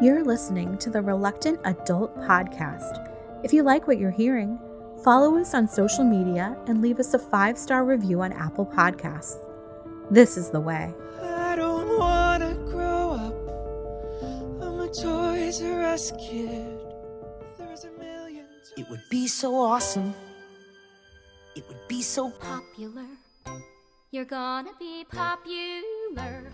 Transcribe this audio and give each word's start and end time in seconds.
You're 0.00 0.22
listening 0.22 0.78
to 0.78 0.90
the 0.90 1.02
Reluctant 1.02 1.58
Adult 1.64 2.16
Podcast. 2.18 3.10
If 3.42 3.52
you 3.52 3.64
like 3.64 3.88
what 3.88 3.98
you're 3.98 4.12
hearing, 4.12 4.56
follow 5.02 5.36
us 5.36 5.54
on 5.54 5.66
social 5.66 6.04
media 6.04 6.56
and 6.68 6.80
leave 6.80 7.00
us 7.00 7.14
a 7.14 7.18
five 7.18 7.58
star 7.58 7.84
review 7.84 8.20
on 8.20 8.32
Apple 8.32 8.64
Podcasts. 8.64 9.38
This 10.08 10.36
is 10.36 10.50
the 10.50 10.60
way. 10.60 10.94
I 11.20 11.56
don't 11.56 11.98
wanna 11.98 12.54
grow 12.70 13.10
up. 13.10 14.62
I'm 14.62 14.78
a 14.78 14.86
Toys 14.86 15.60
R 15.62 15.82
Us 15.82 16.12
kid. 16.12 16.78
There's 17.58 17.82
a 17.82 17.90
million. 17.98 18.46
It 18.76 18.88
would 18.88 19.02
be 19.10 19.26
so 19.26 19.56
awesome. 19.56 20.14
It 21.56 21.66
would 21.66 21.88
be 21.88 22.02
so 22.02 22.30
popular. 22.30 23.06
You're 24.12 24.26
gonna 24.26 24.70
be 24.78 25.04
popular. 25.10 26.52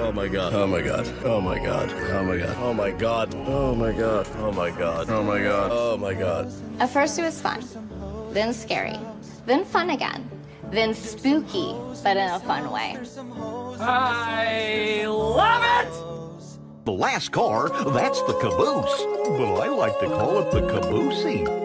Oh 0.00 0.12
my 0.12 0.28
god. 0.28 0.54
Oh 0.54 0.66
my 0.66 0.80
god. 0.80 1.06
Oh 1.24 1.40
my 1.40 1.58
god. 1.58 1.92
Oh 1.92 2.22
my 2.22 2.40
god. 2.40 2.54
Oh 2.56 2.72
my 2.72 2.90
god. 2.90 3.34
Oh 3.46 3.74
my 3.74 3.92
god. 3.92 4.26
Oh 4.36 4.50
my 4.50 4.70
god. 4.70 5.10
Oh 5.10 5.22
my 5.22 5.42
god. 5.42 5.70
Oh 5.72 5.96
my 5.98 6.14
god. 6.14 6.52
At 6.80 6.88
first 6.88 7.18
it 7.18 7.22
was 7.22 7.40
fun, 7.40 7.62
then 8.32 8.54
scary, 8.54 8.98
then 9.44 9.64
fun 9.64 9.90
again, 9.90 10.28
then 10.70 10.94
spooky, 10.94 11.76
but 12.02 12.16
in 12.16 12.30
a 12.30 12.40
fun 12.40 12.70
way. 12.72 12.96
I 13.78 15.04
love 15.06 15.62
it! 15.84 15.92
The 16.86 16.92
last 16.92 17.30
car, 17.30 17.68
that's 17.92 18.22
the 18.22 18.32
caboose. 18.40 19.04
But 19.38 19.60
I 19.60 19.68
like 19.68 19.98
to 20.00 20.06
call 20.06 20.40
it 20.40 20.50
the 20.50 20.62
caboosey. 20.62 21.59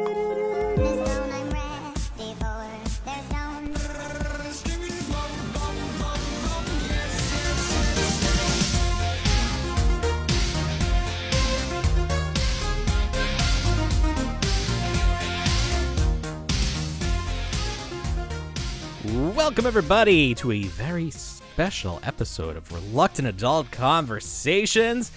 Welcome, 19.46 19.68
everybody, 19.68 20.34
to 20.36 20.52
a 20.52 20.64
very 20.64 21.12
special 21.12 22.00
episode 22.02 22.58
of 22.58 22.72
Reluctant 22.72 23.28
Adult 23.28 23.70
Conversations. 23.70 25.12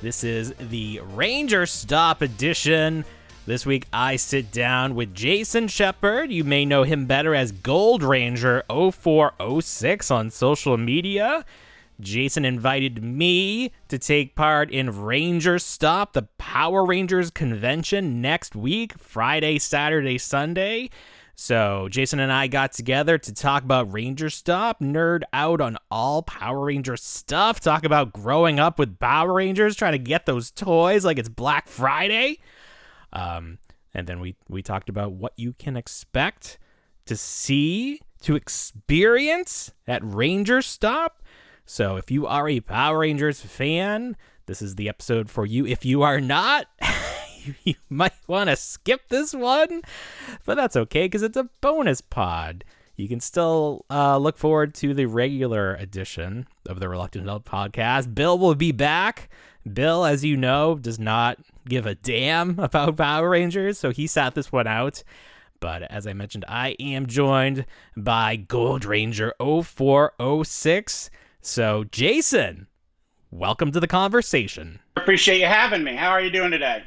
This 0.00 0.24
is 0.24 0.54
the 0.58 1.02
Ranger 1.12 1.66
Stop 1.66 2.22
edition. 2.22 3.04
This 3.44 3.66
week, 3.66 3.86
I 3.92 4.16
sit 4.16 4.50
down 4.50 4.94
with 4.94 5.14
Jason 5.14 5.68
Shepard. 5.68 6.32
You 6.32 6.44
may 6.44 6.64
know 6.64 6.84
him 6.84 7.04
better 7.04 7.34
as 7.34 7.52
Gold 7.52 8.02
Ranger 8.02 8.64
0406 8.70 10.10
on 10.10 10.30
social 10.30 10.78
media. 10.78 11.44
Jason 12.00 12.46
invited 12.46 13.04
me 13.04 13.70
to 13.88 13.98
take 13.98 14.34
part 14.34 14.70
in 14.70 15.02
Ranger 15.02 15.58
Stop, 15.58 16.14
the 16.14 16.22
Power 16.38 16.86
Rangers 16.86 17.30
convention 17.30 18.22
next 18.22 18.56
week, 18.56 18.96
Friday, 18.98 19.58
Saturday, 19.58 20.16
Sunday. 20.16 20.88
So, 21.36 21.88
Jason 21.90 22.20
and 22.20 22.32
I 22.32 22.46
got 22.46 22.72
together 22.72 23.18
to 23.18 23.34
talk 23.34 23.64
about 23.64 23.92
Ranger 23.92 24.30
Stop, 24.30 24.80
nerd 24.80 25.22
out 25.32 25.60
on 25.60 25.76
all 25.90 26.22
Power 26.22 26.66
Ranger 26.66 26.96
stuff, 26.96 27.58
talk 27.58 27.84
about 27.84 28.12
growing 28.12 28.60
up 28.60 28.78
with 28.78 28.98
Power 29.00 29.34
Rangers, 29.34 29.74
trying 29.74 29.92
to 29.92 29.98
get 29.98 30.26
those 30.26 30.52
toys 30.52 31.04
like 31.04 31.18
it's 31.18 31.28
Black 31.28 31.66
Friday. 31.66 32.38
Um, 33.12 33.58
and 33.92 34.06
then 34.06 34.20
we, 34.20 34.36
we 34.48 34.62
talked 34.62 34.88
about 34.88 35.12
what 35.12 35.32
you 35.36 35.54
can 35.54 35.76
expect 35.76 36.58
to 37.06 37.16
see, 37.16 38.00
to 38.22 38.36
experience 38.36 39.72
at 39.88 40.02
Ranger 40.04 40.62
Stop. 40.62 41.20
So, 41.66 41.96
if 41.96 42.12
you 42.12 42.28
are 42.28 42.48
a 42.48 42.60
Power 42.60 43.00
Rangers 43.00 43.40
fan, 43.40 44.16
this 44.46 44.62
is 44.62 44.76
the 44.76 44.88
episode 44.88 45.28
for 45.28 45.44
you. 45.44 45.66
If 45.66 45.84
you 45.84 46.02
are 46.02 46.20
not, 46.20 46.66
you 47.64 47.74
might 47.88 48.12
want 48.26 48.50
to 48.50 48.56
skip 48.56 49.08
this 49.08 49.34
one, 49.34 49.82
but 50.44 50.56
that's 50.56 50.76
okay 50.76 51.06
because 51.06 51.22
it's 51.22 51.36
a 51.36 51.48
bonus 51.60 52.00
pod. 52.00 52.64
You 52.96 53.08
can 53.08 53.20
still 53.20 53.84
uh, 53.90 54.18
look 54.18 54.38
forward 54.38 54.74
to 54.76 54.94
the 54.94 55.06
regular 55.06 55.74
edition 55.74 56.46
of 56.68 56.78
the 56.78 56.88
Reluctant 56.88 57.24
Adult 57.24 57.44
podcast. 57.44 58.14
Bill 58.14 58.38
will 58.38 58.54
be 58.54 58.70
back. 58.70 59.30
Bill, 59.70 60.04
as 60.04 60.24
you 60.24 60.36
know, 60.36 60.76
does 60.76 60.98
not 60.98 61.38
give 61.68 61.86
a 61.86 61.94
damn 61.94 62.58
about 62.60 62.96
Power 62.96 63.30
Rangers, 63.30 63.78
so 63.78 63.90
he 63.90 64.06
sat 64.06 64.34
this 64.34 64.52
one 64.52 64.66
out. 64.66 65.02
But 65.58 65.82
as 65.84 66.06
I 66.06 66.12
mentioned, 66.12 66.44
I 66.46 66.76
am 66.78 67.06
joined 67.06 67.64
by 67.96 68.36
Gold 68.36 68.84
Ranger 68.84 69.32
0406. 69.40 71.10
So, 71.40 71.84
Jason, 71.84 72.66
welcome 73.30 73.72
to 73.72 73.80
the 73.80 73.86
conversation. 73.86 74.80
Appreciate 74.96 75.40
you 75.40 75.46
having 75.46 75.82
me. 75.82 75.96
How 75.96 76.10
are 76.10 76.20
you 76.20 76.30
doing 76.30 76.50
today? 76.50 76.84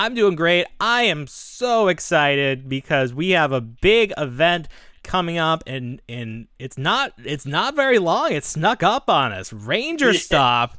I'm 0.00 0.14
doing 0.14 0.34
great. 0.34 0.66
I 0.80 1.02
am 1.02 1.26
so 1.26 1.88
excited 1.88 2.70
because 2.70 3.12
we 3.12 3.32
have 3.32 3.52
a 3.52 3.60
big 3.60 4.14
event 4.16 4.66
coming 5.02 5.36
up 5.36 5.62
and 5.66 6.00
and 6.08 6.48
it's 6.58 6.78
not 6.78 7.12
it's 7.22 7.44
not 7.44 7.76
very 7.76 7.98
long. 7.98 8.32
It 8.32 8.46
snuck 8.46 8.82
up 8.82 9.10
on 9.10 9.30
us. 9.30 9.52
Ranger 9.52 10.12
yeah. 10.12 10.18
stop. 10.18 10.78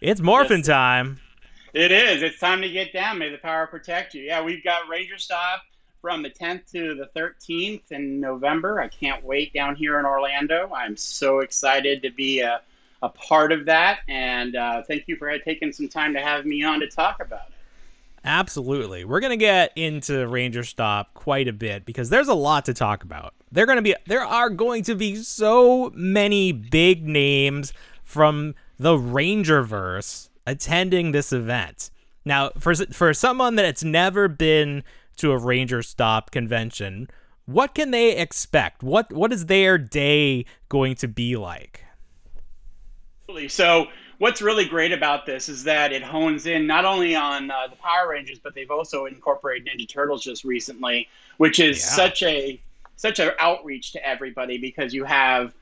It's 0.00 0.22
morphin 0.22 0.60
yes. 0.60 0.68
time. 0.68 1.20
It 1.74 1.92
is. 1.92 2.22
It's 2.22 2.40
time 2.40 2.62
to 2.62 2.70
get 2.70 2.94
down. 2.94 3.18
May 3.18 3.28
the 3.28 3.36
power 3.36 3.66
protect 3.66 4.14
you. 4.14 4.22
Yeah, 4.22 4.42
we've 4.42 4.64
got 4.64 4.88
Ranger 4.88 5.18
stop 5.18 5.60
from 6.00 6.22
the 6.22 6.30
10th 6.30 6.72
to 6.72 6.94
the 6.94 7.10
13th 7.14 7.92
in 7.92 8.20
November. 8.20 8.80
I 8.80 8.88
can't 8.88 9.22
wait 9.22 9.52
down 9.52 9.76
here 9.76 9.98
in 9.98 10.06
Orlando. 10.06 10.72
I'm 10.74 10.96
so 10.96 11.40
excited 11.40 12.00
to 12.00 12.10
be 12.10 12.40
a, 12.40 12.62
a 13.02 13.10
part 13.10 13.52
of 13.52 13.66
that. 13.66 13.98
And 14.08 14.56
uh, 14.56 14.82
thank 14.84 15.08
you 15.08 15.16
for 15.16 15.36
taking 15.40 15.74
some 15.74 15.90
time 15.90 16.14
to 16.14 16.20
have 16.20 16.46
me 16.46 16.64
on 16.64 16.80
to 16.80 16.88
talk 16.88 17.20
about 17.20 17.48
it. 17.48 17.53
Absolutely. 18.24 19.04
We're 19.04 19.20
going 19.20 19.30
to 19.30 19.36
get 19.36 19.72
into 19.76 20.26
Ranger 20.26 20.64
Stop 20.64 21.12
quite 21.12 21.46
a 21.46 21.52
bit 21.52 21.84
because 21.84 22.08
there's 22.08 22.28
a 22.28 22.34
lot 22.34 22.64
to 22.64 22.74
talk 22.74 23.04
about. 23.04 23.34
There 23.52 23.66
going 23.66 23.76
to 23.76 23.82
be 23.82 23.94
there 24.06 24.24
are 24.24 24.48
going 24.48 24.82
to 24.84 24.94
be 24.94 25.16
so 25.16 25.92
many 25.94 26.50
big 26.50 27.06
names 27.06 27.72
from 28.02 28.54
the 28.78 28.96
Rangerverse 28.96 30.30
attending 30.46 31.12
this 31.12 31.32
event. 31.32 31.90
Now, 32.24 32.50
for 32.58 32.74
for 32.74 33.12
someone 33.12 33.56
that's 33.56 33.84
never 33.84 34.28
been 34.28 34.82
to 35.18 35.32
a 35.32 35.38
Ranger 35.38 35.82
Stop 35.82 36.30
convention, 36.30 37.08
what 37.44 37.74
can 37.74 37.90
they 37.90 38.16
expect? 38.16 38.82
What 38.82 39.12
what 39.12 39.32
is 39.34 39.46
their 39.46 39.76
day 39.76 40.46
going 40.70 40.94
to 40.96 41.08
be 41.08 41.36
like? 41.36 41.84
So, 43.48 43.88
what's 44.18 44.42
really 44.42 44.64
great 44.64 44.92
about 44.92 45.26
this 45.26 45.48
is 45.48 45.64
that 45.64 45.92
it 45.92 46.02
hones 46.02 46.46
in 46.46 46.66
not 46.66 46.84
only 46.84 47.14
on 47.14 47.50
uh, 47.50 47.66
the 47.68 47.76
Power 47.76 48.10
Rangers, 48.10 48.38
but 48.38 48.54
they've 48.54 48.70
also 48.70 49.06
incorporated 49.06 49.68
Ninja 49.68 49.88
Turtles 49.88 50.22
just 50.22 50.44
recently, 50.44 51.08
which 51.38 51.60
is 51.60 51.78
yeah. 51.78 51.86
such 51.86 52.22
a 52.22 52.60
such 52.96 53.18
an 53.18 53.32
outreach 53.38 53.92
to 53.92 54.06
everybody 54.06 54.58
because 54.58 54.94
you 54.94 55.04
have 55.04 55.54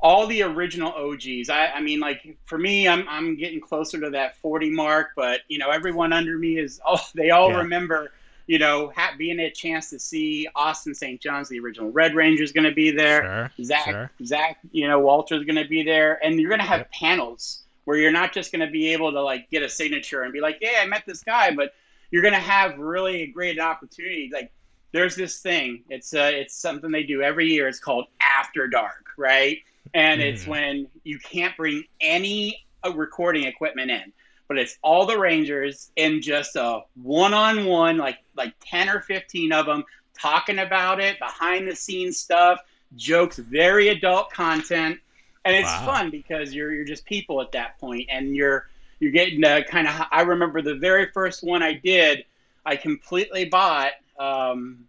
all 0.00 0.26
the 0.26 0.42
original 0.42 0.92
OGs. 0.92 1.48
I, 1.48 1.68
I 1.68 1.80
mean, 1.80 2.00
like 2.00 2.36
for 2.44 2.58
me, 2.58 2.86
I'm 2.88 3.08
I'm 3.08 3.36
getting 3.36 3.60
closer 3.60 4.00
to 4.00 4.10
that 4.10 4.36
40 4.36 4.70
mark, 4.70 5.10
but 5.16 5.40
you 5.48 5.58
know, 5.58 5.70
everyone 5.70 6.12
under 6.12 6.38
me 6.38 6.58
is 6.58 6.80
oh, 6.86 7.00
they 7.14 7.30
all 7.30 7.50
yeah. 7.50 7.58
remember 7.58 8.12
you 8.46 8.58
know, 8.58 8.92
ha- 8.94 9.14
being 9.18 9.40
a 9.40 9.50
chance 9.50 9.90
to 9.90 9.98
see 9.98 10.48
Austin 10.54 10.94
St. 10.94 11.20
John's, 11.20 11.48
the 11.48 11.58
original 11.58 11.90
Red 11.90 12.14
Ranger, 12.14 12.42
is 12.42 12.52
going 12.52 12.64
to 12.64 12.74
be 12.74 12.90
there. 12.90 13.50
Sure, 13.56 13.64
Zach, 13.64 13.84
sure. 13.84 14.10
Zach, 14.24 14.58
you 14.70 14.86
know, 14.86 15.00
Walter's 15.00 15.44
going 15.44 15.62
to 15.62 15.68
be 15.68 15.82
there, 15.82 16.24
and 16.24 16.38
you're 16.40 16.48
going 16.48 16.60
to 16.60 16.66
have 16.66 16.80
yep. 16.80 16.92
panels 16.92 17.62
where 17.84 17.96
you're 17.96 18.12
not 18.12 18.32
just 18.32 18.52
going 18.52 18.64
to 18.64 18.70
be 18.70 18.92
able 18.92 19.12
to 19.12 19.22
like 19.22 19.50
get 19.50 19.62
a 19.62 19.68
signature 19.68 20.22
and 20.22 20.32
be 20.32 20.40
like, 20.40 20.58
"Yeah, 20.60 20.80
I 20.80 20.86
met 20.86 21.04
this 21.06 21.22
guy," 21.22 21.54
but 21.54 21.74
you're 22.10 22.22
going 22.22 22.34
to 22.34 22.40
have 22.40 22.78
really 22.78 23.22
a 23.22 23.26
great 23.26 23.58
opportunity. 23.58 24.30
Like, 24.32 24.52
there's 24.92 25.16
this 25.16 25.40
thing. 25.40 25.82
It's 25.88 26.14
uh, 26.14 26.30
it's 26.32 26.56
something 26.56 26.90
they 26.90 27.02
do 27.02 27.22
every 27.22 27.48
year. 27.48 27.66
It's 27.68 27.80
called 27.80 28.06
After 28.20 28.68
Dark, 28.68 29.08
right? 29.16 29.58
And 29.92 30.20
mm. 30.20 30.24
it's 30.24 30.46
when 30.46 30.88
you 31.04 31.18
can't 31.18 31.56
bring 31.56 31.84
any 32.00 32.64
uh, 32.84 32.92
recording 32.94 33.44
equipment 33.44 33.90
in 33.90 34.12
but 34.48 34.58
it's 34.58 34.78
all 34.82 35.06
the 35.06 35.18
Rangers 35.18 35.90
in 35.96 36.22
just 36.22 36.56
a 36.56 36.82
one-on-one, 37.02 37.98
like 37.98 38.18
like 38.36 38.54
ten 38.60 38.88
or 38.88 39.00
fifteen 39.00 39.52
of 39.52 39.66
them 39.66 39.84
talking 40.18 40.58
about 40.58 41.00
it, 41.00 41.18
behind 41.18 41.68
the 41.68 41.76
scenes 41.76 42.18
stuff, 42.18 42.60
jokes, 42.96 43.36
very 43.36 43.88
adult 43.88 44.30
content, 44.30 44.98
and 45.44 45.54
it's 45.54 45.68
wow. 45.68 45.86
fun 45.86 46.10
because 46.10 46.54
you're 46.54 46.72
you're 46.72 46.84
just 46.84 47.04
people 47.04 47.40
at 47.40 47.52
that 47.52 47.78
point, 47.78 48.08
and 48.10 48.34
you're 48.34 48.68
you're 49.00 49.12
getting 49.12 49.42
to 49.42 49.64
kind 49.64 49.86
of. 49.86 50.06
I 50.10 50.22
remember 50.22 50.62
the 50.62 50.76
very 50.76 51.10
first 51.12 51.42
one 51.42 51.62
I 51.62 51.74
did, 51.74 52.24
I 52.64 52.76
completely 52.76 53.46
bought. 53.46 53.92
Um, 54.18 54.86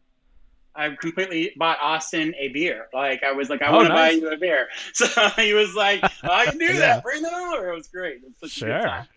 I 0.77 0.89
completely 0.92 1.54
bought 1.57 1.80
Austin 1.81 2.36
a 2.38 2.50
beer. 2.50 2.88
Like 2.94 3.24
I 3.24 3.31
was 3.31 3.50
like, 3.50 3.63
I 3.63 3.69
oh, 3.69 3.77
want 3.77 3.88
to 3.88 3.94
nice. 3.94 4.15
buy 4.15 4.21
you 4.21 4.30
a 4.30 4.38
beer. 4.38 4.68
So 4.94 5.07
he 5.30 5.54
was 5.54 5.75
like, 5.75 6.01
oh, 6.04 6.31
I 6.31 6.45
can 6.45 6.57
do 6.59 6.65
yeah. 6.65 6.74
that. 6.74 7.04
Bring 7.04 7.25
it 7.25 7.33
over. 7.33 7.71
It 7.71 7.75
was 7.75 7.88
great. 7.88 8.18
It 8.18 8.33
was 8.42 8.51
sure. 8.51 9.07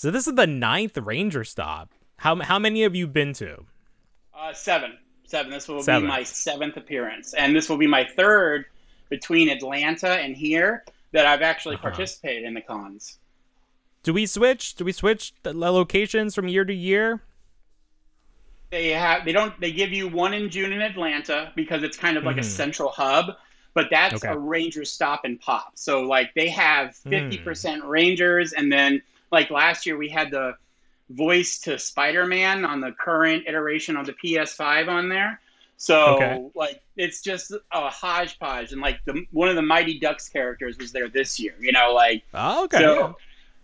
So 0.00 0.10
this 0.10 0.26
is 0.26 0.34
the 0.34 0.46
ninth 0.46 0.96
Ranger 0.96 1.44
stop. 1.44 1.90
How 2.16 2.36
how 2.36 2.58
many 2.58 2.84
have 2.84 2.94
you 2.96 3.06
been 3.06 3.34
to? 3.34 3.66
Uh, 4.34 4.54
seven. 4.54 4.96
Seven. 5.26 5.52
This 5.52 5.68
will 5.68 5.82
seven. 5.82 6.04
be 6.04 6.08
my 6.08 6.22
seventh 6.22 6.78
appearance, 6.78 7.34
and 7.34 7.54
this 7.54 7.68
will 7.68 7.76
be 7.76 7.86
my 7.86 8.06
third 8.16 8.64
between 9.10 9.50
Atlanta 9.50 10.08
and 10.12 10.34
here. 10.34 10.84
that 11.12 11.26
I've 11.26 11.42
actually 11.42 11.74
Uh-huh. 11.74 11.90
participated 11.90 12.44
in 12.44 12.54
the 12.54 12.60
cons. 12.60 13.18
Do 14.04 14.12
we 14.14 14.26
switch? 14.26 14.76
Do 14.76 14.84
we 14.84 14.92
switch 14.92 15.32
the 15.42 15.52
locations 15.52 16.36
from 16.36 16.46
year 16.46 16.64
to 16.64 16.72
year? 16.72 17.20
They 18.70 18.90
have 18.90 19.24
they 19.26 19.32
don't 19.32 19.60
they 19.60 19.72
give 19.72 19.92
you 19.92 20.06
one 20.08 20.32
in 20.32 20.48
June 20.48 20.72
in 20.72 20.80
Atlanta 20.80 21.52
because 21.56 21.82
it's 21.82 21.96
kind 21.98 22.16
of 22.16 22.22
like 22.22 22.36
a 22.36 22.40
Mhm. 22.40 22.44
central 22.44 22.90
hub, 22.90 23.36
but 23.74 23.88
that's 23.90 24.24
Okay. 24.24 24.32
a 24.32 24.38
Ranger 24.38 24.84
stop 24.84 25.24
and 25.24 25.38
pop. 25.40 25.72
So 25.74 26.02
like 26.02 26.32
they 26.34 26.48
have 26.48 26.96
Hmm. 27.02 27.10
fifty 27.10 27.36
percent 27.38 27.84
Rangers, 27.84 28.52
and 28.54 28.72
then 28.72 29.02
like 29.30 29.50
last 29.50 29.86
year 29.86 29.96
we 29.96 30.08
had 30.08 30.30
the 30.30 30.54
voice 31.10 31.58
to 31.60 31.78
Spider 31.78 32.26
Man 32.26 32.64
on 32.64 32.80
the 32.80 32.92
current 32.92 33.44
iteration 33.46 33.96
of 33.96 34.06
the 34.06 34.12
PS5 34.12 34.88
on 34.88 35.08
there. 35.08 35.40
So 35.76 36.14
Okay. 36.14 36.50
like 36.54 36.82
it's 36.96 37.22
just 37.22 37.52
a 37.52 37.88
hodgepodge, 37.90 38.72
and 38.72 38.80
like 38.82 39.00
the 39.06 39.24
one 39.32 39.48
of 39.48 39.56
the 39.56 39.62
Mighty 39.62 39.98
Ducks 39.98 40.28
characters 40.28 40.76
was 40.78 40.92
there 40.92 41.08
this 41.08 41.40
year. 41.40 41.54
You 41.58 41.72
know, 41.72 41.92
like 41.94 42.22
Oh, 42.34 42.64
okay. 42.64 42.78
so, 42.78 43.16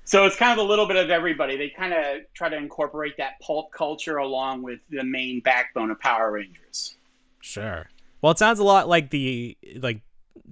so 0.05 0.25
it's 0.25 0.37
kind 0.37 0.59
of 0.59 0.65
a 0.65 0.69
little 0.69 0.87
bit 0.87 0.97
of 0.97 1.11
everybody. 1.11 1.57
They 1.59 1.69
kind 1.69 1.93
of 1.93 2.23
try 2.33 2.49
to 2.49 2.57
incorporate 2.57 3.17
that 3.19 3.39
pulp 3.41 3.71
culture 3.71 4.17
along 4.17 4.63
with 4.63 4.81
the 4.89 5.05
main 5.05 5.41
backbone 5.41 5.91
of 5.91 6.01
Power 6.01 6.33
Rangers. 6.33 6.97
Sure. 7.43 7.91
Well, 8.23 8.33
it 8.33 8.39
sounds 8.39 8.59
a 8.61 8.65
lot 8.65 8.89
like 8.89 9.11
the 9.11 9.57
like 9.77 10.01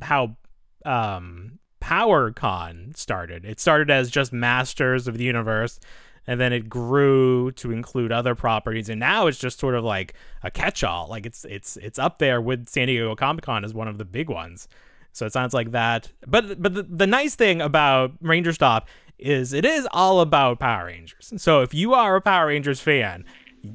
how 0.02 0.36
um 0.84 1.58
Power 1.84 2.32
Con 2.32 2.92
started. 2.96 3.44
It 3.44 3.60
started 3.60 3.90
as 3.90 4.10
just 4.10 4.32
Masters 4.32 5.06
of 5.06 5.18
the 5.18 5.24
Universe 5.24 5.78
and 6.26 6.40
then 6.40 6.50
it 6.50 6.66
grew 6.66 7.52
to 7.52 7.72
include 7.72 8.10
other 8.10 8.34
properties 8.34 8.88
and 8.88 8.98
now 8.98 9.26
it's 9.26 9.38
just 9.38 9.58
sort 9.58 9.74
of 9.74 9.84
like 9.84 10.14
a 10.42 10.50
catch-all. 10.50 11.08
Like 11.10 11.26
it's 11.26 11.44
it's 11.44 11.76
it's 11.76 11.98
up 11.98 12.20
there 12.20 12.40
with 12.40 12.70
San 12.70 12.86
Diego 12.86 13.14
Comic-Con 13.14 13.66
as 13.66 13.74
one 13.74 13.86
of 13.86 13.98
the 13.98 14.06
big 14.06 14.30
ones. 14.30 14.66
So 15.12 15.26
it 15.26 15.34
sounds 15.34 15.52
like 15.52 15.72
that. 15.72 16.10
But 16.26 16.62
but 16.62 16.72
the, 16.72 16.84
the 16.84 17.06
nice 17.06 17.34
thing 17.34 17.60
about 17.60 18.12
Ranger 18.22 18.54
Stop 18.54 18.88
is 19.18 19.52
it 19.52 19.66
is 19.66 19.86
all 19.92 20.22
about 20.22 20.60
Power 20.60 20.86
Rangers. 20.86 21.34
So 21.36 21.60
if 21.60 21.74
you 21.74 21.92
are 21.92 22.16
a 22.16 22.22
Power 22.22 22.46
Rangers 22.46 22.80
fan, 22.80 23.26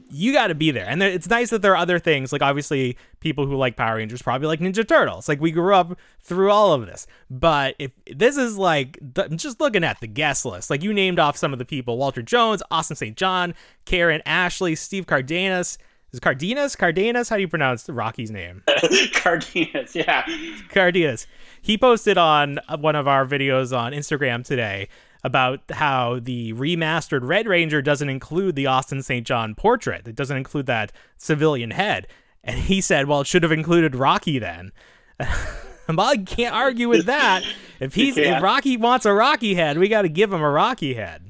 you 0.10 0.34
got 0.34 0.48
to 0.48 0.56
be 0.56 0.72
there. 0.72 0.88
And 0.88 1.02
there, 1.02 1.10
it's 1.10 1.28
nice 1.28 1.50
that 1.50 1.62
there 1.62 1.74
are 1.74 1.78
other 1.78 2.00
things, 2.00 2.32
like 2.32 2.42
obviously 2.42 2.98
people 3.20 3.46
who 3.46 3.56
like 3.56 3.76
Power 3.76 3.98
Rangers 3.98 4.22
probably 4.22 4.48
like 4.48 4.60
Ninja 4.60 4.88
Turtles. 4.88 5.28
Like 5.28 5.42
we 5.42 5.52
grew 5.52 5.74
up 5.74 5.98
through 6.22 6.52
all 6.52 6.74
of 6.74 6.86
this. 6.86 7.08
But 7.30 7.76
if 7.80 7.92
this 8.06 8.38
is 8.38 8.58
like 8.58 8.98
the, 9.02 9.28
just 9.30 9.60
looking 9.60 9.84
at 9.84 10.00
the 10.00 10.08
guest 10.08 10.46
list, 10.46 10.70
like 10.70 10.84
you 10.84 10.94
named 10.94 11.20
off 11.20 11.38
some 11.38 11.54
of 11.54 11.60
the 11.60 11.66
people: 11.66 11.98
Walter 11.98 12.22
Jones, 12.22 12.62
Austin 12.70 12.96
St. 12.96 13.18
John, 13.18 13.56
Karan 13.86 14.22
Ashley, 14.26 14.76
Steve 14.76 15.08
Cardenas. 15.08 15.78
Is 16.12 16.20
Cardenas? 16.20 16.76
Cardenas? 16.76 17.30
How 17.30 17.36
do 17.36 17.42
you 17.42 17.48
pronounce 17.48 17.88
Rocky's 17.88 18.32
name? 18.32 18.64
Cardenas, 19.14 19.96
yeah. 19.96 20.26
Cardenas. 20.70 21.28
He 21.62 21.78
posted 21.78 22.18
on 22.18 22.60
uh, 22.68 22.78
one 22.78 22.96
of 22.96 23.08
our 23.08 23.28
videos 23.28 23.78
on 23.78 23.92
Instagram 23.92 24.44
today 24.44 24.90
about 25.24 25.62
how 25.72 26.20
the 26.22 26.54
remastered 26.54 27.22
Red 27.24 27.48
Ranger 27.48 27.82
doesn't 27.82 28.10
include 28.10 28.56
the 28.56 28.68
Austin 28.68 29.02
St. 29.04 29.26
John 29.28 29.56
portrait. 29.56 30.08
It 30.08 30.16
doesn't 30.16 30.38
include 30.38 30.66
that 30.68 30.92
civilian 31.18 31.72
head. 31.72 32.08
And 32.44 32.58
he 32.58 32.80
said, 32.82 33.08
well, 33.08 33.22
it 33.22 33.28
should 33.28 33.44
have 33.44 33.52
included 33.52 33.96
Rocky 33.96 34.40
then. 34.40 34.72
well, 35.20 36.00
I 36.00 36.18
can't 36.18 36.56
argue 36.56 36.88
with 36.88 37.06
that. 37.08 37.44
If 37.80 37.96
he's 37.96 38.16
Yeah. 38.18 38.38
if 38.38 38.44
Rocky 38.44 38.78
wants 38.78 39.06
a 39.06 39.14
Rocky 39.14 39.56
head, 39.56 39.78
we 39.78 39.88
got 39.90 40.04
to 40.04 40.10
give 40.10 40.32
him 40.32 40.42
a 40.42 40.50
Rocky 40.50 40.94
head. 40.94 41.24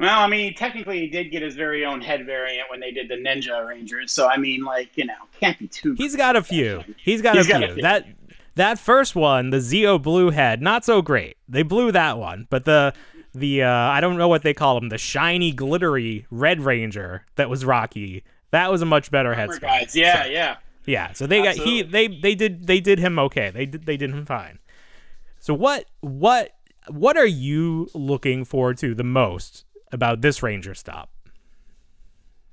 Well, 0.00 0.18
I 0.18 0.26
mean, 0.26 0.54
technically, 0.54 0.98
he 1.00 1.06
did 1.08 1.30
get 1.30 1.42
his 1.42 1.54
very 1.54 1.84
own 1.84 2.00
head 2.00 2.26
variant 2.26 2.68
when 2.70 2.80
they 2.80 2.90
did 2.90 3.08
the 3.08 3.14
Ninja 3.14 3.64
Rangers. 3.64 4.10
So, 4.10 4.26
I 4.28 4.36
mean, 4.36 4.64
like, 4.64 4.96
you 4.96 5.04
know, 5.04 5.14
can't 5.38 5.56
be 5.58 5.68
too. 5.68 5.94
He's 5.94 6.16
got 6.16 6.34
a 6.34 6.42
few. 6.42 6.82
He's 6.96 7.22
got 7.22 7.36
He's 7.36 7.46
a 7.46 7.48
got 7.50 7.58
few. 7.58 7.68
a 7.68 7.72
few. 7.74 7.82
That 7.82 8.06
that 8.54 8.78
first 8.78 9.14
one, 9.16 9.50
the 9.50 9.58
Zeo 9.58 10.00
blue 10.00 10.30
head, 10.30 10.60
not 10.62 10.84
so 10.84 11.02
great. 11.02 11.36
They 11.48 11.62
blew 11.62 11.92
that 11.92 12.18
one, 12.18 12.46
but 12.50 12.64
the 12.64 12.92
the 13.34 13.62
uh, 13.62 13.68
I 13.70 14.00
don't 14.00 14.18
know 14.18 14.28
what 14.28 14.42
they 14.42 14.52
call 14.54 14.76
him, 14.76 14.88
the 14.90 14.98
shiny, 14.98 15.52
glittery 15.52 16.26
Red 16.30 16.60
Ranger 16.60 17.24
that 17.36 17.48
was 17.48 17.64
Rocky. 17.64 18.24
That 18.50 18.70
was 18.70 18.82
a 18.82 18.86
much 18.86 19.10
better 19.10 19.34
head 19.34 19.48
guys. 19.60 19.96
Yeah, 19.96 20.22
So- 20.24 20.28
yeah. 20.28 20.56
yeah. 20.84 21.12
So 21.14 21.26
they 21.26 21.42
got 21.42 21.54
he 21.56 21.82
they 21.82 22.08
they 22.08 22.34
did 22.34 22.66
they 22.66 22.80
did 22.80 22.98
him 22.98 23.18
okay. 23.18 23.50
They 23.50 23.64
did 23.66 23.86
they 23.86 23.96
did 23.96 24.10
him 24.10 24.26
fine. 24.26 24.58
So 25.40 25.54
what 25.54 25.86
what 26.00 26.54
what 26.88 27.16
are 27.16 27.26
you 27.26 27.88
looking 27.94 28.44
forward 28.44 28.76
to 28.78 28.94
the 28.94 29.04
most 29.04 29.64
about 29.90 30.20
this 30.20 30.42
Ranger 30.42 30.74
stop? 30.74 31.08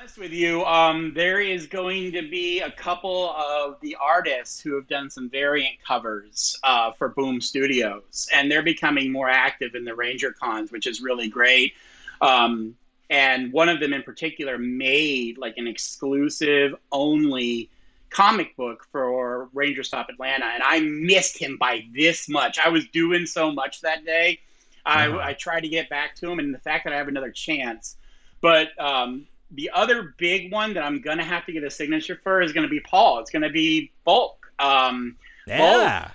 Honest 0.10 0.18
with 0.20 0.32
you, 0.32 0.66
um, 0.66 1.14
there 1.14 1.40
is 1.40 1.68
going 1.68 2.12
to 2.12 2.28
be 2.28 2.62
a 2.62 2.72
couple 2.72 3.30
of 3.30 3.80
the 3.82 3.96
artists 4.02 4.60
who 4.60 4.74
have 4.74 4.88
done 4.88 5.08
some 5.08 5.30
variant 5.30 5.76
covers 5.86 6.60
uh, 6.64 6.92
for 6.94 7.10
Boom 7.10 7.40
Studios, 7.40 8.28
and 8.34 8.50
they're 8.50 8.64
becoming 8.64 9.12
more 9.12 9.30
active 9.30 9.76
in 9.76 9.86
the 9.86 9.94
Ranger 9.94 10.32
cons, 10.32 10.72
which 10.72 10.88
is 10.88 11.00
really 11.00 11.28
great. 11.28 11.74
Um, 12.22 12.76
and 13.12 13.54
one 13.54 13.70
of 13.70 13.80
them 13.80 13.94
in 13.94 14.02
particular 14.02 14.58
made 14.58 15.38
like 15.38 15.58
an 15.58 15.68
exclusive 15.68 16.74
only 16.92 17.70
comic 18.10 18.56
book 18.56 18.88
for 18.92 19.50
Ranger 19.54 19.84
Stop 19.84 20.10
Atlanta, 20.10 20.46
and 20.46 20.64
I 20.64 20.80
missed 20.80 21.38
him 21.38 21.58
by 21.58 21.86
this 21.94 22.28
much. 22.28 22.58
I 22.58 22.70
was 22.70 22.88
doing 22.88 23.28
so 23.28 23.52
much 23.52 23.82
that 23.82 24.06
day. 24.06 24.40
I, 24.88 25.08
Uh-huh. 25.08 25.20
I 25.20 25.34
tried 25.34 25.62
to 25.62 25.70
get 25.70 25.88
back 25.88 26.16
to 26.16 26.32
him, 26.32 26.40
and 26.40 26.52
the 26.52 26.60
fact 26.60 26.86
that 26.86 26.94
I 26.94 26.98
have 26.98 27.10
another 27.10 27.32
chance. 27.32 27.96
But 28.42 28.70
um, 28.80 29.28
the 29.52 29.70
other 29.74 30.14
big 30.18 30.52
one 30.52 30.74
that 30.74 30.84
I'm 30.84 31.02
gonna 31.02 31.24
have 31.24 31.46
to 31.48 31.52
get 31.52 31.64
a 31.64 31.72
signature 31.72 32.20
for 32.24 32.42
is 32.42 32.54
gonna 32.54 32.68
be 32.68 32.80
Paul. 32.82 33.20
It's 33.20 33.32
gonna 33.32 33.50
be 33.50 33.92
Bulk. 34.04 34.52
Um, 34.60 35.18
Yeah. 35.48 36.12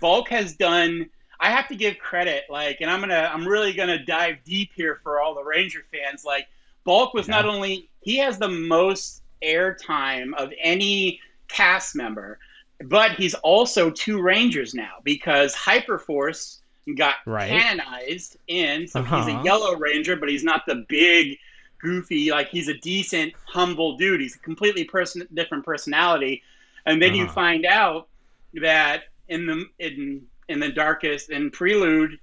Bulk 0.00 0.28
has 0.30 0.54
done. 0.54 1.08
I 1.40 1.50
have 1.50 1.68
to 1.68 1.76
give 1.76 1.98
credit, 1.98 2.44
like, 2.48 2.80
and 2.80 2.90
I'm 2.90 3.00
gonna, 3.00 3.30
I'm 3.32 3.46
really 3.46 3.72
gonna 3.74 4.02
dive 4.04 4.38
deep 4.44 4.70
here 4.74 5.00
for 5.02 5.20
all 5.20 5.34
the 5.34 5.44
Ranger 5.44 5.84
fans. 5.92 6.24
Like, 6.24 6.48
Bulk 6.84 7.14
was 7.14 7.28
not 7.28 7.44
only 7.44 7.88
he 8.00 8.16
has 8.18 8.38
the 8.38 8.48
most 8.48 9.22
airtime 9.42 10.34
of 10.34 10.52
any 10.60 11.20
cast 11.48 11.94
member, 11.94 12.38
but 12.84 13.12
he's 13.12 13.34
also 13.34 13.90
two 13.90 14.20
Rangers 14.20 14.74
now 14.74 14.94
because 15.04 15.54
Hyperforce 15.54 16.60
got 16.96 17.16
Right. 17.26 17.48
canonized 17.48 18.36
in, 18.46 18.86
so 18.88 19.02
he's 19.02 19.26
Uh-huh. 19.26 19.40
a 19.40 19.44
Yellow 19.44 19.76
Ranger, 19.76 20.16
but 20.16 20.28
he's 20.28 20.44
not 20.44 20.66
the 20.66 20.84
big, 20.88 21.38
goofy. 21.84 22.30
Like, 22.32 22.48
he's 22.50 22.68
a 22.68 22.74
decent, 22.78 23.34
humble 23.46 23.98
dude. 23.98 24.20
He's 24.22 24.36
a 24.36 24.40
completely 24.40 24.84
person, 24.84 25.28
different 25.34 25.66
personality, 25.66 26.42
and 26.86 27.02
then 27.02 27.14
you 27.14 27.28
Uh-huh. 27.28 27.34
find 27.34 27.66
out 27.66 28.08
that 28.54 29.04
in 29.28 29.46
the 29.46 29.66
in 29.78 30.22
in 30.48 30.60
the 30.60 30.70
darkest 30.72 31.30
in 31.30 31.50
prelude 31.50 32.18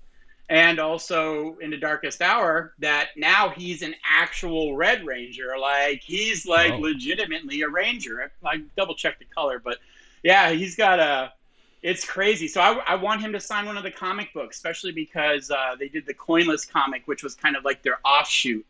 and 0.50 0.80
also 0.80 1.58
in 1.62 1.72
the 1.72 1.78
darkest 1.78 2.22
hour 2.22 2.74
that 2.80 3.10
now 3.18 3.50
he's 3.50 3.82
an 3.82 3.96
actual 4.10 4.76
red 4.76 5.06
ranger 5.06 5.56
like 5.60 6.02
he's 6.04 6.46
like 6.46 6.74
Oh. 6.74 6.78
legitimately 6.78 7.62
a 7.62 7.70
ranger 7.70 8.32
i, 8.46 8.50
I 8.50 8.58
double 8.78 8.96
checked 8.96 9.20
the 9.20 9.26
color 9.26 9.60
but 9.64 9.78
yeah 10.24 10.52
he's 10.52 10.76
got 10.76 11.00
a 11.00 11.34
it's 11.82 12.06
crazy 12.06 12.48
so 12.48 12.62
I, 12.62 12.74
I 12.88 12.96
want 12.96 13.22
him 13.22 13.34
to 13.34 13.40
sign 13.40 13.66
one 13.66 13.78
of 13.78 13.84
the 13.84 13.92
comic 13.92 14.34
books 14.34 14.58
especially 14.58 14.92
because 14.92 15.50
uh, 15.52 15.76
they 15.80 15.90
did 15.90 16.06
the 16.06 16.14
coinless 16.14 16.66
comic 16.70 17.04
which 17.08 17.24
was 17.24 17.36
kind 17.36 17.56
of 17.56 17.66
like 17.66 17.84
their 17.84 18.00
offshoot 18.06 18.66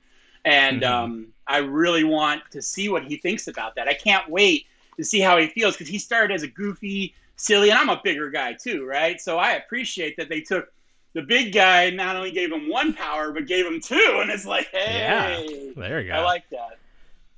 and 0.46 0.82
Mhm. 0.82 0.90
um, 0.90 1.28
i 1.48 1.58
really 1.58 2.04
want 2.04 2.42
to 2.52 2.62
see 2.62 2.90
what 2.90 3.04
he 3.04 3.18
thinks 3.18 3.48
about 3.48 3.76
that 3.76 3.88
i 3.88 3.94
can't 3.94 4.28
wait 4.30 4.66
to 4.98 5.04
see 5.04 5.20
how 5.20 5.38
he 5.38 5.48
feels 5.48 5.76
because 5.76 5.88
he 5.88 5.98
started 6.00 6.34
as 6.34 6.44
a 6.44 6.48
goofy 6.48 7.14
silly 7.36 7.70
and 7.70 7.78
i'm 7.80 7.90
a 7.90 8.00
bigger 8.04 8.30
guy 8.30 8.54
too 8.54 8.86
right 8.86 9.20
so 9.22 9.38
i 9.38 9.52
appreciate 9.54 10.16
that 10.18 10.30
they 10.30 10.42
took 10.42 10.72
the 11.14 11.22
big 11.22 11.54
guy 11.54 11.84
and 11.84 11.98
not 11.98 12.16
only 12.16 12.32
gave 12.32 12.52
him 12.52 12.70
one 12.70 12.94
power 12.94 13.32
but 13.32 13.46
gave 13.48 13.66
him 13.66 13.80
two 13.82 14.20
and 14.22 14.30
it's 14.32 14.46
like 14.46 14.68
hey 14.72 14.98
Yeah. 15.00 15.72
There 15.76 16.02
you 16.02 16.08
go. 16.10 16.14
i 16.16 16.20
like 16.24 16.50
that 16.52 16.78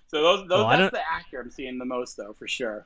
so 0.07 0.21
those, 0.21 0.47
those 0.47 0.65
well, 0.65 0.77
that's 0.77 0.91
the 0.93 1.01
actor 1.11 1.39
i'm 1.41 1.49
seeing 1.51 1.77
the 1.77 1.85
most 1.85 2.15
though 2.17 2.33
for 2.33 2.47
sure 2.47 2.85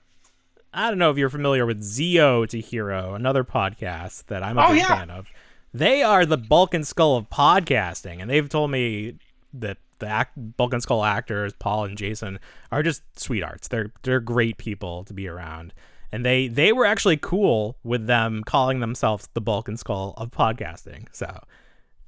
I 0.74 0.90
don't 0.90 1.00
know 1.00 1.10
if 1.10 1.18
you're 1.18 1.30
familiar 1.30 1.66
with 1.66 1.82
Zeo 1.82 2.48
to 2.50 2.60
Hero, 2.60 3.16
another 3.16 3.44
podcast 3.46 4.26
that 4.26 4.44
I'm 4.44 4.58
a 4.58 4.66
Oh, 4.66 4.70
big 4.74 4.80
yeah. 4.80 4.88
fan 5.00 5.10
of. 5.10 5.26
They 5.74 6.04
are 6.04 6.26
the 6.26 6.38
Bulk 6.38 6.74
and 6.74 6.86
Skull 6.86 7.16
of 7.16 7.30
podcasting, 7.30 8.22
and 8.22 8.30
they've 8.30 8.48
told 8.48 8.70
me 8.70 9.16
that 9.54 9.78
the 10.00 10.08
act, 10.08 10.34
Bulk 10.36 10.74
and 10.74 10.82
Skull 10.82 11.04
actors, 11.04 11.54
Paul 11.54 11.86
and 11.86 11.98
Jason, 11.98 12.40
are 12.72 12.84
just 12.84 13.04
sweethearts. 13.20 13.68
They're 13.68 13.92
they're 14.04 14.20
great 14.20 14.58
people 14.58 15.04
to 15.06 15.14
be 15.14 15.28
around, 15.28 15.74
and 16.12 16.26
they 16.26 16.48
they 16.48 16.74
were 16.74 16.86
actually 16.86 17.18
cool 17.18 17.78
with 17.84 18.08
them 18.08 18.44
calling 18.44 18.80
themselves 18.80 19.30
the 19.34 19.42
Bulk 19.42 19.68
and 19.68 19.80
Skull 19.80 20.14
of 20.18 20.32
podcasting. 20.32 21.08
So 21.12 21.44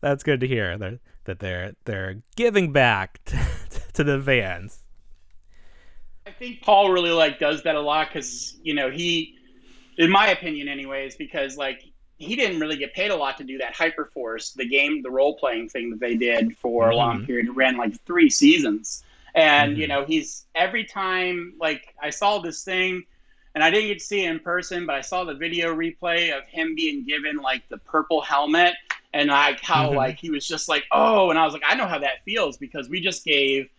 that's 0.01 0.23
good 0.23 0.39
to 0.39 0.47
hear 0.47 0.77
that 0.77 0.99
that 1.25 1.39
they're 1.39 1.73
they're 1.85 2.21
giving 2.35 2.71
back 2.71 3.23
to, 3.25 3.39
to 3.93 4.03
the 4.03 4.21
fans. 4.21 4.83
I 6.25 6.31
think 6.31 6.61
Paul 6.61 6.91
really 6.91 7.11
like 7.11 7.39
does 7.39 7.63
that 7.63 7.75
a 7.75 7.81
lot 7.81 8.09
because 8.09 8.57
you 8.63 8.73
know 8.73 8.89
he, 8.89 9.35
in 9.97 10.09
my 10.09 10.27
opinion, 10.29 10.67
anyways, 10.67 11.15
because 11.15 11.57
like 11.57 11.88
he 12.19 12.35
didn't 12.35 12.59
really 12.59 12.77
get 12.77 12.93
paid 12.93 13.11
a 13.11 13.15
lot 13.15 13.37
to 13.37 13.43
do 13.43 13.57
that 13.57 13.75
Hyperforce, 13.75 14.53
the 14.53 14.65
game, 14.67 15.01
the 15.01 15.09
role 15.09 15.35
playing 15.35 15.69
thing 15.69 15.89
that 15.89 15.99
they 15.99 16.15
did 16.15 16.55
for 16.57 16.89
a 16.89 16.95
long 16.95 17.21
Mhm. 17.21 17.25
period. 17.25 17.47
It 17.47 17.51
ran 17.51 17.77
like 17.77 17.99
three 18.05 18.29
seasons, 18.29 19.03
and 19.33 19.75
Mhm. 19.75 19.79
you 19.79 19.87
know 19.87 20.05
he's 20.05 20.45
every 20.53 20.83
time 20.83 21.53
like 21.59 21.95
I 22.01 22.09
saw 22.09 22.39
this 22.39 22.63
thing, 22.63 23.05
and 23.55 23.63
I 23.63 23.71
didn't 23.71 23.87
get 23.87 23.99
to 23.99 24.05
see 24.05 24.25
it 24.25 24.29
in 24.29 24.39
person, 24.39 24.85
but 24.85 24.95
I 24.95 25.01
saw 25.01 25.23
the 25.23 25.33
video 25.33 25.73
replay 25.73 26.37
of 26.37 26.45
him 26.45 26.75
being 26.75 27.05
given 27.05 27.37
like 27.37 27.67
the 27.69 27.77
purple 27.77 28.21
helmet 28.21 28.75
and 29.13 29.29
like 29.29 29.61
how 29.61 29.91
Mhm. 29.91 29.95
like 29.95 30.19
he 30.19 30.29
was 30.29 30.45
just 30.45 30.67
like 30.67 30.85
oh, 30.91 31.29
and 31.29 31.39
I 31.39 31.45
was 31.45 31.53
like 31.53 31.63
I 31.65 31.75
know 31.75 31.87
how 31.87 31.99
that 31.99 32.23
feels 32.25 32.57
because 32.57 32.89
we 32.89 32.99
just 32.99 33.23
gave 33.23 33.69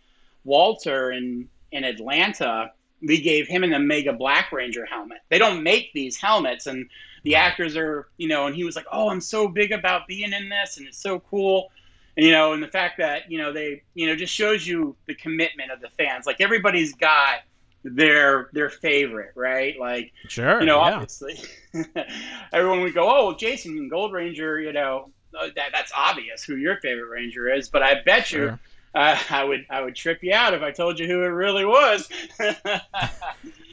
Walter 0.43 1.11
in 1.11 1.47
in 1.71 1.83
Atlanta. 1.83 2.71
We 3.01 3.21
gave 3.21 3.47
him 3.47 3.63
an 3.63 3.73
Omega 3.73 4.13
Black 4.13 4.51
Ranger 4.51 4.85
helmet. 4.85 5.19
They 5.29 5.37
don't 5.37 5.63
make 5.63 5.93
these 5.93 6.17
helmets, 6.17 6.65
and 6.67 6.89
the 7.23 7.35
actors 7.35 7.75
are, 7.77 8.07
you 8.17 8.27
know, 8.27 8.47
and 8.47 8.55
he 8.55 8.63
was 8.63 8.75
like, 8.75 8.85
"Oh, 8.91 9.09
I'm 9.09 9.21
so 9.21 9.47
big 9.47 9.71
about 9.71 10.07
being 10.07 10.33
in 10.33 10.49
this, 10.49 10.77
and 10.77 10.87
it's 10.87 10.97
so 11.01 11.19
cool." 11.19 11.71
And, 12.17 12.25
you 12.25 12.31
know, 12.31 12.53
and 12.53 12.61
the 12.61 12.67
fact 12.67 12.97
that 12.97 13.31
you 13.31 13.37
know 13.37 13.53
they, 13.53 13.83
you 13.93 14.07
know, 14.07 14.15
just 14.15 14.33
shows 14.33 14.65
you 14.67 14.95
the 15.07 15.15
commitment 15.15 15.71
of 15.71 15.81
the 15.81 15.89
fans. 15.97 16.25
Like 16.25 16.41
everybody's 16.41 16.93
got 16.93 17.39
their 17.83 18.49
their 18.53 18.69
favorite, 18.69 19.31
right? 19.35 19.79
Like 19.79 20.11
Sure. 20.27 20.59
you 20.59 20.65
know, 20.65 20.77
yeah. 20.77 20.93
obviously, 20.93 21.39
everyone 22.53 22.81
would 22.81 22.93
go, 22.93 23.07
"Oh, 23.09 23.35
Jason 23.35 23.87
Gold 23.89 24.13
Ranger," 24.13 24.59
you 24.59 24.73
know, 24.73 25.09
uh, 25.39 25.47
that 25.55 25.69
that's 25.71 25.91
obvious 25.95 26.43
who 26.43 26.55
your 26.57 26.77
favorite 26.77 27.09
Ranger 27.09 27.51
is. 27.53 27.69
But 27.69 27.83
I 27.83 28.01
bet 28.03 28.31
you, 28.31 28.59
uh, 28.93 29.17
I 29.29 29.43
would 29.43 29.65
I 29.69 29.81
would 29.81 29.95
trip 29.95 30.19
you 30.21 30.33
out 30.33 30.53
if 30.53 30.61
I 30.61 30.71
told 30.71 30.99
you 30.99 31.07
who 31.07 31.23
it 31.23 31.27
really 31.27 31.65
was. 31.65 32.09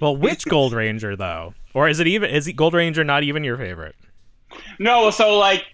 Well, 0.00 0.16
which 0.16 0.46
Gold 0.46 0.72
Ranger 0.74 1.16
though, 1.16 1.54
or 1.74 1.88
is 1.88 2.00
it 2.00 2.06
even 2.06 2.30
is 2.30 2.50
Gold 2.52 2.74
Ranger 2.74 3.04
not 3.04 3.22
even 3.22 3.44
your 3.44 3.56
favorite? 3.56 3.96
No, 4.78 5.10
so 5.10 5.38
like 5.38 5.64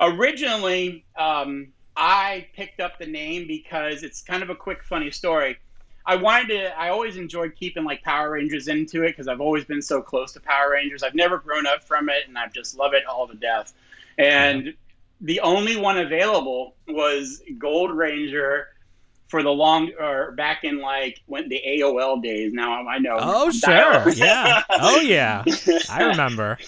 originally, 0.00 1.04
um, 1.16 1.68
I 1.96 2.46
picked 2.54 2.80
up 2.80 2.98
the 2.98 3.06
name 3.06 3.46
because 3.46 4.02
it's 4.02 4.22
kind 4.22 4.42
of 4.42 4.50
a 4.50 4.54
quick, 4.54 4.82
funny 4.84 5.10
story. 5.10 5.58
I 6.04 6.16
wanted 6.16 6.48
to. 6.48 6.78
I 6.78 6.88
always 6.88 7.16
enjoyed 7.16 7.54
keeping 7.54 7.84
like 7.84 8.02
Power 8.02 8.32
Rangers 8.32 8.68
into 8.68 9.04
it 9.04 9.10
because 9.10 9.28
I've 9.28 9.40
always 9.40 9.64
been 9.64 9.82
so 9.82 10.02
close 10.02 10.32
to 10.32 10.40
Power 10.40 10.72
Rangers. 10.72 11.02
I've 11.02 11.14
never 11.14 11.38
grown 11.38 11.66
up 11.66 11.84
from 11.84 12.08
it, 12.08 12.26
and 12.26 12.36
I 12.36 12.48
just 12.48 12.76
love 12.76 12.92
it 12.94 13.06
all 13.06 13.28
to 13.28 13.34
death. 13.34 13.72
And 14.18 14.74
the 15.20 15.40
only 15.40 15.76
one 15.76 15.98
available 15.98 16.74
was 16.88 17.42
Gold 17.58 17.92
Ranger 17.92 18.68
for 19.32 19.42
the 19.42 19.50
long 19.50 19.90
or 19.98 20.32
back 20.32 20.62
in 20.62 20.78
like 20.78 21.22
when 21.24 21.48
the 21.48 21.58
AOL 21.66 22.22
days. 22.22 22.52
Now 22.52 22.86
I 22.86 22.98
know. 22.98 23.16
Oh 23.18 23.50
sure, 23.50 24.10
yeah. 24.10 24.62
Oh 24.68 25.00
yeah, 25.00 25.42
I 25.88 26.02
remember. 26.10 26.58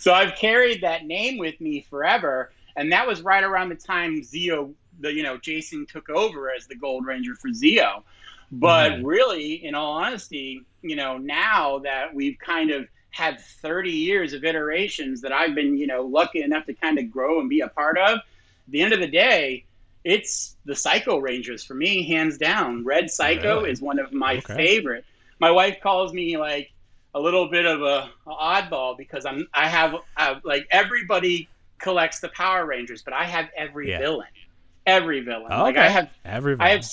so 0.00 0.14
I've 0.14 0.34
carried 0.36 0.80
that 0.80 1.04
name 1.04 1.36
with 1.36 1.60
me 1.60 1.82
forever, 1.90 2.50
and 2.76 2.90
that 2.92 3.06
was 3.06 3.20
right 3.20 3.44
around 3.44 3.68
the 3.68 3.74
time 3.74 4.22
Zeo, 4.22 4.72
the 5.00 5.12
you 5.12 5.22
know 5.22 5.36
Jason 5.36 5.84
took 5.84 6.08
over 6.08 6.50
as 6.50 6.66
the 6.66 6.74
Gold 6.76 7.04
Ranger 7.04 7.34
for 7.34 7.50
Zeo. 7.50 8.02
But 8.50 8.92
Mhm. 8.92 9.02
really, 9.04 9.64
in 9.64 9.74
all 9.74 9.92
honesty, 9.92 10.64
you 10.80 10.96
know, 10.96 11.18
now 11.18 11.78
that 11.80 12.14
we've 12.14 12.38
kind 12.38 12.70
of 12.70 12.88
had 13.10 13.38
30 13.38 13.90
years 13.90 14.32
of 14.32 14.44
iterations 14.44 15.20
that 15.20 15.32
I've 15.32 15.54
been, 15.54 15.76
you 15.76 15.86
know, 15.86 16.02
lucky 16.06 16.40
enough 16.40 16.64
to 16.64 16.72
kind 16.72 16.98
of 16.98 17.10
grow 17.10 17.40
and 17.40 17.50
be 17.50 17.60
a 17.60 17.68
part 17.68 17.98
of, 17.98 18.16
at 18.16 18.22
the 18.68 18.80
end 18.80 18.94
of 18.94 19.00
the 19.00 19.06
day, 19.06 19.64
it's 20.04 20.56
the 20.64 20.74
Psycho 20.74 21.18
Rangers 21.18 21.64
for 21.64 21.74
me, 21.74 22.06
hands 22.06 22.38
down. 22.38 22.84
Red 22.84 23.10
Psycho 23.10 23.58
Really? 23.58 23.70
is 23.70 23.80
one 23.80 23.98
of 23.98 24.12
my 24.12 24.38
Okay. 24.38 24.54
favorite. 24.56 25.04
My 25.40 25.50
wife 25.50 25.78
calls 25.82 26.12
me 26.12 26.36
like 26.36 26.70
a 27.14 27.20
little 27.20 27.48
bit 27.50 27.66
of 27.66 27.82
a, 27.82 28.10
a 28.26 28.34
oddball 28.34 28.96
because 28.96 29.24
I'm 29.26 29.46
I 29.54 29.68
have 29.68 29.94
uh, 30.16 30.36
like 30.44 30.66
everybody 30.70 31.50
collects 31.80 32.20
the 32.20 32.30
Power 32.30 32.66
Rangers, 32.66 33.02
but 33.02 33.14
I 33.14 33.24
have 33.24 33.48
every 33.56 33.90
Yeah. 33.90 33.98
villain, 33.98 34.28
every 34.86 35.20
villain. 35.20 35.52
Oh, 35.52 35.62
Like 35.62 35.76
okay. 35.76 35.80
I 35.80 35.88
have 35.88 36.10
Every 36.24 36.56
I 36.58 36.70
have 36.70 36.84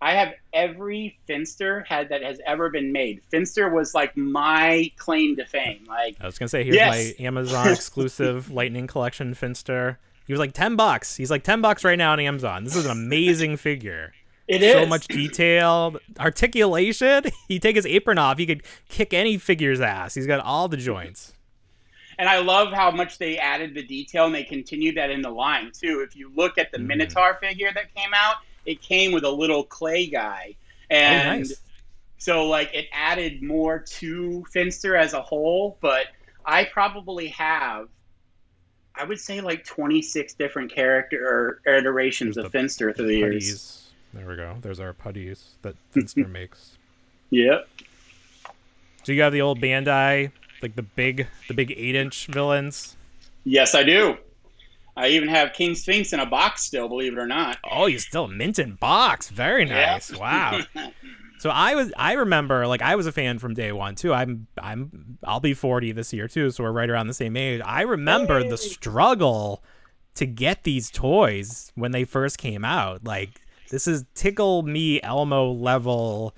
I 0.00 0.14
have 0.14 0.34
every 0.52 1.18
Finster 1.26 1.84
had 1.88 2.08
that 2.10 2.22
has 2.22 2.40
ever 2.46 2.70
been 2.70 2.92
made. 2.92 3.22
Finster 3.30 3.68
was 3.70 3.94
like 3.94 4.16
my 4.16 4.90
claim 4.98 5.36
to 5.36 5.46
fame. 5.46 5.84
Like 5.88 6.18
I 6.20 6.26
was 6.26 6.38
gonna 6.38 6.48
say 6.48 6.64
here's 6.64 6.76
Yes. 6.76 6.84
my 6.84 7.14
Amazon 7.18 7.72
exclusive 7.72 8.50
Lightning 8.50 8.86
Collection 8.86 9.34
Finster. 9.34 9.98
He 10.26 10.32
was 10.32 10.40
like 10.40 10.52
ten 10.52 10.76
bucks. 10.76 11.16
He's 11.16 11.30
like 11.30 11.44
ten 11.44 11.60
bucks 11.60 11.84
right 11.84 11.96
now 11.98 12.12
on 12.12 12.20
Amazon. 12.20 12.64
This 12.64 12.76
is 12.76 12.84
an 12.84 12.90
amazing 12.92 13.56
figure. 13.68 14.12
it 14.48 14.62
is 14.62 14.72
so 14.72 14.86
much 14.86 15.06
detail, 15.08 15.96
articulation. 16.18 17.24
He 17.48 17.58
take 17.60 17.76
his 17.76 17.86
apron 17.86 18.18
off. 18.18 18.38
He 18.38 18.46
could 18.46 18.62
kick 18.88 19.14
any 19.14 19.38
figure's 19.38 19.80
ass. 19.80 20.14
He's 20.14 20.26
got 20.26 20.40
all 20.40 20.66
the 20.68 20.76
joints. 20.76 21.32
And 22.18 22.28
I 22.28 22.38
love 22.40 22.72
how 22.72 22.90
much 22.90 23.18
they 23.18 23.38
added 23.38 23.74
the 23.74 23.82
detail 23.84 24.24
and 24.26 24.34
they 24.34 24.42
continued 24.42 24.96
that 24.96 25.10
in 25.10 25.20
the 25.22 25.30
line 25.30 25.70
too. 25.72 26.04
If 26.08 26.16
you 26.16 26.32
look 26.34 26.58
at 26.58 26.72
the 26.72 26.78
Mhm. 26.78 26.86
Minotaur 26.86 27.34
figure 27.40 27.70
that 27.74 27.94
came 27.94 28.12
out, 28.14 28.36
it 28.64 28.80
came 28.82 29.12
with 29.12 29.22
a 29.24 29.30
little 29.30 29.62
clay 29.62 30.06
guy. 30.06 30.56
And 30.90 31.28
oh, 31.28 31.36
nice. 31.38 31.54
so 32.18 32.46
like 32.46 32.74
it 32.74 32.86
added 32.92 33.42
more 33.42 33.80
to 33.98 34.44
Finster 34.50 34.96
as 34.96 35.12
a 35.12 35.20
whole, 35.20 35.78
but 35.80 36.06
I 36.44 36.64
probably 36.64 37.28
have 37.28 37.88
I 38.98 39.04
would 39.04 39.20
say 39.20 39.40
like 39.40 39.64
26 39.64 40.34
different 40.34 40.72
character 40.72 41.60
or 41.66 41.72
iterations 41.72 42.36
There's 42.36 42.46
of 42.46 42.52
the 42.52 42.58
Finster 42.58 42.92
through 42.92 43.06
the 43.06 43.16
years. 43.16 43.90
There 44.14 44.26
we 44.26 44.36
go. 44.36 44.56
There's 44.62 44.80
our 44.80 44.92
putties 44.92 45.50
that 45.62 45.74
Finster 45.90 46.26
makes. 46.26 46.78
Yep. 47.30 47.68
So 49.02 49.12
you 49.12 49.22
have 49.22 49.32
the 49.32 49.42
old 49.42 49.60
Bandai, 49.60 50.32
like 50.62 50.74
the 50.74 50.82
big, 50.82 51.26
the 51.48 51.54
big 51.54 51.72
eight-inch 51.76 52.26
villains. 52.26 52.96
Yes, 53.44 53.74
I 53.74 53.82
do. 53.82 54.16
I 54.96 55.08
even 55.08 55.28
have 55.28 55.52
King 55.52 55.74
Sphinx 55.74 56.12
in 56.12 56.20
a 56.20 56.26
box 56.26 56.62
still, 56.62 56.88
believe 56.88 57.12
it 57.12 57.18
or 57.18 57.26
not. 57.26 57.58
Oh, 57.70 57.86
you 57.86 57.98
still 57.98 58.26
mint 58.26 58.58
in 58.58 58.74
box. 58.76 59.28
Very 59.28 59.66
nice. 59.66 60.10
Wow. 60.12 60.60
So 61.38 61.50
I 61.50 61.74
was 61.74 61.92
I 61.96 62.14
remember 62.14 62.66
like 62.66 62.82
I 62.82 62.96
was 62.96 63.06
a 63.06 63.12
fan 63.12 63.38
from 63.38 63.54
day 63.54 63.72
one 63.72 63.94
too. 63.94 64.12
I'm 64.12 64.46
I'm 64.60 65.18
I'll 65.24 65.40
be 65.40 65.54
40 65.54 65.92
this 65.92 66.12
year 66.12 66.28
too, 66.28 66.50
so 66.50 66.64
we're 66.64 66.72
right 66.72 66.88
around 66.88 67.06
the 67.08 67.14
same 67.14 67.36
age. 67.36 67.60
I 67.64 67.82
remember 67.82 68.48
the 68.48 68.56
struggle 68.56 69.62
to 70.14 70.26
get 70.26 70.64
these 70.64 70.90
toys 70.90 71.72
when 71.74 71.92
they 71.92 72.04
first 72.04 72.38
came 72.38 72.64
out. 72.64 73.04
Like 73.04 73.40
this 73.70 73.86
is 73.86 74.04
tickle 74.14 74.62
me 74.62 75.00
Elmo 75.02 75.50
level 75.52 76.34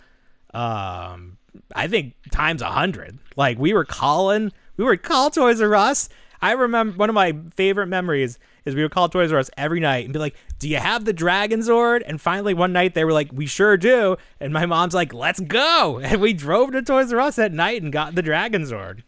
um 0.52 1.38
I 1.74 1.86
think 1.86 2.14
times 2.30 2.62
a 2.62 2.70
hundred. 2.70 3.18
Like 3.36 3.58
we 3.58 3.72
were 3.72 3.84
calling 3.84 4.52
we 4.76 4.84
were 4.84 4.96
call 4.96 5.30
Toys 5.30 5.60
R 5.60 5.74
Us. 5.74 6.08
I 6.40 6.52
remember 6.52 6.96
one 6.96 7.08
of 7.08 7.14
my 7.14 7.36
favorite 7.54 7.86
memories 7.88 8.38
is 8.68 8.74
we 8.74 8.82
would 8.82 8.92
call 8.92 9.08
Toys 9.08 9.32
R 9.32 9.38
Us 9.38 9.50
every 9.56 9.80
night 9.80 10.04
and 10.04 10.12
be 10.12 10.18
like, 10.18 10.36
"Do 10.58 10.68
you 10.68 10.76
have 10.76 11.04
the 11.04 11.12
Dragon 11.12 11.60
Zord?" 11.60 12.02
And 12.06 12.20
finally 12.20 12.54
one 12.54 12.72
night 12.72 12.94
they 12.94 13.04
were 13.04 13.12
like, 13.12 13.32
"We 13.32 13.46
sure 13.46 13.76
do." 13.76 14.16
And 14.38 14.52
my 14.52 14.66
mom's 14.66 14.94
like, 14.94 15.12
"Let's 15.12 15.40
go!" 15.40 15.98
And 16.08 16.20
we 16.20 16.32
drove 16.32 16.72
to 16.72 16.82
Toys 16.82 17.12
R 17.12 17.20
Us 17.20 17.38
at 17.38 17.52
night 17.52 17.82
and 17.82 17.92
got 17.92 18.14
the 18.14 18.22
Dragon 18.22 18.62
Zord. 18.62 19.02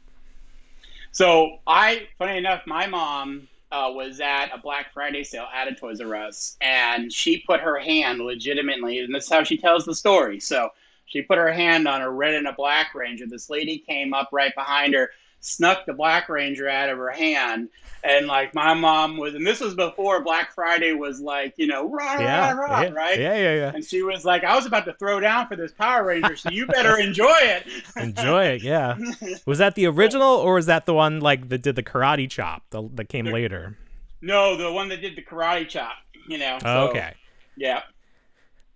So 1.13 1.59
I, 1.67 2.09
funny 2.19 2.39
enough, 2.39 2.63
my 2.67 2.87
mom 2.87 3.49
uh, 3.73 3.91
was 3.93 4.21
at 4.21 4.47
a 4.55 4.59
Black 4.59 4.93
Friday 4.93 5.25
sale 5.25 5.47
at 5.55 5.69
a 5.69 5.75
Toys 5.75 6.01
R 6.01 6.15
Us, 6.15 6.57
and 6.61 7.13
she 7.13 7.39
put 7.47 7.61
her 7.61 7.79
hand 7.79 8.21
legitimately, 8.21 8.99
and 8.99 9.15
this 9.15 9.25
is 9.25 9.31
how 9.31 9.45
she 9.45 9.57
tells 9.57 9.85
the 9.85 9.95
story. 9.95 10.41
So 10.41 10.71
she 11.07 11.23
put 11.23 11.39
her 11.39 11.53
hand 11.53 11.89
on 11.89 12.03
a 12.03 12.11
red 12.11 12.35
and 12.35 12.47
a 12.47 12.53
black 12.53 12.95
ranger. 12.95 13.27
This 13.27 13.51
lady 13.51 13.79
came 13.79 14.15
up 14.15 14.29
right 14.33 14.55
behind 14.55 14.95
her, 14.95 15.11
snuck 15.41 15.87
the 15.87 15.93
black 15.93 16.29
ranger 16.29 16.69
out 16.69 16.89
of 16.89 16.99
her 16.99 17.11
hand, 17.11 17.69
and 18.05 18.27
like 18.27 18.55
my 18.55 18.75
mom 18.75 19.17
was, 19.17 19.35
and 19.35 19.47
this 19.47 19.61
was 19.61 19.75
before 19.75 20.23
Black 20.23 20.55
Friday 20.55 20.93
was 20.93 21.21
like, 21.21 21.55
you 21.57 21.67
know, 21.67 21.89
rah, 21.89 22.19
Yeah, 22.19 22.53
rah, 22.53 22.61
rah, 22.65 22.81
yeah, 22.83 22.89
right? 22.91 23.19
yeah, 23.19 23.35
yeah, 23.35 23.55
yeah. 23.55 23.73
And 23.75 23.85
she 23.85 24.03
was 24.03 24.25
like, 24.25 24.45
I 24.45 24.55
was 24.55 24.67
about 24.67 24.85
to 24.87 24.95
throw 24.95 25.21
down 25.21 25.49
for 25.49 25.57
this 25.57 25.73
Power 25.73 26.05
Ranger, 26.05 26.37
so 26.37 26.51
you 26.51 26.67
better 26.67 26.99
enjoy 27.01 27.37
it. 27.41 27.67
Enjoy 27.97 28.45
it, 28.45 28.63
yeah. 28.63 28.97
Was 29.47 29.59
that 29.59 29.75
the 29.75 29.87
original 29.87 30.29
or 30.37 30.55
was 30.55 30.67
that 30.67 30.87
the 30.87 30.95
one 30.95 31.21
like 31.21 31.49
that 31.51 31.63
did 31.63 31.77
the 31.77 31.83
karate 31.83 32.29
chop 32.31 32.63
the, 32.71 32.89
that 32.95 33.09
came 33.09 33.27
later? 33.27 33.77
No, 34.23 34.57
the 34.57 34.71
one 34.73 34.89
that 34.91 35.01
did 35.01 35.17
the 35.17 35.23
karate 35.23 35.69
chop, 35.69 35.95
you 36.29 36.39
know. 36.39 36.59
so, 36.61 36.67
oh, 36.67 36.89
okay. 36.89 37.15
Yeah. 37.57 37.83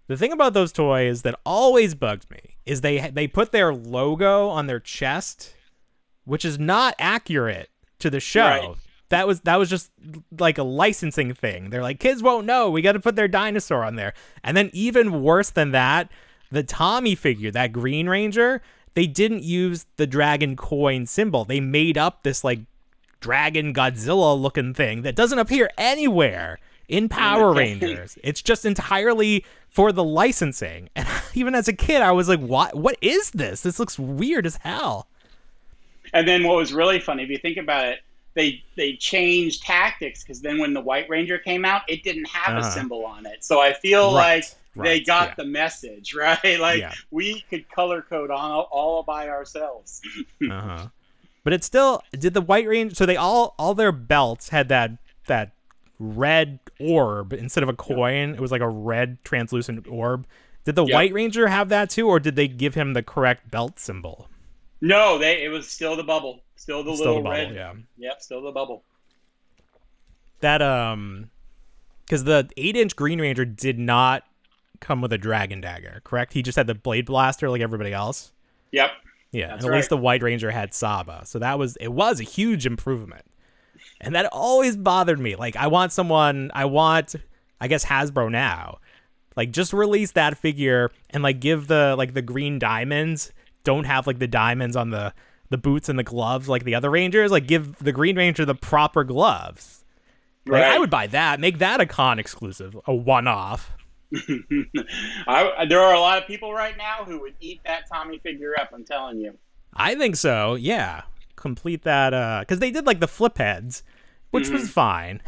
The 0.06 0.16
thing 0.16 0.32
about 0.32 0.52
those 0.52 0.72
toys 0.72 1.22
that 1.22 1.38
always 1.46 1.94
bugged 1.94 2.30
me 2.30 2.56
is 2.66 2.82
they 2.82 3.08
they 3.10 3.26
put 3.26 3.52
their 3.52 3.72
logo 3.72 4.48
on 4.48 4.66
their 4.66 4.80
chest, 4.80 5.54
which 6.24 6.44
is 6.44 6.58
not 6.58 6.94
accurate 6.98 7.70
to 8.00 8.10
the 8.10 8.20
show. 8.20 8.40
Right. 8.40 8.76
That 9.10 9.26
was 9.26 9.40
that 9.42 9.56
was 9.56 9.70
just 9.70 9.90
like 10.38 10.58
a 10.58 10.62
licensing 10.62 11.34
thing. 11.34 11.70
They're 11.70 11.82
like 11.82 12.00
kids 12.00 12.22
won't 12.22 12.46
know. 12.46 12.70
We 12.70 12.82
got 12.82 12.92
to 12.92 13.00
put 13.00 13.16
their 13.16 13.28
dinosaur 13.28 13.84
on 13.84 13.96
there. 13.96 14.14
And 14.42 14.56
then 14.56 14.70
even 14.72 15.22
worse 15.22 15.50
than 15.50 15.72
that, 15.72 16.10
the 16.50 16.62
Tommy 16.62 17.14
figure, 17.14 17.50
that 17.50 17.72
Green 17.72 18.08
Ranger, 18.08 18.62
they 18.94 19.06
didn't 19.06 19.42
use 19.42 19.86
the 19.96 20.06
dragon 20.06 20.56
coin 20.56 21.06
symbol. 21.06 21.44
They 21.44 21.60
made 21.60 21.98
up 21.98 22.22
this 22.22 22.42
like 22.42 22.60
dragon 23.20 23.72
Godzilla 23.72 24.40
looking 24.40 24.74
thing 24.74 25.02
that 25.02 25.16
doesn't 25.16 25.38
appear 25.38 25.70
anywhere 25.78 26.58
in 26.88 27.08
Power 27.08 27.52
Rangers. 27.52 28.18
It's 28.22 28.42
just 28.42 28.64
entirely 28.64 29.44
for 29.68 29.92
the 29.92 30.04
licensing. 30.04 30.88
And 30.94 31.08
even 31.34 31.54
as 31.54 31.68
a 31.68 31.72
kid, 31.72 32.02
I 32.02 32.12
was 32.12 32.28
like, 32.28 32.40
"What? 32.40 32.74
What 32.74 32.96
is 33.00 33.30
this? 33.30 33.62
This 33.62 33.78
looks 33.78 33.98
weird 33.98 34.46
as 34.46 34.56
hell." 34.56 35.08
And 36.14 36.26
then 36.26 36.44
what 36.44 36.56
was 36.56 36.72
really 36.72 37.00
funny, 37.00 37.24
if 37.24 37.28
you 37.28 37.36
think 37.38 37.58
about 37.58 37.84
it, 37.86 37.98
they 38.34 38.62
they 38.76 38.94
changed 38.94 39.62
tactics 39.62 40.22
because 40.24 40.40
then 40.40 40.58
when 40.58 40.72
the 40.72 40.80
White 40.80 41.08
Ranger 41.10 41.38
came 41.38 41.64
out, 41.64 41.82
it 41.88 42.02
didn't 42.02 42.28
have 42.28 42.56
Uh-huh. 42.56 42.66
a 42.68 42.70
symbol 42.72 43.04
on 43.04 43.26
it. 43.26 43.44
So 43.44 43.60
I 43.60 43.74
feel 43.74 44.14
Right. 44.14 44.36
like 44.36 44.44
they 44.76 45.00
got 45.00 45.28
yeah. 45.30 45.34
the 45.36 45.44
message, 45.44 46.14
right? 46.18 46.58
Like 46.58 46.80
Yeah. 46.80 46.94
we 47.10 47.42
could 47.50 47.68
color 47.70 48.00
code 48.02 48.30
on 48.30 48.50
all, 48.50 48.68
all 48.72 49.02
by 49.02 49.28
ourselves. 49.28 50.00
uh-huh. 50.50 50.86
But 51.44 51.52
it's 51.52 51.66
still 51.66 52.02
did 52.12 52.32
the 52.34 52.40
White 52.40 52.66
Ranger 52.66 52.94
so 52.94 53.04
they 53.06 53.16
all 53.16 53.54
all 53.58 53.74
their 53.74 53.92
belts 53.92 54.48
had 54.48 54.68
that 54.70 54.92
that 55.26 55.52
red 56.00 56.58
orb 56.80 57.32
instead 57.32 57.62
of 57.62 57.68
a 57.68 57.74
coin, 57.74 58.34
it 58.34 58.40
was 58.40 58.50
like 58.50 58.60
a 58.62 58.68
red 58.68 59.18
translucent 59.24 59.86
orb. 59.88 60.26
Did 60.64 60.74
the 60.76 60.84
Yeah. 60.86 60.94
White 60.96 61.12
Ranger 61.12 61.46
have 61.48 61.68
that 61.68 61.90
too, 61.90 62.08
or 62.08 62.18
did 62.18 62.34
they 62.36 62.48
give 62.48 62.74
him 62.74 62.94
the 62.94 63.02
correct 63.02 63.50
belt 63.50 63.78
symbol? 63.78 64.28
No, 64.84 65.16
they 65.18 65.42
it 65.42 65.48
was 65.48 65.66
still 65.66 65.96
the 65.96 66.02
bubble, 66.04 66.42
still 66.56 66.84
the 66.84 66.94
Still 66.94 67.06
the 67.06 67.20
little 67.20 67.22
bubble, 67.22 67.30
red. 67.36 67.54
yeah. 67.54 67.72
Yep, 67.96 68.20
still 68.22 68.42
the 68.42 68.52
bubble. 68.52 68.84
That 70.40 70.60
um 70.60 71.30
because 72.04 72.24
the 72.24 72.48
eight 72.58 72.76
inch 72.76 72.94
Green 72.94 73.20
Ranger 73.20 73.46
did 73.46 73.78
not 73.78 74.24
come 74.80 75.00
with 75.00 75.12
a 75.12 75.18
dragon 75.18 75.62
dagger, 75.62 76.02
correct? 76.04 76.34
He 76.34 76.42
just 76.42 76.56
had 76.56 76.66
the 76.66 76.74
blade 76.74 77.06
blaster 77.06 77.48
like 77.48 77.62
everybody 77.62 77.92
else. 77.94 78.32
Yep. 78.72 78.90
Yeah, 79.32 79.48
That's 79.48 79.64
and 79.64 79.72
at 79.72 79.76
least 79.76 79.88
the 79.88 79.96
White 79.96 80.22
Ranger 80.22 80.50
had 80.50 80.74
Saba, 80.74 81.22
so 81.24 81.38
that 81.40 81.58
was 81.58 81.76
it 81.76 81.88
was 81.88 82.20
a 82.20 82.24
huge 82.24 82.66
improvement, 82.66 83.24
and 84.00 84.14
that 84.14 84.26
always 84.26 84.76
bothered 84.76 85.18
me. 85.18 85.34
Like, 85.34 85.56
I 85.56 85.66
want 85.66 85.90
someone, 85.92 86.52
I 86.54 86.66
want, 86.66 87.16
I 87.60 87.66
guess 87.66 87.84
Hasbro 87.84 88.30
now, 88.30 88.78
like 89.36 89.50
just 89.50 89.72
release 89.72 90.12
that 90.12 90.38
figure 90.38 90.90
and 91.10 91.22
like 91.24 91.40
give 91.40 91.66
the 91.66 91.96
like 91.98 92.14
the 92.14 92.22
green 92.22 92.60
diamonds. 92.60 93.32
Don't 93.64 93.84
have 93.84 94.06
like 94.06 94.18
the 94.18 94.28
diamonds 94.28 94.76
on 94.76 94.90
the 94.90 95.12
the 95.50 95.58
boots 95.58 95.88
and 95.88 95.98
the 95.98 96.04
gloves 96.04 96.48
like 96.48 96.64
the 96.64 96.74
other 96.74 96.90
Rangers. 96.90 97.30
Like, 97.30 97.46
give 97.46 97.76
the 97.78 97.92
Green 97.92 98.16
Ranger 98.16 98.44
the 98.44 98.54
proper 98.54 99.04
gloves. 99.04 99.84
Like, 100.46 100.62
I 100.62 100.78
would 100.78 100.90
buy 100.90 101.06
that. 101.08 101.40
Make 101.40 101.58
that 101.58 101.80
a 101.80 101.86
con 101.86 102.18
exclusive, 102.18 102.76
a 102.86 102.94
one 102.94 103.26
off. 103.26 103.72
I, 105.26 105.64
there 105.68 105.80
are 105.80 105.94
a 105.94 106.00
lot 106.00 106.18
of 106.18 106.26
people 106.26 106.52
right 106.52 106.76
now 106.76 107.04
who 107.04 107.20
would 107.20 107.34
eat 107.40 107.60
that 107.64 107.88
Tommy 107.88 108.18
figure 108.18 108.54
up. 108.58 108.70
I'm 108.72 108.84
telling 108.84 109.18
you. 109.18 109.38
I 109.72 109.94
think 109.94 110.16
so. 110.16 110.54
Yeah, 110.54 111.02
complete 111.36 111.82
that 111.82 112.14
uh 112.14 112.40
because 112.40 112.58
they 112.58 112.70
did 112.70 112.86
like 112.86 113.00
the 113.00 113.08
flip 113.08 113.38
heads, 113.38 113.82
which 114.30 114.48
was 114.50 114.70
fine. 114.70 115.20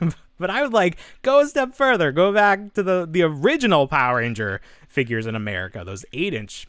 but 0.38 0.50
I 0.50 0.62
would 0.62 0.72
like 0.72 0.98
go 1.22 1.40
a 1.40 1.46
step 1.46 1.74
further. 1.74 2.12
Go 2.12 2.32
back 2.32 2.74
to 2.74 2.82
the 2.82 3.06
the 3.10 3.22
original 3.22 3.86
Power 3.86 4.18
Ranger 4.18 4.60
figures 4.88 5.26
in 5.26 5.34
America. 5.34 5.82
Those 5.86 6.04
eight 6.12 6.34
inch. 6.34 6.66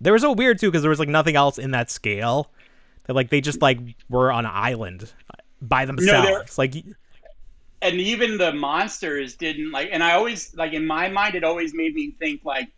They 0.00 0.10
were 0.10 0.18
so 0.18 0.32
weird 0.32 0.58
too 0.58 0.68
because 0.70 0.82
there 0.82 0.90
was 0.90 0.98
like 0.98 1.08
nothing 1.08 1.36
else 1.36 1.58
in 1.58 1.70
that 1.72 1.90
scale. 1.90 2.50
That 3.04 3.14
like 3.14 3.30
they 3.30 3.40
just 3.40 3.60
like 3.62 3.78
were 4.08 4.32
on 4.32 4.44
an 4.46 4.52
island 4.54 5.12
by 5.60 5.84
themselves. 5.84 6.58
like 6.58 6.74
and 7.82 8.00
even 8.00 8.38
the 8.38 8.52
monsters 8.52 9.34
didn't 9.34 9.70
like 9.70 9.88
and 9.92 10.02
i 10.02 10.12
always 10.12 10.54
like 10.56 10.72
in 10.72 10.86
my 10.86 11.08
mind 11.08 11.34
it 11.34 11.44
always 11.44 11.74
made 11.74 11.94
me 11.94 12.12
think 12.18 12.40
like 12.44 12.68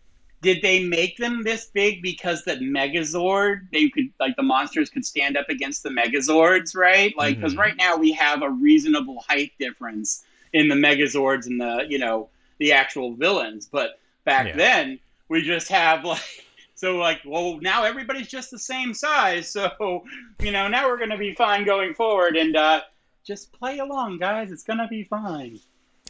did 0.43 0.63
they 0.63 0.83
make 0.85 1.17
them 1.17 1.43
this 1.45 1.67
big 1.67 2.03
because 2.03 2.45
the 2.45 2.57
megazord 2.57 3.61
they 3.73 3.89
could 3.89 4.09
like 4.21 4.35
the 4.37 4.43
monsters 4.43 4.91
could 4.91 5.05
stand 5.05 5.37
up 5.37 5.49
against 5.49 5.83
the 5.83 5.89
megazords 5.91 6.75
right 6.77 7.17
like 7.17 7.37
because 7.37 7.55
Mhm. 7.55 7.59
right 7.59 7.77
now 7.77 7.97
we 7.97 8.13
have 8.13 8.43
a 8.43 8.51
reasonable 8.51 9.25
height 9.29 9.53
difference 9.59 10.25
in 10.53 10.69
the 10.69 10.75
megazords 10.75 11.47
and 11.47 11.61
the 11.61 11.87
you 11.89 11.99
know 11.99 12.29
the 12.59 12.73
actual 12.73 13.15
villains 13.15 13.67
but 13.67 13.99
back 14.25 14.47
Yeah. 14.49 14.57
then 14.57 14.99
we 15.29 15.43
just 15.43 15.69
have 15.69 16.05
like 16.05 16.45
so 16.77 16.97
like 16.97 17.21
well 17.27 17.59
now 17.61 17.83
everybody's 17.83 18.29
just 18.29 18.51
the 18.53 18.59
same 18.59 18.95
size 18.95 19.51
so 19.51 20.05
you 20.41 20.53
know 20.53 20.69
now 20.69 20.89
we're 20.89 20.99
to 21.11 21.19
be 21.19 21.35
fine 21.35 21.65
going 21.65 21.93
forward 21.95 22.37
and 22.37 22.57
uh 22.57 22.81
just 23.27 23.53
play 23.53 23.79
along, 23.79 24.19
guys. 24.19 24.53
It's 24.53 24.63
gonna 24.63 24.89
be 24.89 25.03
fine. 25.03 25.59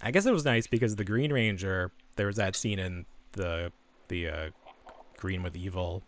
I 0.02 0.10
guess 0.10 0.26
it 0.26 0.32
was 0.32 0.44
nice 0.44 0.66
because 0.66 0.96
the 0.96 1.04
Green 1.04 1.32
Ranger, 1.32 1.90
there 2.16 2.26
was 2.26 2.36
that 2.36 2.54
scene 2.54 2.78
in 2.78 3.06
the 3.32 3.72
the 4.08 4.28
uh, 4.28 4.50
Green 5.16 5.42
with 5.42 5.56
Evil 5.56 6.02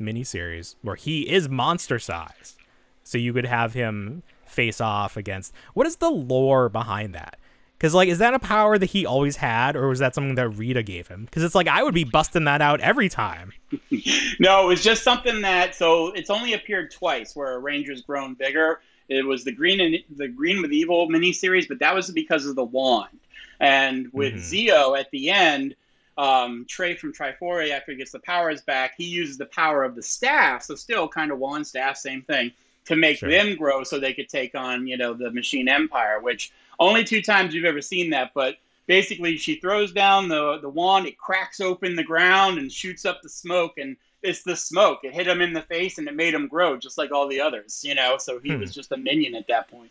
miniseries 0.00 0.74
where 0.82 0.96
he 0.96 1.30
is 1.30 1.48
monster 1.48 1.98
size, 1.98 2.56
so 3.04 3.16
you 3.16 3.32
could 3.32 3.46
have 3.46 3.72
him 3.72 4.22
face 4.44 4.80
off 4.80 5.16
against. 5.16 5.54
What 5.74 5.86
is 5.86 5.96
the 5.96 6.10
lore 6.10 6.68
behind 6.68 7.14
that? 7.14 7.38
Because 7.80 7.94
like, 7.94 8.10
is 8.10 8.18
that 8.18 8.34
a 8.34 8.38
power 8.38 8.76
that 8.76 8.90
he 8.90 9.06
always 9.06 9.36
had, 9.36 9.74
or 9.74 9.88
was 9.88 10.00
that 10.00 10.14
something 10.14 10.34
that 10.34 10.50
Rita 10.50 10.82
gave 10.82 11.08
him? 11.08 11.24
Because 11.24 11.42
it's 11.42 11.54
like 11.54 11.66
I 11.66 11.82
would 11.82 11.94
be 11.94 12.04
busting 12.04 12.44
that 12.44 12.60
out 12.60 12.80
every 12.80 13.08
time. 13.08 13.52
No, 14.38 14.64
it 14.64 14.66
was 14.68 14.82
just 14.82 15.02
something 15.02 15.40
that. 15.42 15.74
So 15.74 16.08
it's 16.12 16.30
only 16.30 16.54
appeared 16.54 16.90
twice 16.90 17.34
where 17.36 17.54
a 17.54 17.58
Ranger's 17.58 18.02
grown 18.02 18.34
bigger. 18.34 18.80
It 19.08 19.24
was 19.24 19.44
the 19.44 19.52
Green 19.52 19.80
and 19.80 19.98
the 20.16 20.28
Green 20.28 20.60
with 20.62 20.72
Evil 20.72 21.08
miniseries, 21.08 21.68
but 21.68 21.78
that 21.80 21.94
was 21.94 22.10
because 22.10 22.46
of 22.46 22.54
the 22.56 22.64
wand. 22.64 23.18
And 23.60 24.08
with 24.12 24.34
Mhm. 24.34 24.38
Zeo 24.68 24.98
at 24.98 25.10
the 25.10 25.30
end, 25.30 25.74
um, 26.16 26.64
Trey 26.68 26.94
from 26.96 27.12
Triforia, 27.12 27.70
after 27.70 27.92
he 27.92 27.98
gets 27.98 28.12
the 28.12 28.18
powers 28.20 28.62
back, 28.62 28.94
he 28.96 29.04
uses 29.04 29.36
the 29.38 29.46
power 29.46 29.84
of 29.84 29.94
the 29.94 30.02
staff. 30.02 30.62
So 30.62 30.74
still 30.74 31.06
kind 31.08 31.30
of 31.30 31.38
wand 31.38 31.66
staff, 31.66 31.96
same 31.96 32.22
thing, 32.22 32.52
to 32.86 32.96
make 32.96 33.18
Sure. 33.18 33.28
them 33.30 33.56
grow 33.56 33.84
so 33.84 33.98
they 33.98 34.14
could 34.14 34.28
take 34.28 34.54
on 34.54 34.86
you 34.86 34.96
know 34.96 35.12
the 35.14 35.30
Machine 35.30 35.68
Empire. 35.68 36.18
Which 36.20 36.50
only 36.80 37.04
two 37.04 37.22
times 37.22 37.54
you've 37.54 37.64
ever 37.64 37.80
seen 37.82 38.10
that, 38.10 38.32
but 38.34 38.56
basically 38.86 39.36
she 39.36 39.56
throws 39.56 39.92
down 39.92 40.28
the 40.28 40.58
the 40.60 40.68
wand, 40.68 41.06
it 41.06 41.18
cracks 41.18 41.60
open 41.60 41.94
the 41.94 42.02
ground 42.02 42.58
and 42.58 42.72
shoots 42.72 43.04
up 43.04 43.22
the 43.22 43.28
smoke, 43.28 43.78
and 43.78 43.96
it's 44.22 44.42
the 44.42 44.56
smoke. 44.56 45.00
It 45.04 45.14
hit 45.14 45.28
him 45.28 45.40
in 45.40 45.52
the 45.52 45.62
face 45.62 45.98
and 45.98 46.08
it 46.08 46.16
made 46.16 46.34
him 46.34 46.48
grow 46.48 46.76
just 46.76 46.98
like 46.98 47.12
all 47.12 47.28
the 47.28 47.40
others, 47.40 47.82
you 47.84 47.94
know. 47.94 48.16
So 48.18 48.38
he 48.40 48.54
Hmm. 48.54 48.60
was 48.60 48.74
just 48.74 48.92
a 48.92 48.96
minion 48.96 49.34
at 49.34 49.46
that 49.48 49.70
point. 49.70 49.90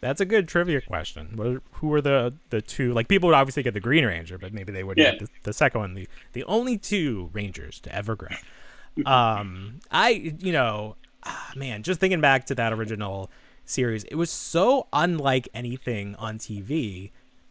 That's 0.00 0.20
a 0.20 0.24
good 0.24 0.46
trivia 0.46 0.80
question. 0.80 1.32
What, 1.34 1.62
who 1.72 1.88
were 1.88 2.00
the 2.00 2.34
the 2.50 2.62
two? 2.62 2.92
Like 2.94 3.08
people 3.08 3.28
would 3.28 3.34
obviously 3.34 3.64
get 3.64 3.74
the 3.74 3.80
Green 3.80 4.04
Ranger, 4.04 4.38
but 4.38 4.52
maybe 4.52 4.70
they 4.72 4.84
would 4.84 4.96
Yeah. 4.96 5.06
get 5.06 5.18
the, 5.18 5.28
the 5.42 5.52
second 5.52 5.80
one. 5.80 5.94
The 5.94 6.08
the 6.34 6.44
only 6.44 6.78
two 6.78 7.30
Rangers 7.32 7.80
to 7.80 7.92
ever 7.94 8.14
grow. 8.14 8.28
um, 9.06 9.80
I 9.90 10.34
you 10.38 10.52
know, 10.52 10.94
ah, 11.24 11.52
man, 11.56 11.82
just 11.82 11.98
thinking 11.98 12.20
back 12.20 12.46
to 12.46 12.54
that 12.54 12.72
original 12.72 13.30
series, 13.70 14.04
it 14.04 14.14
was 14.14 14.30
so 14.30 14.86
unlike 14.92 15.48
anything 15.54 16.14
on 16.16 16.38
TV, 16.38 17.10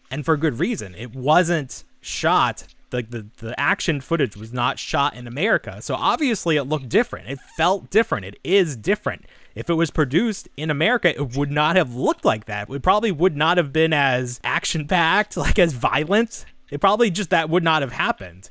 and 0.09 0.25
for 0.25 0.37
good 0.37 0.59
reason. 0.59 0.95
It 0.95 1.15
wasn't 1.15 1.83
shot. 2.01 2.65
Like 2.91 3.09
the, 3.09 3.27
the 3.37 3.59
action 3.59 3.99
footage 3.99 4.37
was 4.37 4.53
not 4.53 4.79
shot 4.79 5.15
in 5.15 5.27
America. 5.27 5.81
So 5.81 5.95
obviously 5.95 6.55
it 6.55 6.63
looked 6.63 6.87
different. 6.87 7.29
It 7.29 7.39
felt 7.57 7.89
different. 7.89 8.25
It 8.25 8.39
is 8.43 8.77
different. 8.77 9.25
If 9.55 9.69
it 9.69 9.73
was 9.73 9.91
produced 9.91 10.47
in 10.55 10.69
America, 10.71 11.09
it 11.09 11.35
would 11.35 11.51
not 11.51 11.75
have 11.75 11.95
looked 11.95 12.23
like 12.23 12.45
that. 12.45 12.69
It 12.69 12.81
probably 12.83 13.11
would 13.11 13.35
not 13.35 13.57
have 13.57 13.73
been 13.73 13.91
as 13.91 14.39
action 14.43 14.87
packed, 14.87 15.35
like 15.37 15.59
as 15.59 15.73
violent. 15.73 16.45
It 16.69 16.79
probably 16.79 17.09
just 17.09 17.31
that 17.31 17.49
would 17.49 17.63
not 17.63 17.81
have 17.81 17.91
happened. 17.91 18.47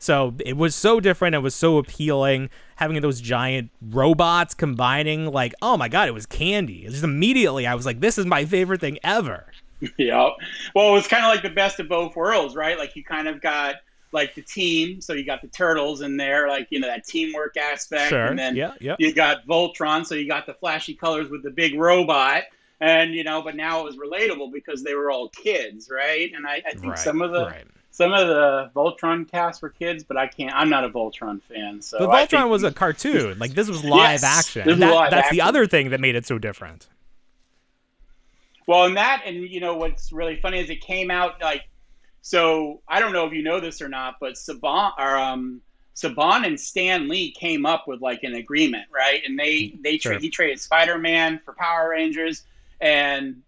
So 0.00 0.34
it 0.44 0.56
was 0.56 0.74
so 0.74 0.98
different. 0.98 1.34
It 1.36 1.40
was 1.40 1.54
so 1.54 1.78
appealing. 1.78 2.50
Having 2.76 3.02
those 3.02 3.20
giant 3.20 3.70
robots 3.82 4.54
combining, 4.54 5.26
like, 5.26 5.54
oh 5.62 5.76
my 5.76 5.88
god, 5.88 6.08
it 6.08 6.14
was 6.14 6.26
candy. 6.26 6.86
Just 6.88 7.04
immediately, 7.04 7.66
I 7.66 7.74
was 7.74 7.84
like, 7.86 8.00
this 8.00 8.16
is 8.18 8.24
my 8.26 8.44
favorite 8.46 8.80
thing 8.80 8.98
ever. 9.04 9.44
yeah. 9.98 10.30
Well, 10.74 10.88
it 10.90 10.92
was 10.92 11.06
kind 11.06 11.24
of 11.24 11.30
like 11.30 11.42
the 11.42 11.50
best 11.50 11.78
of 11.80 11.88
both 11.88 12.16
worlds, 12.16 12.54
right? 12.56 12.78
Like 12.78 12.96
you 12.96 13.04
kind 13.04 13.28
of 13.28 13.40
got 13.40 13.76
like 14.12 14.34
the 14.34 14.42
team, 14.42 15.00
so 15.00 15.12
you 15.12 15.24
got 15.24 15.40
the 15.42 15.48
turtles 15.48 16.00
in 16.00 16.16
there, 16.16 16.48
like 16.48 16.66
you 16.70 16.80
know 16.80 16.88
that 16.88 17.04
teamwork 17.06 17.56
aspect, 17.56 18.08
Sure. 18.08 18.26
and 18.26 18.38
then 18.38 18.56
Yeah, 18.56 18.72
yeah. 18.80 18.96
you 18.98 19.12
got 19.14 19.46
Voltron, 19.46 20.04
so 20.04 20.14
you 20.16 20.26
got 20.26 20.46
the 20.46 20.54
flashy 20.54 20.94
colors 20.94 21.30
with 21.30 21.42
the 21.44 21.50
big 21.50 21.78
robot, 21.78 22.44
and 22.80 23.14
you 23.14 23.22
know, 23.24 23.40
but 23.42 23.54
now 23.56 23.80
it 23.80 23.84
was 23.84 23.96
relatable 23.98 24.52
because 24.52 24.82
they 24.82 24.94
were 24.94 25.10
all 25.10 25.28
kids, 25.28 25.88
right? 25.90 26.32
And 26.34 26.46
I, 26.46 26.62
I 26.66 26.72
think 26.72 26.86
Right, 26.86 26.98
some 26.98 27.22
of 27.22 27.30
the 27.32 27.44
right. 27.44 27.66
Some 27.90 28.12
of 28.12 28.28
the 28.28 28.70
Voltron 28.74 29.28
casts 29.30 29.60
were 29.62 29.68
kids, 29.70 30.04
but 30.04 30.16
I 30.16 30.26
can't. 30.28 30.54
I'm 30.54 30.68
not 30.70 30.84
a 30.84 30.88
Voltron 30.88 31.42
fan, 31.42 31.82
so 31.82 31.98
But 31.98 32.28
Voltron 32.30 32.48
was 32.48 32.62
a 32.62 32.70
cartoon. 32.72 33.38
Like 33.40 33.52
this 33.52 33.68
was 33.68 33.84
live 33.84 34.22
Yes, 34.22 34.24
action. 34.24 34.66
was 34.66 34.78
that- 34.78 34.94
live 34.94 35.10
that's 35.10 35.30
the 35.30 35.40
other 35.42 35.66
thing 35.66 35.90
that 35.90 36.00
made 36.00 36.14
it 36.14 36.26
so 36.26 36.38
different. 36.38 36.86
Well, 38.66 38.84
and 38.84 38.96
that, 38.96 39.22
and 39.26 39.36
you 39.36 39.60
know 39.60 39.74
what's 39.76 40.12
really 40.12 40.36
funny 40.36 40.60
is 40.60 40.70
it 40.70 40.80
came 40.80 41.10
out 41.10 41.40
like, 41.42 41.64
so 42.22 42.82
I 42.86 43.00
don't 43.00 43.12
know 43.12 43.26
if 43.26 43.32
you 43.32 43.42
know 43.42 43.58
this 43.60 43.80
or 43.82 43.88
not, 43.88 44.16
but 44.20 44.34
Saban 44.34 44.92
or 44.98 45.16
um, 45.18 45.60
Saban 45.96 46.46
and 46.46 46.60
Stan 46.60 47.08
Lee 47.08 47.32
came 47.32 47.66
up 47.66 47.88
with 47.88 48.00
like 48.00 48.22
an 48.22 48.34
agreement, 48.34 48.84
right? 48.94 49.22
And 49.26 49.38
they 49.38 49.74
they 49.82 49.98
tra- 49.98 50.12
Sure. 50.12 50.20
he 50.20 50.30
traded 50.30 50.60
Spider 50.60 50.98
Man 50.98 51.40
for 51.44 51.54
Power 51.54 51.90
Rangers, 51.90 52.44
and 52.80 53.42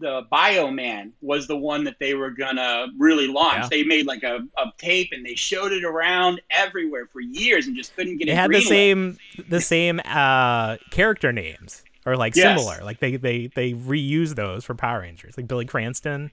the 0.00 0.26
Bio 0.30 0.70
Man 0.70 1.12
was 1.20 1.46
the 1.46 1.56
one 1.56 1.84
that 1.84 1.98
they 1.98 2.14
were 2.14 2.30
gonna 2.30 2.86
really 2.96 3.26
launch. 3.26 3.64
Yeah. 3.64 3.68
They 3.70 3.82
made 3.84 4.06
like 4.06 4.22
a, 4.22 4.38
a 4.56 4.72
tape 4.78 5.10
and 5.12 5.24
they 5.26 5.34
showed 5.34 5.72
it 5.72 5.84
around 5.84 6.40
everywhere 6.50 7.06
for 7.12 7.20
years 7.20 7.66
and 7.66 7.76
just 7.76 7.94
couldn't 7.94 8.16
get 8.16 8.28
It 8.28 8.32
it. 8.32 8.34
had 8.34 8.50
the 8.50 8.62
same 8.62 9.18
the 9.48 9.60
same 9.60 10.00
uh 10.06 10.78
character 10.90 11.32
names 11.32 11.84
or 12.06 12.16
like 12.16 12.34
Yes. 12.34 12.58
similar. 12.58 12.82
Like 12.82 13.00
they 13.00 13.16
they 13.16 13.48
they 13.48 13.74
reuse 13.74 14.34
those 14.34 14.64
for 14.64 14.74
Power 14.74 15.00
Rangers. 15.00 15.36
Like 15.36 15.46
Billy 15.48 15.66
Cranston. 15.66 16.30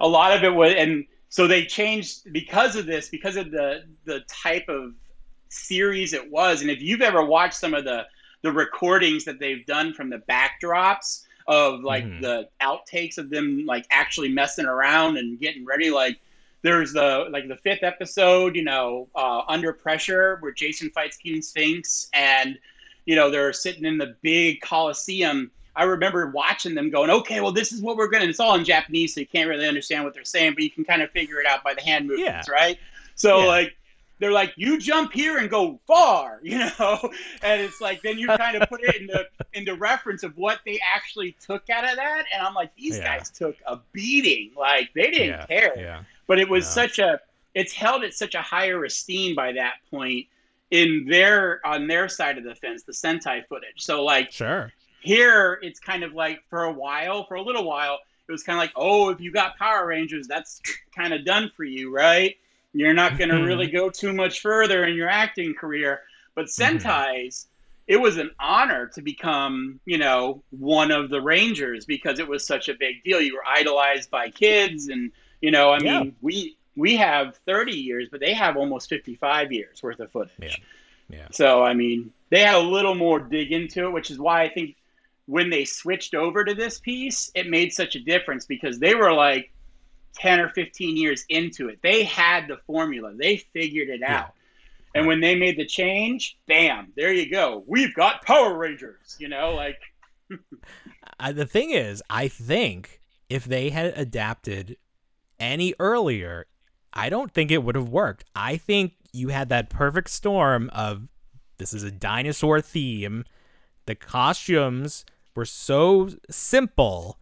a 0.00 0.08
lot 0.08 0.34
of 0.34 0.42
it 0.42 0.54
was 0.54 0.72
and 0.78 1.04
so 1.28 1.46
they 1.46 1.66
changed 1.66 2.32
because 2.32 2.74
of 2.74 2.86
this 2.86 3.10
because 3.10 3.36
of 3.36 3.50
the 3.50 3.84
the 4.06 4.20
type 4.28 4.64
of 4.70 4.94
series 5.50 6.14
it 6.14 6.30
was 6.30 6.62
and 6.62 6.70
if 6.70 6.80
you've 6.80 7.02
ever 7.02 7.22
watched 7.24 7.54
some 7.54 7.74
of 7.74 7.84
the 7.84 8.04
the 8.42 8.50
recordings 8.50 9.24
that 9.24 9.38
they've 9.38 9.64
done 9.66 9.92
from 9.92 10.08
the 10.10 10.18
backdrops 10.28 11.24
of 11.46 11.82
like 11.82 12.04
Mhm. 12.04 12.20
the 12.22 12.48
outtakes 12.60 13.18
of 13.18 13.30
them 13.30 13.66
like 13.66 13.86
actually 13.90 14.28
messing 14.28 14.66
around 14.66 15.18
and 15.18 15.38
getting 15.38 15.64
ready 15.64 15.90
like 15.90 16.18
there's 16.62 16.94
the 16.94 17.26
like 17.30 17.46
the 17.46 17.56
fifth 17.56 17.82
episode, 17.82 18.56
you 18.56 18.64
know, 18.64 19.06
uh, 19.14 19.42
under 19.48 19.72
pressure, 19.74 20.38
where 20.40 20.50
Jason 20.52 20.88
fights 20.90 21.18
King 21.18 21.42
Sphinx, 21.42 22.08
and 22.14 22.58
you 23.04 23.14
know 23.14 23.30
they're 23.30 23.52
sitting 23.52 23.84
in 23.84 23.98
the 23.98 24.16
big 24.22 24.62
coliseum. 24.62 25.50
I 25.76 25.82
remember 25.82 26.30
watching 26.30 26.74
them 26.74 26.88
going, 26.88 27.10
okay, 27.10 27.40
well, 27.40 27.52
this 27.52 27.70
is 27.72 27.82
what 27.82 27.96
we're 27.98 28.08
gonna. 28.08 28.24
It's 28.24 28.40
all 28.40 28.54
in 28.54 28.64
Japanese, 28.64 29.12
so 29.12 29.20
you 29.20 29.26
can't 29.26 29.48
really 29.48 29.68
understand 29.68 30.04
what 30.04 30.14
they're 30.14 30.24
saying, 30.24 30.54
but 30.54 30.62
you 30.62 30.70
can 30.70 30.84
kind 30.84 31.02
of 31.02 31.10
figure 31.10 31.38
it 31.38 31.46
out 31.46 31.62
by 31.62 31.74
the 31.74 31.82
hand 31.82 32.06
movements, 32.06 32.48
right? 32.48 32.78
So 33.14 33.40
Yeah. 33.40 33.46
like 33.46 33.76
they're 34.20 34.32
like, 34.32 34.52
you 34.56 34.78
jump 34.78 35.12
here 35.12 35.38
and 35.38 35.50
go 35.50 35.80
far, 35.86 36.38
you 36.42 36.58
know, 36.58 36.98
and 37.42 37.60
it's 37.60 37.80
like 37.80 38.02
then 38.02 38.18
you 38.18 38.28
kind 38.28 38.56
of 38.56 38.68
put 38.68 38.80
it 38.82 38.96
into 38.96 39.26
into 39.52 39.74
reference 39.74 40.22
of 40.22 40.36
what 40.36 40.60
they 40.64 40.80
actually 40.94 41.36
took 41.44 41.68
out 41.70 41.84
of 41.88 41.96
that, 41.96 42.24
and 42.32 42.46
I'm 42.46 42.54
like, 42.54 42.74
these 42.76 42.98
Yeah. 42.98 43.18
guys 43.18 43.30
took 43.30 43.56
a 43.66 43.78
beating, 43.92 44.52
like 44.56 44.90
they 44.94 45.10
didn't 45.10 45.28
yeah, 45.28 45.46
care 45.46 45.72
Yeah. 45.76 46.02
but 46.26 46.38
it 46.38 46.48
was 46.48 46.66
such 46.66 46.98
a 46.98 47.20
it's 47.54 47.72
held 47.72 48.02
at 48.02 48.14
such 48.14 48.34
a 48.34 48.42
higher 48.42 48.84
esteem 48.84 49.34
by 49.36 49.52
that 49.52 49.74
point 49.90 50.26
in 50.70 51.06
their 51.08 51.60
on 51.64 51.86
their 51.86 52.08
side 52.08 52.36
of 52.38 52.42
the 52.44 52.54
fence 52.56 52.82
the 52.82 52.92
sentai 52.92 53.46
footage 53.46 53.76
so 53.82 54.02
like 54.02 54.32
Sure. 54.32 54.72
here 55.00 55.58
it's 55.62 55.78
kind 55.78 56.02
of 56.02 56.14
like 56.14 56.40
for 56.48 56.64
a 56.64 56.72
while 56.72 57.24
for 57.26 57.34
a 57.34 57.42
little 57.42 57.64
while 57.64 57.98
it 58.26 58.32
was 58.32 58.42
kind 58.42 58.56
of 58.56 58.60
like 58.60 58.72
oh 58.74 59.10
if 59.10 59.20
you 59.20 59.30
got 59.30 59.56
power 59.56 59.86
rangers 59.86 60.26
that's 60.26 60.60
kind 60.96 61.12
of 61.14 61.24
done 61.24 61.50
for 61.56 61.62
you 61.64 61.94
right 61.94 62.36
you're 62.74 62.92
not 62.92 63.16
going 63.16 63.30
to 63.30 63.36
Mhm. 63.36 63.46
really 63.46 63.68
go 63.68 63.88
too 63.88 64.12
much 64.12 64.40
further 64.40 64.84
in 64.84 64.94
your 64.94 65.08
acting 65.08 65.54
career 65.54 66.02
but 66.34 66.46
Mhm. 66.46 66.80
sentais 66.82 67.46
it 67.86 67.98
was 67.98 68.16
an 68.16 68.30
honor 68.40 68.86
to 68.94 69.02
become 69.02 69.78
you 69.86 69.98
know 69.98 70.42
one 70.50 70.90
of 70.90 71.08
the 71.10 71.20
rangers 71.20 71.84
because 71.86 72.18
it 72.18 72.26
was 72.28 72.46
such 72.46 72.68
a 72.68 72.74
big 72.74 73.02
deal 73.04 73.20
you 73.20 73.34
were 73.34 73.46
idolized 73.46 74.10
by 74.10 74.28
kids 74.30 74.88
and 74.88 75.12
you 75.40 75.50
know 75.50 75.70
i 75.70 75.78
Yeah. 75.80 76.00
mean 76.00 76.16
we 76.20 76.56
we 76.76 76.96
have 76.96 77.36
30 77.46 77.76
years 77.78 78.08
but 78.10 78.20
they 78.20 78.34
have 78.34 78.56
almost 78.56 78.88
55 78.88 79.52
years 79.52 79.82
worth 79.82 80.00
of 80.00 80.10
footage 80.10 80.32
Yeah. 80.40 80.56
Yeah. 81.18 81.28
so 81.30 81.62
I 81.62 81.74
mean, 81.74 82.12
they 82.30 82.40
had 82.40 82.54
a 82.56 82.58
little 82.76 82.94
more 82.94 83.20
dig 83.20 83.52
into 83.52 83.84
it, 83.86 83.90
which 83.92 84.10
is 84.10 84.18
why 84.18 84.42
I 84.42 84.48
think 84.48 84.74
when 85.26 85.50
they 85.50 85.64
switched 85.66 86.14
over 86.14 86.42
to 86.44 86.54
this 86.54 86.80
piece, 86.80 87.30
it 87.34 87.48
made 87.48 87.72
such 87.72 87.94
a 87.94 88.00
difference 88.00 88.46
because 88.46 88.78
they 88.78 88.94
were 88.94 89.12
like 89.12 89.52
10 90.14 90.40
or 90.40 90.48
15 90.50 90.96
years 90.96 91.24
into 91.28 91.68
it. 91.68 91.78
They 91.82 92.04
had 92.04 92.48
the 92.48 92.58
formula. 92.66 93.12
They 93.14 93.36
figured 93.36 93.88
it 93.88 94.00
Yeah. 94.00 94.20
out. 94.20 94.34
And 94.94 95.06
when 95.08 95.20
they 95.20 95.34
made 95.34 95.56
the 95.58 95.66
change, 95.66 96.38
bam, 96.46 96.92
there 96.96 97.12
you 97.12 97.28
go. 97.28 97.64
We've 97.66 97.92
got 97.94 98.22
Power 98.24 98.56
Rangers, 98.56 99.16
you 99.18 99.28
know, 99.28 99.54
like 99.54 99.78
I, 101.18 101.32
the 101.32 101.46
thing 101.46 101.70
is, 101.70 102.02
I 102.08 102.28
think 102.28 103.00
if 103.28 103.44
they 103.44 103.70
had 103.70 103.92
adapted 103.96 104.76
any 105.40 105.74
earlier, 105.80 106.46
I 106.92 107.08
don't 107.10 107.32
think 107.32 107.50
it 107.50 107.62
would 107.64 107.74
have 107.74 107.88
worked. 107.88 108.24
I 108.36 108.56
think 108.56 108.92
you 109.12 109.28
had 109.28 109.48
that 109.48 109.68
perfect 109.68 110.10
storm 110.10 110.70
of 110.72 111.08
this 111.58 111.72
is 111.72 111.82
a 111.82 111.90
dinosaur 111.90 112.60
theme. 112.60 113.24
The 113.86 113.94
costumes 113.94 115.04
were 115.34 115.44
so 115.44 116.10
simple 116.30 117.18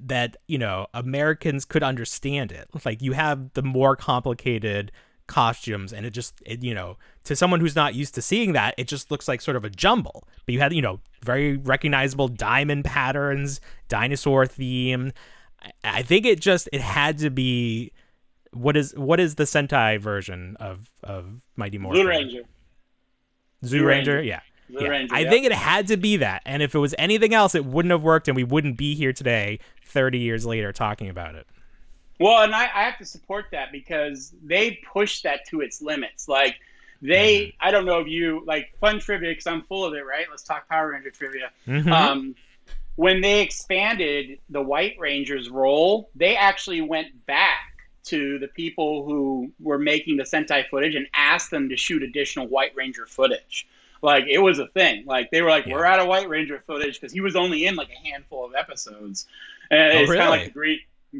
that, 0.00 0.36
you 0.46 0.58
know, 0.58 0.86
Americans 0.94 1.64
could 1.64 1.82
understand 1.82 2.52
it. 2.52 2.68
Like 2.84 3.02
you 3.02 3.12
have 3.12 3.52
the 3.54 3.62
more 3.62 3.96
complicated 3.96 4.92
costumes 5.26 5.92
and 5.92 6.04
it 6.04 6.10
just 6.10 6.42
it, 6.44 6.62
you 6.62 6.74
know 6.74 6.98
to 7.22 7.34
someone 7.34 7.58
who's 7.58 7.74
not 7.74 7.94
used 7.94 8.14
to 8.14 8.20
seeing 8.20 8.52
that 8.52 8.74
it 8.76 8.86
just 8.86 9.10
looks 9.10 9.26
like 9.26 9.40
sort 9.40 9.56
of 9.56 9.64
a 9.64 9.70
jumble 9.70 10.28
but 10.44 10.52
you 10.52 10.60
had 10.60 10.72
you 10.74 10.82
know 10.82 11.00
very 11.22 11.56
recognizable 11.56 12.28
diamond 12.28 12.84
patterns 12.84 13.58
dinosaur 13.88 14.44
theme 14.44 15.12
I- 15.62 15.70
i 15.82 16.02
think 16.02 16.26
it 16.26 16.40
just 16.40 16.68
it 16.74 16.82
had 16.82 17.16
to 17.18 17.30
be 17.30 17.92
what 18.52 18.76
is 18.76 18.94
what 18.96 19.18
is 19.18 19.36
the 19.36 19.44
sentai 19.44 19.98
version 19.98 20.58
of 20.60 20.90
of 21.02 21.40
mighty 21.56 21.78
morphin 21.78 22.02
Blue 22.02 22.10
Ranger. 22.10 22.42
Zyuranger, 23.64 23.86
Ranger. 23.86 24.22
yeah 24.22 24.40
yeah. 24.68 24.88
Ranger, 24.88 25.14
I 25.14 25.20
yep. 25.20 25.30
think 25.30 25.46
it 25.46 25.52
had 25.52 25.88
to 25.88 25.96
be 25.96 26.16
that. 26.18 26.42
And 26.46 26.62
if 26.62 26.74
it 26.74 26.78
was 26.78 26.94
anything 26.98 27.34
else, 27.34 27.54
it 27.54 27.64
wouldn't 27.64 27.92
have 27.92 28.02
worked 28.02 28.28
and 28.28 28.36
we 28.36 28.44
wouldn't 28.44 28.76
be 28.76 28.94
here 28.94 29.12
today, 29.12 29.58
30 29.84 30.18
years 30.18 30.44
later, 30.46 30.72
talking 30.72 31.08
about 31.08 31.34
it. 31.34 31.46
Well, 32.20 32.42
and 32.42 32.54
I, 32.54 32.64
I 32.64 32.82
have 32.84 32.98
to 32.98 33.04
support 33.04 33.46
that 33.52 33.72
because 33.72 34.32
they 34.42 34.78
pushed 34.92 35.24
that 35.24 35.46
to 35.48 35.60
its 35.60 35.82
limits. 35.82 36.28
Like 36.28 36.56
they, 37.02 37.54
I 37.60 37.70
don't 37.70 37.84
know 37.86 37.98
if 38.00 38.06
you 38.08 38.42
like 38.46 38.72
fun 38.80 39.00
trivia 39.00 39.30
because 39.30 39.46
I'm 39.46 39.62
full 39.62 39.84
of 39.84 39.94
it. 39.94 40.06
Right? 40.06 40.26
Let's 40.30 40.42
talk 40.44 40.68
Power 40.68 40.92
Ranger 40.92 41.10
trivia. 41.10 41.50
Mhm. 41.66 41.90
Um, 41.90 42.34
when 42.96 43.20
they 43.20 43.40
expanded 43.40 44.38
the 44.50 44.62
White 44.62 44.96
Ranger's 45.00 45.50
role, 45.50 46.08
they 46.14 46.36
actually 46.36 46.80
went 46.80 47.26
back 47.26 47.72
to 48.04 48.38
the 48.38 48.48
people 48.48 49.04
who 49.04 49.50
were 49.60 49.78
making 49.78 50.16
the 50.18 50.22
Sentai 50.22 50.68
footage 50.68 50.94
and 50.94 51.06
asked 51.14 51.50
them 51.50 51.68
to 51.70 51.76
shoot 51.76 52.02
additional 52.02 52.46
White 52.46 52.72
Ranger 52.76 53.06
footage. 53.06 53.66
Like 54.02 54.26
it 54.28 54.38
was 54.38 54.58
a 54.58 54.66
thing. 54.68 55.04
Like 55.06 55.30
they 55.30 55.40
were 55.42 55.48
like, 55.48 55.66
Yeah. 55.66 55.72
"We're 55.72 55.86
out 55.86 55.98
of 55.98 56.06
White 56.06 56.28
Ranger 56.28 56.62
footage" 56.66 57.00
because 57.00 57.12
he 57.12 57.20
was 57.20 57.34
only 57.34 57.66
in 57.66 57.74
like 57.74 57.88
a 57.90 58.08
handful 58.08 58.44
of 58.44 58.54
episodes, 58.54 59.26
and 59.70 59.98
Oh, 59.98 60.00
it's 60.02 60.10
kind 60.10 60.22
of 60.22 60.28
like 60.30 60.44
the 60.46 60.50
green. 60.50 60.78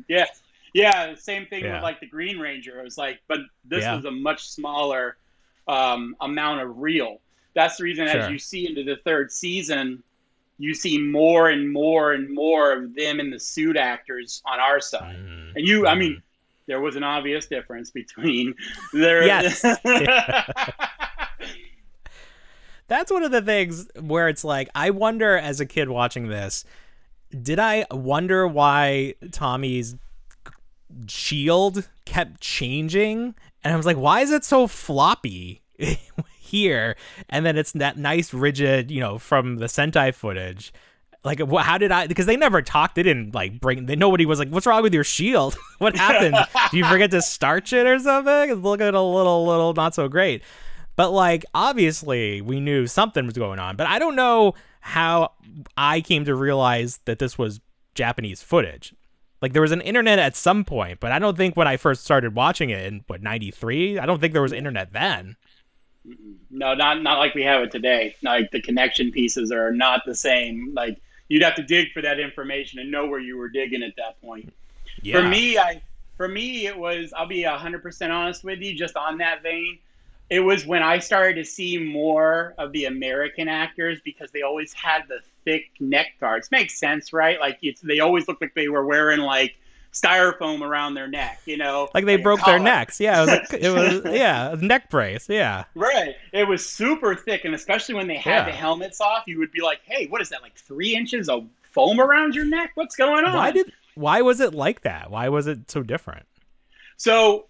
Yeah, 0.09 0.27
yeah. 0.73 1.15
Same 1.15 1.47
thing 1.47 1.65
Yeah. 1.65 1.75
with 1.75 1.83
like 1.83 2.01
the 2.01 2.07
Green 2.07 2.39
Ranger. 2.39 2.81
It 2.81 2.85
was 2.85 2.99
like, 2.99 3.21
but 3.29 3.39
this 3.65 3.83
Yeah. 3.83 3.97
was 3.97 4.05
a 4.05 4.11
much 4.11 4.49
smaller 4.49 5.17
um, 5.67 6.15
amount 6.21 6.61
of 6.61 6.79
reel. 6.79 7.21
That's 7.55 7.77
the 7.79 7.85
reason, 7.85 8.07
Sure. 8.09 8.21
as 8.21 8.31
you 8.31 8.39
see 8.39 8.67
into 8.69 8.83
the 8.85 8.97
third 9.05 9.33
season, 9.33 10.03
you 10.59 10.75
see 10.75 10.99
more 10.99 11.49
and 11.49 11.73
more 11.73 12.13
and 12.13 12.29
more 12.35 12.73
of 12.73 12.95
them 12.95 13.19
in 13.19 13.31
the 13.31 13.41
suit 13.41 13.77
actors 13.79 14.43
on 14.45 14.61
our 14.61 14.81
side. 14.81 15.17
Mhm. 15.17 15.57
And 15.57 15.67
you, 15.67 15.87
I 15.87 15.95
Mhm. 15.95 15.99
mean, 15.99 16.23
there 16.67 16.81
was 16.81 16.97
an 16.97 17.03
obvious 17.03 17.47
difference 17.47 17.91
between 17.91 18.55
their. 18.93 19.25
Yes. 19.25 19.63
That's 22.87 23.11
one 23.11 23.23
of 23.23 23.31
the 23.31 23.41
things 23.43 23.89
where 23.99 24.29
it's 24.29 24.45
like, 24.45 24.69
I 24.75 24.91
wonder 24.91 25.37
as 25.37 25.61
a 25.61 25.67
kid 25.67 25.89
watching 25.89 26.29
this, 26.29 26.65
did 27.43 27.59
I 27.59 27.87
wonder 27.91 28.47
why 28.47 29.15
Tommy's 29.33 29.97
shield 31.09 31.89
kept 32.05 32.41
changing? 32.41 33.35
And 33.63 33.73
I 33.73 33.77
was 33.77 33.87
like, 33.87 33.97
why 33.97 34.21
is 34.21 34.31
it 34.31 34.45
so 34.45 34.67
floppy 34.67 35.63
here? 36.39 36.97
And 37.29 37.45
then 37.45 37.57
it's 37.57 37.73
that 37.73 37.97
nice 37.97 38.33
rigid, 38.33 38.91
you 38.91 39.01
know, 39.01 39.19
from 39.19 39.57
the 39.57 39.67
Sentai 39.67 40.15
footage. 40.15 40.73
Like, 41.25 41.41
how 41.41 41.79
did 41.79 41.91
I? 41.91 42.07
Because 42.07 42.27
they 42.27 42.37
never 42.37 42.61
talked. 42.61 42.97
They 42.97 43.03
didn't 43.03 43.35
like 43.35 43.59
bring. 43.59 43.87
They, 43.87 43.97
nobody 43.97 44.27
was 44.27 44.39
like, 44.39 44.51
"What's 44.51 44.67
wrong 44.67 44.83
with 44.83 44.93
your 44.93 45.05
shield? 45.05 45.57
what 45.79 45.97
happened? 45.97 46.37
Do 46.71 46.77
you 46.77 46.85
forget 46.85 47.11
to 47.13 47.23
starch 47.23 47.73
it 47.73 47.87
or 47.87 47.99
something? 47.99 48.51
It's 48.51 48.61
looking 48.61 48.89
a 48.89 48.91
little, 49.03 49.47
little 49.47 49.73
not 49.73 49.95
so 49.95 50.07
great." 50.07 50.43
But 50.97 51.13
like, 51.13 51.47
obviously, 51.55 52.43
we 52.43 52.61
knew 52.61 52.87
something 52.87 53.25
was 53.25 53.35
going 53.35 53.59
on. 53.59 53.77
But 53.77 53.87
I 53.87 53.99
don't 53.99 54.17
know 54.17 54.55
how 54.85 55.33
I 55.79 56.03
came 56.03 56.27
to 56.27 56.35
realize 56.35 56.99
that 57.07 57.19
this 57.19 57.39
was 57.39 57.61
Japanese 57.95 58.43
footage. 58.43 58.95
Like, 59.41 59.55
there 59.55 59.63
was 59.63 59.73
an 59.73 59.81
internet 59.81 60.19
at 60.19 60.37
some 60.37 60.63
point, 60.63 61.01
but 61.01 61.11
I 61.11 61.19
don't 61.19 61.37
think 61.39 61.57
when 61.57 61.67
I 61.67 61.79
first 61.79 62.05
started 62.05 62.35
watching 62.35 62.69
it 62.69 62.85
in 62.85 63.03
what 63.07 63.23
'93, 63.23 63.99
I 63.99 64.05
don't 64.05 64.21
think 64.21 64.35
there 64.35 64.43
was 64.43 64.53
internet 64.53 64.93
then. 64.93 65.37
no, 66.51 66.75
not 66.75 67.03
not 67.03 67.19
like 67.19 67.35
we 67.35 67.43
have 67.45 67.63
it 67.63 67.71
today. 67.71 68.15
Like 68.23 68.51
the 68.51 68.61
connection 68.61 69.11
pieces 69.11 69.51
are 69.51 69.73
not 69.73 70.03
the 70.05 70.15
same. 70.15 70.75
Like 70.75 71.01
you'd 71.29 71.43
have 71.43 71.55
to 71.55 71.63
dig 71.63 71.93
for 71.93 72.03
that 72.03 72.21
information 72.21 72.79
and 72.79 72.91
know 72.91 73.07
where 73.07 73.21
you 73.21 73.39
were 73.39 73.49
digging 73.49 73.83
at 73.83 73.97
that 73.97 74.21
point. 74.21 74.53
Yeah. 75.01 75.21
For 75.21 75.29
me, 75.29 75.57
I 75.57 75.81
for 76.19 76.29
me 76.29 76.67
it 76.67 76.77
was. 76.77 77.13
I'll 77.17 77.27
be 77.27 77.43
hundred 77.43 77.83
percent 77.83 78.13
honest 78.13 78.45
with 78.45 78.61
you. 78.61 78.75
Just 78.75 78.97
on 78.97 79.19
that 79.19 79.43
vein, 79.43 79.79
it 80.31 80.41
was 80.41 80.67
when 80.67 80.83
I 80.83 80.99
started 80.99 81.35
to 81.37 81.45
see 81.45 81.79
more 81.79 82.55
of 82.59 82.73
the 82.73 82.87
American 82.87 83.49
actors 83.49 84.01
because 84.05 84.31
they 84.31 84.43
always 84.43 84.73
had 84.73 85.03
the 85.09 85.19
thick 85.45 85.71
neck 85.81 86.15
guards. 86.21 86.51
Makes 86.51 86.79
sense, 86.79 87.13
right? 87.13 87.39
Like 87.39 87.59
it's 87.63 87.81
they 87.81 88.01
always 88.01 88.27
looked 88.27 88.41
like 88.41 88.55
they 88.55 88.69
were 88.69 88.85
wearing 88.87 89.21
like 89.21 89.55
styrofoam 89.93 90.63
around 90.63 90.95
their 90.95 91.07
neck. 91.07 91.41
You 91.45 91.57
know, 91.59 91.89
like 91.95 92.07
they 92.07 92.15
a 92.15 92.19
broke 92.19 92.45
their 92.45 92.59
necks. 92.59 92.99
Yeah, 93.01 93.23
it 93.23 93.27
was, 93.27 93.53
it 93.55 93.71
was 94.05 94.15
yeah, 94.15 94.57
neck 94.61 94.91
brace. 94.91 95.29
Yeah. 95.29 95.65
Right. 95.75 96.15
It 96.33 96.49
was 96.49 96.67
super 96.67 97.15
thick, 97.15 97.45
and 97.45 97.55
especially 97.55 97.95
when 97.95 98.07
they 98.09 98.17
had 98.17 98.41
Yeah. 98.41 98.45
the 98.47 98.53
helmets 98.53 99.01
off, 99.01 99.25
you 99.27 99.39
would 99.39 99.53
be 99.53 99.63
like, 99.63 99.81
"Hey, 99.85 100.07
what 100.07 100.21
is 100.21 100.31
that? 100.31 100.43
Like 100.43 100.57
three 100.57 100.97
inches 100.97 101.29
of 101.29 101.47
foam 101.71 102.01
around 102.01 102.35
your 102.35 102.47
neck? 102.47 102.73
What's 102.75 102.97
going 102.97 103.25
on?" 103.25 103.35
Why 103.37 103.51
did 103.51 103.73
why 103.95 104.23
was 104.23 104.41
it 104.41 104.55
like 104.55 104.81
that? 104.83 105.11
Why 105.11 105.29
was 105.29 105.47
it 105.47 105.71
so 105.71 105.83
different? 105.83 106.27
So 106.97 107.47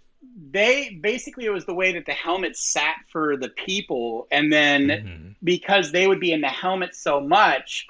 they 0.51 0.99
basically 1.01 1.45
it 1.47 1.51
was 1.51 1.65
the 1.67 1.75
way 1.75 1.93
that 1.93 2.07
the 2.07 2.13
helmet 2.13 2.57
sat 2.57 2.97
for 3.11 3.37
the 3.37 3.49
people, 3.51 4.27
and 4.31 4.53
then 4.53 4.89
Mhm. 4.89 5.35
because 5.43 5.93
they 5.93 6.07
would 6.07 6.21
be 6.21 6.33
in 6.33 6.41
the 6.41 6.49
helmet 6.49 6.95
so 6.95 7.21
much, 7.21 7.87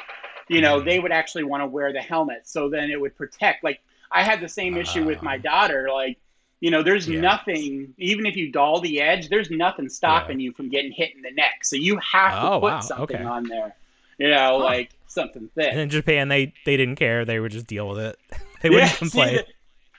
you 0.49 0.61
know, 0.61 0.81
Mhm. 0.81 0.85
they 0.85 0.99
would 1.01 1.13
actually 1.13 1.45
want 1.45 1.63
to 1.63 1.67
wear 1.67 1.93
the 1.93 2.01
helmet, 2.03 2.47
so 2.47 2.69
then 2.69 2.91
it 2.91 3.01
would 3.01 3.17
protect. 3.17 3.63
Like 3.65 3.81
I 4.11 4.23
had 4.23 4.41
the 4.41 4.49
same 4.49 4.77
issue 4.77 5.05
with 5.05 5.23
my 5.23 5.37
daughter, 5.39 5.89
like. 5.93 6.19
You 6.61 6.71
know, 6.71 6.83
there's 6.83 7.07
Ah. 7.09 7.13
Yeah. 7.13 7.21
nothing, 7.21 7.93
even 7.99 8.25
if 8.25 8.37
you 8.37 8.51
dull 8.51 8.81
the 8.81 8.99
edge, 9.03 9.29
there's 9.29 9.51
nothing 9.51 9.87
stopping 9.91 10.41
you 10.41 10.51
from 10.53 10.71
getting 10.71 10.93
hit 10.93 11.15
in 11.15 11.21
the 11.21 11.31
neck. 11.33 11.63
So 11.63 11.77
you 11.77 11.99
have 11.99 12.33
to 12.41 12.53
Oh, 12.53 12.61
put 12.61 12.73
wow. 12.73 12.81
something 12.81 13.17
Okay. 13.17 13.25
on 13.25 13.45
there. 13.49 13.75
You 14.17 14.31
know, 14.31 14.59
Huh. 14.61 14.65
like 14.65 14.91
something 15.07 15.51
thick. 15.55 15.73
And 15.73 15.81
in 15.81 15.91
Japan, 15.91 16.29
they 16.29 16.55
they 16.65 16.79
didn't 16.79 16.97
care. 16.97 17.27
They 17.27 17.39
would 17.39 17.53
just 17.53 17.67
deal 17.67 17.87
with 17.89 17.99
it. 17.99 18.19
They 18.63 18.71
wouldn't 18.71 18.93
see, 18.93 18.97
complain. 18.97 19.41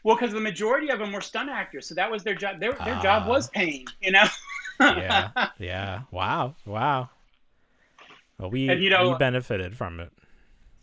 Well, 0.06 0.16
because 0.16 0.34
the 0.34 0.40
majority 0.40 0.90
of 0.92 1.00
them 1.00 1.12
were 1.12 1.20
stunt 1.20 1.50
actors, 1.50 1.88
so 1.88 1.96
that 1.96 2.12
was 2.12 2.24
their 2.24 2.36
job. 2.36 2.60
Their 2.60 2.74
their 2.74 2.94
Ah. 2.96 3.02
job 3.02 3.28
was 3.28 3.50
pain, 3.50 3.86
you 4.02 4.12
know. 4.12 4.26
yeah, 4.80 5.32
yeah. 5.58 6.02
Wow, 6.12 6.54
wow. 6.64 7.10
Well, 8.38 8.52
we 8.52 8.70
And, 8.70 8.84
you 8.84 8.92
know- 8.92 9.10
we 9.14 9.18
benefited 9.18 9.76
from 9.76 10.00
it. 10.00 10.12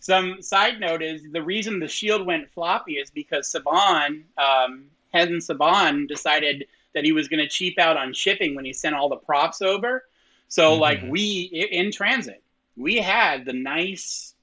Some 0.01 0.43
side 0.43 0.81
note 0.81 1.03
is 1.03 1.31
the 1.31 1.41
reason 1.41 1.79
the 1.79 1.87
shield 1.87 2.27
went 2.27 2.51
floppy 2.51 2.95
is 2.95 3.11
because 3.11 3.49
Saban, 3.53 4.25
um, 4.37 4.87
Saban, 5.15 6.09
decided 6.09 6.67
that 6.93 7.05
he 7.05 7.13
was 7.13 7.29
going 7.29 7.39
to 7.39 7.49
cheap 7.49 7.79
out 7.79 7.97
on 7.97 8.13
shipping 8.13 8.57
when 8.57 8.65
he 8.65 8.73
sent 8.73 8.97
all 8.97 9.09
the 9.09 9.15
props 9.17 9.63
over. 9.63 10.05
So, 10.49 10.75
like 10.75 10.99
Mhm. 11.03 11.11
we 11.11 11.43
in 11.71 11.93
transit, 11.93 12.43
we 12.77 12.97
had 12.97 13.45
the 13.45 13.53
nice, 13.53 14.35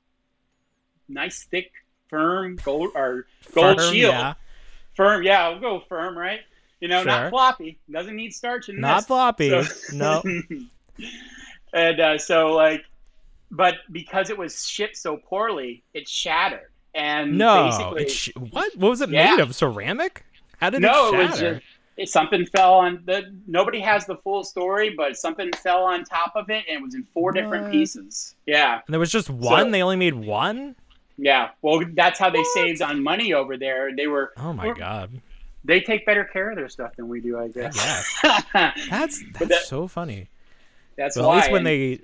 nice 1.10 1.44
thick, 1.44 1.74
firm 2.08 2.56
gold 2.64 2.92
or 2.96 3.28
gold 3.54 3.78
Firm, 3.82 3.94
shield. 3.94 4.14
yeah. 4.14 4.34
Firm, 5.00 5.24
yeah, 5.24 5.46
I'll 5.46 5.62
go 5.62 5.82
firm, 5.88 6.18
right? 6.18 6.42
You 6.82 6.90
know, 6.90 7.04
Sure. 7.04 7.06
not 7.12 7.30
floppy. 7.30 7.78
Doesn't 7.90 8.18
need 8.18 8.34
starch 8.34 8.68
in 8.68 8.82
Not 8.82 8.98
this. 8.98 9.06
floppy. 9.08 9.50
So- 9.64 9.64
No. 9.94 10.22
and 11.74 12.00
uh, 12.02 12.18
so 12.18 12.48
like, 12.54 12.84
but 13.50 13.76
because 13.94 14.30
it 14.30 14.38
was 14.38 14.68
shipped 14.68 14.98
so 14.98 15.16
poorly, 15.16 15.84
it 15.94 16.06
shattered. 16.06 16.68
And 16.94 17.38
No. 17.38 17.96
sh- 18.10 18.32
what? 18.36 18.76
What 18.76 18.90
was 18.90 19.00
it 19.00 19.10
Yeah. 19.10 19.32
made 19.36 19.40
of? 19.42 19.56
Ceramic? 19.56 20.26
How 20.58 20.70
did 20.70 20.82
no, 20.82 21.14
it 21.14 21.14
it 21.14 21.18
was 21.30 21.40
shatter? 21.40 21.54
just 21.56 21.66
it, 21.96 22.10
something 22.10 22.46
fell 22.48 22.74
on 22.74 23.02
the. 23.06 23.34
Nobody 23.48 23.80
has 23.80 24.06
the 24.06 24.18
full 24.18 24.44
story, 24.44 24.90
but 24.98 25.16
something 25.16 25.50
fell 25.64 25.84
on 25.86 26.04
top 26.04 26.34
of 26.36 26.50
it, 26.50 26.66
and 26.68 26.80
it 26.80 26.84
was 26.84 26.94
in 26.96 27.06
four 27.14 27.32
different 27.32 27.72
pieces. 27.72 28.36
Yeah, 28.46 28.82
and 28.86 28.94
there 28.94 29.00
was 29.00 29.12
just 29.14 29.30
one. 29.30 29.66
So- 29.68 29.72
they 29.72 29.82
only 29.82 29.96
made 29.96 30.16
one. 30.16 30.76
Yeah. 31.20 31.50
Well, 31.62 31.82
that's 31.94 32.18
how 32.20 32.30
they 32.30 32.44
saved 32.54 32.82
on 32.82 33.04
money 33.04 33.34
over 33.34 33.58
there. 33.58 33.96
They 33.96 34.08
were. 34.08 34.32
Oh 34.38 34.54
my 34.54 34.74
god. 34.74 35.22
They 35.66 35.82
take 35.82 36.06
better 36.06 36.24
care 36.24 36.50
of 36.52 36.56
their 36.56 36.70
stuff 36.70 36.96
than 36.96 37.10
we 37.10 37.20
do, 37.20 37.38
I 37.38 37.50
guess. 37.50 37.76
guess. 37.76 38.44
That's 38.90 39.22
that's 39.38 39.50
that- 39.50 39.64
so 39.66 39.88
funny. 39.88 40.30
that's 40.96 41.18
Well, 41.18 41.28
why. 41.28 41.36
at 41.36 41.38
least 41.42 41.52
when 41.52 41.60
and- 41.60 41.68
they 41.68 42.02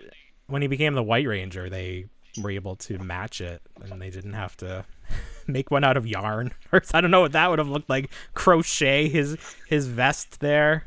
when 0.47 0.61
he 0.61 0.67
became 0.67 0.93
the 0.93 1.01
White 1.03 1.25
Ranger, 1.27 1.69
they 1.69 2.05
were 2.41 2.51
able 2.51 2.75
to 2.75 2.97
match 2.99 3.39
it, 3.41 3.61
and 3.89 4.01
they 4.01 4.09
didn't 4.09 4.33
have 4.33 4.57
to 4.57 4.83
make 5.47 5.71
one 5.71 5.83
out 5.85 5.95
of 5.97 6.05
yarn. 6.05 6.51
Or 6.73 6.81
I 6.93 6.99
don't 7.01 7.11
know 7.11 7.21
what 7.21 7.31
that 7.31 7.49
would 7.49 7.59
have 7.59 7.69
looked 7.69 7.89
like. 7.89 8.09
Crochet 8.33 9.07
his 9.07 9.37
his 9.69 9.87
vest 9.87 10.41
there. 10.41 10.83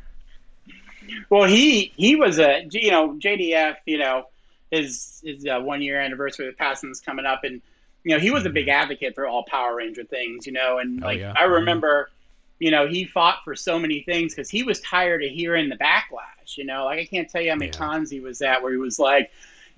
Well, 1.30 1.44
he 1.44 1.92
he 1.96 2.16
was 2.16 2.38
a 2.38 2.66
you 2.70 2.90
know 2.90 3.14
JDF. 3.14 3.76
You 3.86 3.98
know 3.98 4.26
his 4.70 5.22
his 5.24 5.46
uh, 5.46 5.58
one 5.60 5.80
year 5.80 5.98
anniversary 6.00 6.48
of 6.48 6.58
passing 6.58 6.90
is 6.90 7.00
coming 7.00 7.24
up, 7.24 7.44
and 7.44 7.62
you 8.04 8.14
know 8.14 8.20
he 8.20 8.30
was 8.30 8.46
a 8.46 8.50
big 8.50 8.66
hmm. 8.66 8.70
advocate 8.70 9.14
for 9.14 9.26
all 9.26 9.44
Power 9.44 9.76
Ranger 9.76 10.04
things. 10.04 10.46
You 10.46 10.52
know, 10.52 10.78
and 10.78 11.02
Oh, 11.02 11.06
like 11.06 11.20
yeah. 11.20 11.34
I 11.36 11.46
hmm. 11.46 11.52
remember, 11.52 12.10
you 12.58 12.70
know, 12.70 12.86
he 12.86 13.04
fought 13.04 13.38
for 13.44 13.54
so 13.56 13.78
many 13.78 14.02
things 14.02 14.34
because 14.34 14.50
he 14.50 14.62
was 14.62 14.80
tired 14.80 15.22
of 15.22 15.30
hearing 15.30 15.68
the 15.68 15.76
backlash. 15.76 16.56
You 16.56 16.64
know, 16.64 16.84
like 16.84 16.98
I 16.98 17.04
can't 17.04 17.28
tell 17.28 17.42
you 17.42 17.50
how 17.50 17.56
many 17.56 17.70
Yeah. 17.70 17.78
times 17.78 18.10
he 18.10 18.20
was 18.20 18.42
at 18.42 18.62
where 18.62 18.72
he 18.72 18.78
was 18.78 18.98
like. 18.98 19.30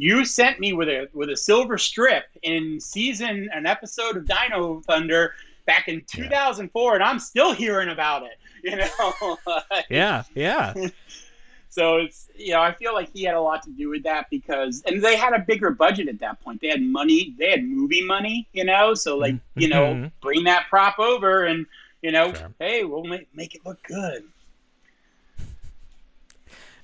You 0.02 0.24
sent 0.24 0.58
me 0.58 0.72
with 0.72 0.88
a 0.88 1.10
with 1.12 1.28
a 1.28 1.36
silver 1.36 1.76
strip 1.76 2.24
in 2.42 2.80
season 2.80 3.50
an 3.52 3.66
episode 3.66 4.16
of 4.16 4.26
Dino 4.26 4.80
Thunder 4.86 5.34
back 5.66 5.88
in 5.88 6.02
2004, 6.06 6.94
and 6.94 7.04
I'm 7.04 7.18
still 7.18 7.52
hearing 7.52 7.88
about 7.90 8.24
it. 8.24 8.32
You 8.62 8.76
know, 8.76 9.38
Yeah, 9.88 10.24
yeah. 10.34 10.74
so 11.70 11.96
it's 11.98 12.28
you 12.36 12.52
know 12.52 12.60
I 12.60 12.72
feel 12.74 12.92
like 12.92 13.10
he 13.12 13.22
had 13.24 13.34
a 13.34 13.40
lot 13.40 13.62
to 13.62 13.70
do 13.70 13.88
with 13.88 14.02
that 14.02 14.28
because 14.30 14.82
and 14.86 15.00
they 15.02 15.16
had 15.16 15.32
a 15.32 15.38
bigger 15.38 15.70
budget 15.70 16.08
at 16.08 16.18
that 16.20 16.40
point. 16.42 16.60
They 16.60 16.68
had 16.68 16.82
money, 16.82 17.34
they 17.38 17.50
had 17.50 17.64
movie 17.64 18.02
money, 18.04 18.46
you 18.52 18.64
know. 18.64 18.92
So 18.94 19.16
like 19.16 19.36
you 19.56 19.68
know, 19.68 19.94
Mhm. 19.94 20.12
bring 20.20 20.44
that 20.44 20.66
prop 20.68 20.98
over 20.98 21.44
and 21.44 21.64
you 22.02 22.12
know, 22.12 22.32
Sure. 22.34 22.52
hey, 22.58 22.84
we'll 22.84 23.04
make 23.04 23.28
make 23.34 23.54
it 23.54 23.62
look 23.64 23.82
good. 23.84 24.24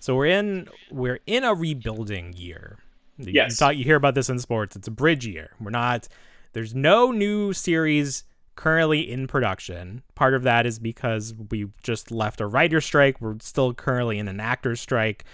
So 0.00 0.14
we're 0.14 0.26
in 0.26 0.68
we're 0.90 1.20
in 1.26 1.44
a 1.44 1.54
rebuilding 1.54 2.32
year. 2.34 2.78
You- 3.18 3.32
Yes. 3.32 3.52
You, 3.52 3.56
thought 3.56 3.76
you 3.76 3.84
hear 3.84 3.96
about 3.96 4.14
this 4.14 4.28
in 4.28 4.38
sports. 4.38 4.76
It's 4.76 4.86
a 4.88 4.90
bridge 4.92 5.26
year. 5.26 5.50
We're 5.60 5.70
not 5.70 6.06
there's 6.52 6.74
no 6.74 7.10
new 7.10 7.52
series 7.52 8.24
currently 8.56 9.10
in 9.10 9.26
production. 9.26 10.02
Part 10.14 10.34
of 10.34 10.42
that 10.42 10.66
is 10.66 10.78
because 10.78 11.34
we 11.50 11.68
just 11.82 12.10
left 12.10 12.40
a 12.40 12.46
writer 12.46 12.80
strike. 12.80 13.20
We're 13.20 13.36
still 13.40 13.72
currently 13.74 14.18
in 14.18 14.28
an 14.28 14.40
actor 14.40 14.74
strike. 14.74 15.24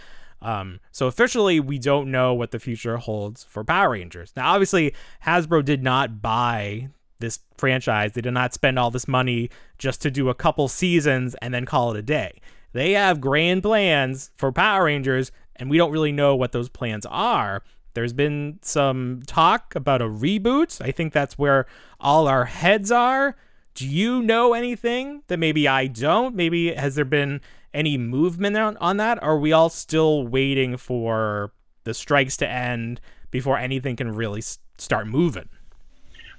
Um, 0.42 0.80
so 0.90 1.06
officially, 1.06 1.60
we 1.60 1.78
don't 1.78 2.10
know 2.10 2.34
what 2.34 2.50
the 2.50 2.58
future 2.58 2.96
holds 2.96 3.44
for 3.44 3.62
Power 3.62 3.90
Rangers. 3.90 4.32
Now, 4.36 4.52
obviously, 4.52 4.92
Hasbro 5.24 5.64
did 5.64 5.82
not 5.82 6.20
buy 6.20 6.88
this 7.20 7.38
franchise. 7.56 8.12
They 8.12 8.20
did 8.20 8.34
not 8.34 8.52
spend 8.52 8.78
all 8.78 8.90
this 8.90 9.06
money 9.06 9.50
just 9.78 10.02
to 10.02 10.10
do 10.10 10.28
a 10.28 10.34
couple 10.34 10.66
seasons 10.68 11.36
and 11.40 11.54
then 11.54 11.64
call 11.64 11.92
it 11.92 11.98
a 11.98 12.02
day. 12.02 12.40
They 12.72 12.92
have 12.92 13.20
grand 13.20 13.62
plans 13.62 14.30
for 14.36 14.50
Power 14.50 14.84
Rangers, 14.84 15.30
and 15.56 15.70
we 15.70 15.78
don't 15.78 15.92
really 15.92 16.12
know 16.12 16.34
what 16.34 16.52
those 16.52 16.68
plans 16.68 17.06
are. 17.06 17.62
There's 17.94 18.12
been 18.12 18.58
some 18.62 19.22
talk 19.26 19.74
about 19.74 20.02
a 20.02 20.06
reboot. 20.06 20.80
I 20.80 20.90
think 20.90 21.12
that's 21.12 21.38
where 21.38 21.66
all 22.00 22.26
our 22.26 22.46
heads 22.46 22.90
are. 22.90 23.36
Do 23.74 23.86
you 23.86 24.22
know 24.22 24.52
anything 24.52 25.22
that 25.28 25.38
maybe 25.38 25.66
I 25.66 25.86
don't? 25.86 26.34
Maybe 26.34 26.74
has 26.74 26.94
there 26.94 27.04
been 27.04 27.40
any 27.72 27.96
movement 27.96 28.56
on, 28.56 28.76
on 28.78 28.98
that? 28.98 29.22
Are 29.22 29.38
we 29.38 29.52
all 29.52 29.70
still 29.70 30.26
waiting 30.26 30.76
for 30.76 31.52
the 31.84 31.94
strikes 31.94 32.36
to 32.38 32.48
end 32.48 33.00
before 33.30 33.58
anything 33.58 33.96
can 33.96 34.14
really 34.14 34.40
s- 34.40 34.58
start 34.78 35.06
moving? 35.06 35.48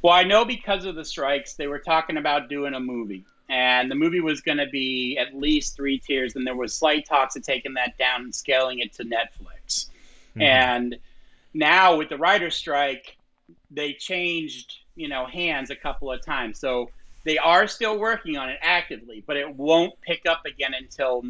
Well, 0.01 0.13
I 0.13 0.23
know 0.23 0.45
because 0.45 0.85
of 0.85 0.95
the 0.95 1.05
strikes, 1.05 1.53
they 1.53 1.67
were 1.67 1.79
talking 1.79 2.17
about 2.17 2.49
doing 2.49 2.73
a 2.73 2.79
movie, 2.79 3.23
and 3.49 3.89
the 3.89 3.95
movie 3.95 4.19
was 4.19 4.41
going 4.41 4.57
to 4.57 4.67
be 4.67 5.17
at 5.17 5.33
least 5.33 5.75
three 5.75 5.97
tiers, 5.97 6.35
and 6.35 6.45
there 6.45 6.55
was 6.55 6.73
slight 6.73 7.05
talks 7.05 7.35
of 7.35 7.43
taking 7.43 7.73
that 7.75 7.97
down 7.97 8.21
and 8.21 8.35
scaling 8.35 8.79
it 8.79 8.93
to 8.93 9.03
Netflix. 9.03 9.87
Mm-hmm. 10.35 10.41
And 10.41 10.97
now 11.53 11.97
with 11.97 12.09
the 12.09 12.17
writer's 12.17 12.55
strike, 12.55 13.17
they 13.71 13.93
changed, 13.93 14.75
you 14.95 15.07
know, 15.07 15.25
hands 15.25 15.69
a 15.69 15.75
couple 15.75 16.11
of 16.11 16.23
times. 16.23 16.59
So 16.59 16.89
they 17.23 17.37
are 17.37 17.67
still 17.67 17.97
working 17.99 18.37
on 18.37 18.49
it 18.49 18.59
actively, 18.61 19.23
but 19.25 19.37
it 19.37 19.55
won't 19.55 19.99
pick 20.01 20.25
up 20.25 20.45
again 20.45 20.73
until 20.73 21.23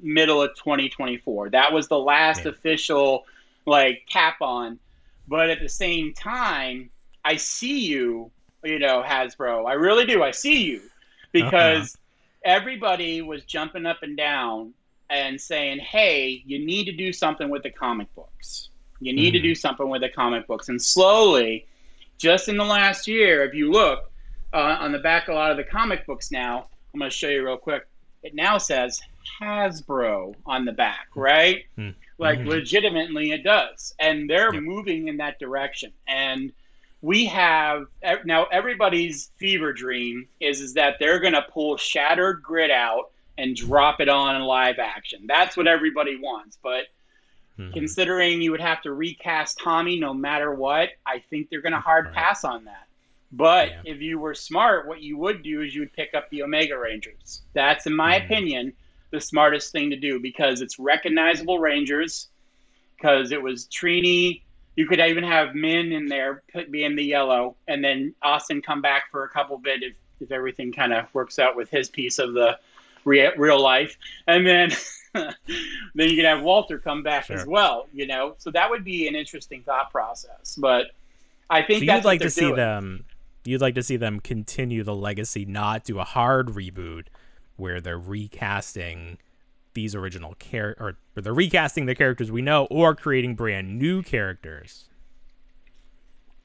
middle 0.00 0.42
of 0.42 0.54
2024. 0.56 1.50
That 1.50 1.72
was 1.72 1.88
the 1.88 1.98
last 1.98 2.44
Yeah. 2.44 2.50
official 2.50 3.26
like 3.66 4.06
cap 4.08 4.40
on. 4.40 4.78
But 5.26 5.50
at 5.50 5.60
the 5.60 5.68
same 5.68 6.14
time, 6.14 6.90
I 7.24 7.36
see 7.36 7.80
you, 7.80 8.30
you 8.64 8.78
know, 8.78 9.02
Hasbro. 9.02 9.68
I 9.68 9.74
really 9.74 10.06
do. 10.06 10.22
I 10.22 10.30
see 10.30 10.62
you 10.62 10.82
because 11.32 11.94
uh-huh. 11.94 12.56
everybody 12.56 13.20
was 13.20 13.44
jumping 13.44 13.84
up 13.84 14.02
and 14.02 14.16
down 14.16 14.72
and 15.10 15.40
saying, 15.40 15.80
"Hey, 15.80 16.42
you 16.46 16.58
need 16.58 16.84
to 16.84 16.92
do 16.92 17.12
something 17.12 17.50
with 17.50 17.62
the 17.62 17.70
comic 17.70 18.14
books. 18.14 18.70
You 19.00 19.12
need 19.12 19.32
to 19.32 19.38
Mhm. 19.38 19.42
do 19.42 19.54
something 19.54 19.88
with 19.88 20.02
the 20.02 20.08
comic 20.08 20.46
books." 20.46 20.68
And 20.68 20.80
slowly, 20.80 21.66
just 22.18 22.48
in 22.48 22.56
the 22.56 22.64
last 22.64 23.06
year, 23.06 23.44
if 23.44 23.54
you 23.54 23.70
look 23.70 24.10
uh, 24.52 24.78
on 24.80 24.92
the 24.92 24.98
back 24.98 25.28
of 25.28 25.34
a 25.34 25.36
lot 25.36 25.50
of 25.50 25.58
the 25.58 25.64
comic 25.64 26.06
books 26.06 26.30
now, 26.30 26.68
I'm 26.94 27.00
going 27.00 27.10
to 27.10 27.14
show 27.14 27.28
you 27.28 27.44
real 27.44 27.58
quick. 27.58 27.86
It 28.22 28.34
now 28.34 28.56
says 28.56 28.98
Hasbro 29.38 30.34
on 30.46 30.64
the 30.64 30.72
back, 30.72 31.08
right? 31.14 31.66
Mhm. 31.76 31.94
Like 32.16 32.38
Mhm. 32.40 32.46
legitimately, 32.46 33.32
it 33.32 33.42
does, 33.44 33.94
and 33.98 34.28
they're 34.28 34.52
Yep. 34.54 34.62
moving 34.62 35.08
in 35.08 35.18
that 35.18 35.38
direction. 35.38 35.92
And 36.06 36.52
we 37.02 37.26
have 37.26 37.86
now 38.24 38.44
everybody's 38.46 39.30
fever 39.36 39.72
dream 39.72 40.28
is 40.40 40.60
is 40.62 40.74
that 40.74 40.98
they're 40.98 41.20
going 41.20 41.34
to 41.34 41.42
pull 41.42 41.76
Shattered 41.76 42.42
Grid 42.42 42.70
out 42.70 43.10
and 43.36 43.54
drop 43.54 44.00
it 44.00 44.08
on 44.08 44.34
in 44.34 44.42
live 44.42 44.78
action. 44.78 45.26
That's 45.26 45.56
what 45.56 45.66
everybody 45.68 46.16
wants, 46.16 46.58
but 46.62 46.86
Mhm. 47.58 47.72
considering 47.72 48.40
you 48.40 48.50
would 48.52 48.60
have 48.60 48.80
to 48.82 48.92
recast 48.92 49.58
Tommy 49.58 49.98
no 49.98 50.14
matter 50.14 50.54
what, 50.54 50.90
I 51.04 51.18
think 51.18 51.50
they're 51.50 51.60
going 51.60 51.72
to 51.72 51.80
hard 51.80 52.06
Right. 52.06 52.14
pass 52.14 52.44
on 52.44 52.64
that. 52.64 52.86
But 53.32 53.68
Yeah. 53.68 53.80
if 53.84 54.00
you 54.00 54.18
were 54.18 54.34
smart, 54.34 54.86
what 54.86 55.02
you 55.02 55.18
would 55.18 55.42
do 55.42 55.60
is 55.62 55.74
you 55.74 55.82
would 55.82 55.92
pick 55.92 56.14
up 56.14 56.30
the 56.30 56.42
Omega 56.42 56.78
Rangers. 56.78 57.42
That's, 57.52 57.86
in 57.86 57.94
my 57.94 58.18
Mhm. 58.18 58.24
opinion, 58.24 58.72
the 59.10 59.20
smartest 59.20 59.72
thing 59.72 59.90
to 59.90 59.96
do 59.96 60.18
because 60.20 60.60
it's 60.60 60.78
recognizable 60.78 61.58
Rangers. 61.58 62.28
Because 62.96 63.30
it 63.32 63.40
was 63.40 63.66
Trini. 63.66 64.42
You 64.76 64.86
could 64.86 65.00
even 65.00 65.24
have 65.24 65.54
Min 65.54 65.92
in 65.92 66.06
there 66.06 66.42
put- 66.52 66.70
being 66.70 66.96
the 66.96 67.04
yellow, 67.04 67.56
and 67.66 67.82
then 67.84 68.14
Austin 68.22 68.62
come 68.62 68.80
back 68.80 69.10
for 69.10 69.24
a 69.24 69.28
couple 69.28 69.58
bit 69.58 69.82
if, 69.82 69.94
if 70.20 70.32
everything 70.32 70.72
kind 70.72 70.92
of 70.92 71.12
works 71.14 71.38
out 71.38 71.54
with 71.56 71.70
his 71.70 71.88
piece 71.90 72.18
of 72.18 72.34
the 72.34 72.58
rea- 73.04 73.32
real 73.36 73.60
life, 73.60 73.96
and 74.26 74.46
then 74.46 74.70
then 75.14 75.34
you 75.94 76.16
could 76.16 76.24
have 76.24 76.42
Walter 76.42 76.78
come 76.78 77.02
back 77.02 77.30
as 77.30 77.46
well. 77.46 77.88
You 77.92 78.06
know, 78.06 78.34
so 78.38 78.50
that 78.50 78.70
would 78.70 78.84
be 78.84 79.08
an 79.08 79.14
interesting 79.14 79.62
thought 79.62 79.90
process. 79.90 80.56
But 80.56 80.86
I 81.50 81.62
think 81.62 81.80
So 81.80 81.86
that's 81.86 81.98
you'd 81.98 82.04
like 82.04 82.20
to 82.20 82.30
see 82.30 82.40
doing. 82.42 82.56
them 82.56 83.04
you'd 83.44 83.60
like 83.60 83.74
to 83.76 83.82
see 83.82 83.96
them 83.96 84.20
continue 84.20 84.82
the 84.82 84.94
legacy, 84.94 85.44
not 85.44 85.84
do 85.84 85.98
a 85.98 86.04
hard 86.04 86.48
reboot 86.48 87.06
where 87.56 87.80
they're 87.80 87.98
recasting 87.98 89.18
these 89.74 89.94
original 89.94 90.34
char 90.34 90.76
or, 90.78 90.96
they're 91.14 91.34
recasting 91.34 91.86
the 91.86 91.94
characters 91.94 92.30
we 92.30 92.42
know 92.42 92.66
or 92.70 92.94
creating 92.94 93.34
brand 93.34 93.78
new 93.78 94.02
characters. 94.02 94.84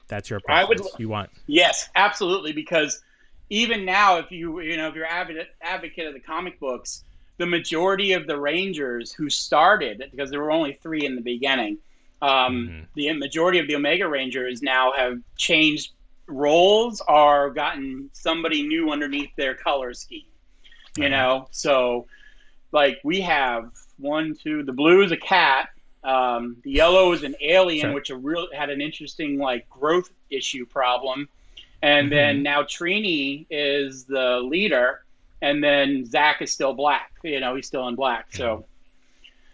That's 0.08 0.30
your 0.30 0.40
I 0.48 0.64
would 0.64 0.80
you 0.98 1.08
want 1.08 1.30
Yes, 1.46 1.88
absolutely. 1.94 2.52
Because 2.52 3.02
even 3.50 3.84
now, 3.84 4.18
if 4.18 4.30
you 4.30 4.60
you 4.60 4.76
know 4.76 4.88
if 4.88 4.94
you're 4.94 5.06
avid 5.06 5.46
advocate 5.62 6.06
of 6.06 6.14
the 6.14 6.20
comic 6.20 6.60
books, 6.60 7.04
the 7.36 7.46
majority 7.46 8.12
of 8.12 8.26
the 8.26 8.38
Rangers 8.38 9.12
who 9.12 9.28
started 9.28 10.04
because 10.10 10.30
there 10.30 10.40
were 10.40 10.52
only 10.52 10.74
three 10.74 11.04
in 11.04 11.14
the 11.16 11.22
beginning. 11.22 11.78
Um, 12.22 12.86
The 12.94 13.12
majority 13.12 13.58
of 13.58 13.66
the 13.66 13.74
Omega 13.76 14.08
Rangers 14.08 14.62
now 14.62 14.92
have 14.92 15.18
changed 15.36 15.92
roles 16.26 17.02
or 17.06 17.50
gotten 17.50 18.08
somebody 18.12 18.62
new 18.66 18.90
underneath 18.90 19.34
their 19.36 19.54
color 19.54 19.92
scheme. 19.94 20.26
You 20.96 21.08
know, 21.08 21.48
so 21.50 22.06
like 22.72 23.00
we 23.02 23.20
have 23.22 23.70
one, 23.98 24.34
two. 24.34 24.62
The 24.62 24.72
blue 24.72 25.02
is 25.02 25.10
a 25.10 25.16
cat. 25.16 25.70
Um, 26.04 26.56
the 26.62 26.70
yellow 26.70 27.12
is 27.12 27.24
an 27.24 27.34
alien, 27.40 27.80
Sure. 27.86 27.92
which 27.94 28.10
a 28.10 28.16
real 28.16 28.46
had 28.54 28.70
an 28.70 28.80
interesting 28.80 29.38
like 29.38 29.68
growth 29.68 30.10
issue 30.30 30.64
problem. 30.66 31.28
And 31.82 32.10
then 32.10 32.42
now 32.42 32.62
Trini 32.62 33.44
is 33.50 34.04
the 34.04 34.38
leader, 34.38 35.04
and 35.44 35.62
then 35.62 36.04
Zach 36.06 36.40
is 36.42 36.50
still 36.52 36.72
black. 36.74 37.12
You 37.22 37.40
know, 37.40 37.54
he's 37.54 37.66
still 37.66 37.86
in 37.88 37.94
black. 37.94 38.26
So, 38.34 38.64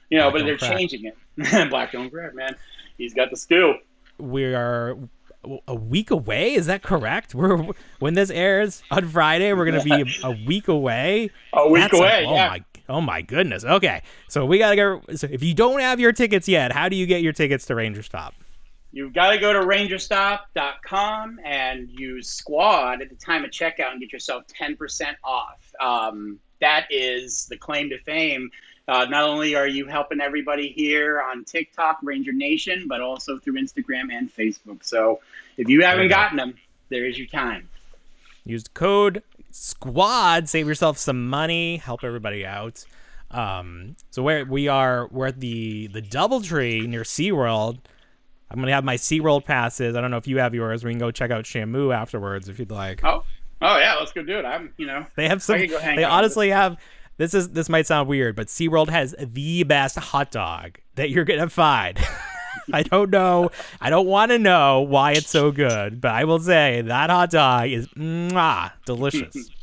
you 0.09 0.18
know, 0.18 0.31
Black 0.31 0.42
but 0.42 0.46
they're 0.46 0.59
crack. 0.59 0.76
changing 0.79 1.05
it. 1.05 1.16
black 1.70 1.92
don't 1.92 2.11
crack, 2.11 2.35
man. 2.35 2.55
He's 2.98 3.14
got 3.14 3.31
the 3.31 3.37
skill. 3.37 3.74
we 4.18 4.44
are 4.55 4.96
a 5.66 5.74
week 5.74 6.11
away. 6.11 6.53
Is 6.55 6.66
that 6.66 6.83
correct? 6.83 7.35
We're 7.35 7.57
when 7.98 8.14
this 8.14 8.31
airs 8.31 8.83
on 8.90 9.09
Friday, 9.09 9.53
we're 9.53 9.64
gonna 9.64 9.83
be 9.83 9.92
a, 9.92 10.05
a 10.29 10.37
week 10.46 10.68
away. 10.68 11.31
A 11.55 11.68
week 11.68 11.83
That's 11.83 11.94
a- 11.94 11.96
away, 11.96 12.24
oh 12.29 12.35
yeah. 12.35 12.48
my, 12.48 12.64
oh 12.90 13.00
my 13.00 13.22
goodness. 13.22 13.64
Okay, 13.64 14.03
so 14.29 14.44
we 14.44 14.59
gotta 14.59 14.76
go. 14.76 15.00
So 15.16 15.29
if 15.31 15.42
you 15.42 15.55
don't 15.55 15.81
have 15.81 15.98
your 15.98 16.12
tickets 16.12 16.46
yet, 16.46 16.72
how 16.72 16.88
do 16.88 16.96
you 16.96 17.07
get 17.07 17.22
your 17.22 17.33
tickets 17.33 17.64
to 17.66 17.74
Ranger 17.74 18.03
Stop? 18.03 18.35
You've 18.92 19.12
got 19.12 19.31
to 19.31 19.38
go 19.38 19.53
to 19.53 19.61
rangerstop.com 19.61 21.40
and 21.44 21.88
use 21.90 22.29
squad 22.29 23.03
at 23.03 23.09
the 23.09 23.14
time 23.14 23.44
of 23.44 23.50
checkout 23.50 23.92
and 23.92 24.00
get 24.00 24.12
yourself 24.12 24.44
10% 24.48 25.14
off. 25.22 25.72
Um, 25.81 26.40
that 26.61 26.87
is 26.90 27.46
the 27.46 27.57
claim 27.57 27.88
to 27.90 27.98
fame. 27.98 28.50
Uh, 28.88 29.05
not 29.05 29.22
only 29.22 29.55
are 29.55 29.68
you 29.68 29.87
helping 29.87 30.20
everybody 30.20 30.72
here 30.72 31.22
on 31.22 31.44
TikTok, 31.44 32.00
Ranger 32.03 32.33
Nation, 32.33 32.87
but 32.88 33.00
also 33.00 33.38
through 33.38 33.55
Instagram 33.55 34.12
and 34.12 34.35
Facebook. 34.35 34.85
So 34.85 35.20
if 35.57 35.68
you 35.68 35.83
haven't 35.83 36.09
gotten 36.09 36.37
them, 36.37 36.55
there's 36.88 37.16
your 37.16 37.29
time. 37.29 37.68
Use 38.44 38.64
code 38.74 39.22
SQUAD, 39.53 40.48
save 40.48 40.66
yourself 40.66 40.98
some 40.98 41.29
money, 41.29 41.76
help 41.76 42.03
everybody 42.03 42.44
out. 42.44 42.85
Um, 43.31 43.94
so 44.11 44.22
where 44.22 44.44
we 44.44 44.66
are, 44.66 45.07
we're 45.12 45.29
at 45.29 45.38
the 45.38 45.87
the 45.87 46.03
DoubleTree 46.03 46.88
near 46.88 47.03
SeaWorld. 47.03 47.79
I'm 48.51 48.59
gonna 48.61 48.73
have 48.73 48.85
my 48.85 48.97
SeaWorld 48.97 49.45
passes. 49.45 49.95
I 49.97 50.01
don't 50.01 50.11
know 50.11 50.17
if 50.17 50.27
you 50.27 50.39
have 50.39 50.55
yours. 50.55 50.85
We 50.85 50.91
can 50.91 50.99
go 50.99 51.11
check 51.11 51.31
out 51.31 51.45
Shamu 51.45 51.95
afterwards 51.95 52.49
if 52.49 52.59
you'd 52.59 52.71
like. 52.71 53.05
Oh, 53.05 53.23
oh 53.63 53.79
yeah, 53.79 53.95
let's 53.95 54.13
go 54.13 54.23
do 54.23 54.39
it. 54.39 54.45
I'm, 54.45 54.73
you 54.77 54.87
know, 54.87 55.07
They 55.17 55.29
have 55.29 55.43
some. 55.43 55.57
I 55.57 55.61
could 55.61 55.71
go 55.71 55.79
hang 55.79 55.97
They 55.97 56.05
honestly 56.05 56.51
have. 56.51 56.77
This 57.17 57.35
is 57.35 57.51
this 57.51 57.69
might 57.69 57.87
sound 57.87 58.09
weird, 58.09 58.35
but 58.35 58.47
SeaWorld 58.49 58.89
has 58.89 59.15
the 59.19 59.63
best 59.65 59.97
hot 59.99 60.31
dog 60.31 60.79
that 60.95 61.11
you're 61.11 61.25
gonna 61.25 61.49
find. 61.51 61.99
I 62.73 62.83
don't 62.83 63.11
know. 63.11 63.51
I 63.81 63.91
don't 63.91 64.07
want 64.07 64.31
to 64.33 64.39
know 64.39 64.81
why 64.81 65.13
it's 65.13 65.29
so 65.29 65.51
good, 65.53 66.01
but 66.01 66.13
I 66.13 66.25
will 66.25 66.39
say 66.41 66.83
that 66.83 67.11
hot 67.11 67.31
dog 67.31 67.69
is 67.69 67.89
mwah, 67.89 68.73
delicious. 68.85 69.51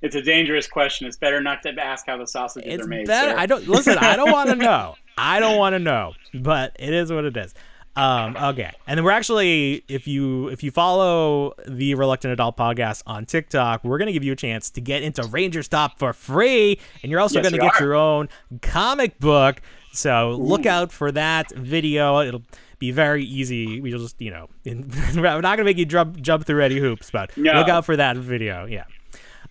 It's 0.00 0.14
a 0.14 0.22
dangerous 0.22 0.68
question. 0.68 1.08
It's 1.08 1.16
better 1.16 1.40
not 1.40 1.60
to 1.64 1.70
ask 1.70 2.06
how 2.06 2.16
the 2.18 2.26
sausages 2.26 2.72
It's 2.72 2.84
are 2.84 2.88
made. 2.88 3.08
better. 3.08 3.36
I 3.36 3.46
don't 3.46 3.66
listen. 3.66 3.98
I 3.98 4.14
don't 4.14 4.30
want 4.30 4.48
to 4.48 4.54
know. 4.64 4.94
I 5.16 5.40
don't 5.40 5.58
want 5.58 5.72
to 5.74 5.80
know, 5.80 6.12
but 6.34 6.76
it 6.78 6.94
is 6.94 7.10
what 7.10 7.24
it 7.24 7.36
is. 7.36 7.52
Um, 7.96 8.36
okay, 8.36 8.70
and 8.86 8.96
then 8.96 9.04
we're 9.04 9.10
actually, 9.10 9.82
if 9.88 10.06
you 10.06 10.48
if 10.48 10.62
you 10.62 10.70
follow 10.70 11.54
the 11.66 11.94
Reluctant 11.96 12.32
Adult 12.32 12.56
podcast 12.56 13.02
on 13.06 13.26
TikTok, 13.26 13.82
we're 13.82 13.98
gonna 13.98 14.12
give 14.12 14.22
you 14.22 14.32
a 14.32 14.36
chance 14.36 14.70
to 14.70 14.80
get 14.80 15.02
into 15.02 15.22
Ranger 15.24 15.64
Stop 15.64 15.98
for 15.98 16.12
free, 16.12 16.78
and 17.02 17.10
you're 17.10 17.20
also 17.20 17.40
Yes, 17.40 17.50
gonna 17.50 17.60
get 17.60 17.80
are. 17.80 17.84
your 17.84 17.94
own 17.94 18.28
comic 18.62 19.18
book. 19.18 19.60
So 19.92 20.36
look 20.38 20.64
out 20.64 20.92
for 20.92 21.10
that 21.10 21.50
video. 21.52 22.20
It'll 22.20 22.42
be 22.78 22.92
very 22.92 23.24
easy. 23.24 23.80
We'll 23.80 23.98
just 23.98 24.20
you 24.20 24.30
know, 24.30 24.48
we're 24.64 25.22
not 25.22 25.42
gonna 25.42 25.64
make 25.64 25.78
you 25.78 25.86
jump 25.86 26.20
jump 26.20 26.46
through 26.46 26.62
any 26.62 26.78
hoops, 26.78 27.10
but 27.10 27.36
No. 27.36 27.54
look 27.54 27.68
out 27.68 27.84
for 27.84 27.96
that 27.96 28.16
video. 28.16 28.64
Yeah. 28.66 28.84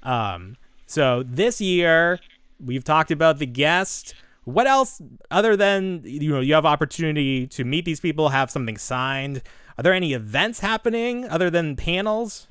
Um, 0.03 0.55
so 0.85 1.23
this 1.23 1.59
year 1.59 2.19
we've 2.63 2.85
talked 2.85 3.11
about 3.11 3.39
the 3.39 3.45
guest. 3.45 4.15
What 4.47 4.65
else 4.65 5.01
other 5.29 5.57
than 5.57 6.03
you 6.05 6.31
know 6.31 6.39
you 6.39 6.53
have 6.53 6.65
opportunity 6.65 7.47
to 7.47 7.65
meet 7.65 7.83
these 7.83 7.99
people, 7.99 8.29
have 8.29 8.49
something 8.49 8.77
signed? 8.77 9.41
Are 9.77 9.83
there 9.83 9.91
any 9.91 10.13
events 10.13 10.61
happening 10.61 11.27
other 11.27 11.49
than 11.49 11.75
panels? 11.75 12.47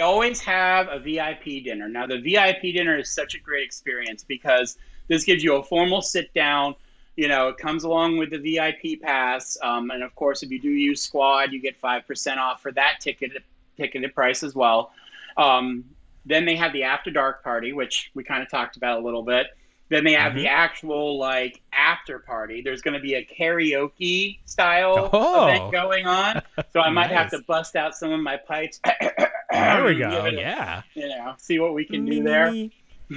I 0.00 0.04
always 0.04 0.40
have 0.40 0.88
a 0.88 0.98
VIP 0.98 1.62
dinner. 1.62 1.90
Now, 1.90 2.06
the 2.06 2.18
VIP 2.22 2.74
dinner 2.74 2.96
is 2.96 3.10
such 3.10 3.34
a 3.34 3.38
great 3.38 3.64
experience 3.66 4.24
because 4.24 4.78
this 5.08 5.24
gives 5.24 5.44
you 5.44 5.56
a 5.56 5.62
formal 5.62 6.00
sit 6.00 6.32
down. 6.32 6.74
You 7.16 7.28
know, 7.28 7.48
it 7.48 7.58
comes 7.58 7.84
along 7.84 8.16
with 8.16 8.30
the 8.30 8.38
VIP 8.38 9.02
pass, 9.02 9.58
um, 9.62 9.90
and 9.90 10.02
of 10.02 10.14
course, 10.14 10.42
if 10.42 10.50
you 10.50 10.58
do 10.58 10.70
use 10.70 11.02
Squad, 11.02 11.52
you 11.52 11.60
get 11.60 11.76
five 11.76 12.06
percent 12.06 12.40
off 12.40 12.62
for 12.62 12.72
that 12.72 13.00
ticket 13.00 13.32
ticketed 13.76 14.14
price 14.14 14.42
as 14.42 14.54
well. 14.54 14.92
Um, 15.36 15.84
then 16.24 16.46
they 16.46 16.56
have 16.56 16.72
the 16.72 16.84
after 16.84 17.10
dark 17.10 17.44
party, 17.44 17.74
which 17.74 18.10
we 18.14 18.24
kind 18.24 18.42
of 18.42 18.50
talked 18.50 18.78
about 18.78 19.00
a 19.00 19.04
little 19.04 19.22
bit. 19.22 19.48
Then 19.88 20.02
they 20.04 20.14
have 20.14 20.34
the 20.34 20.48
actual 20.48 21.16
like 21.16 21.60
after 21.72 22.18
party. 22.18 22.60
There's 22.60 22.82
going 22.82 22.94
to 22.94 23.00
be 23.00 23.14
a 23.14 23.24
karaoke 23.24 24.38
style 24.44 25.10
Oh. 25.12 25.46
event 25.46 25.70
going 25.72 26.06
on, 26.06 26.42
so 26.72 26.80
I 26.80 26.90
might 26.90 27.10
have 27.12 27.30
to 27.30 27.38
bust 27.46 27.76
out 27.76 27.94
some 27.94 28.10
of 28.12 28.18
my 28.20 28.36
pipes. 28.36 28.80
There 29.50 29.84
we 29.84 29.94
go. 29.98 30.24
a- 30.26 30.32
Yeah. 30.32 30.82
you 30.94 31.08
know, 31.08 31.34
see 31.38 31.60
what 31.60 31.72
we 31.74 31.84
can 31.84 32.04
do 32.04 32.22
there. 32.24 32.48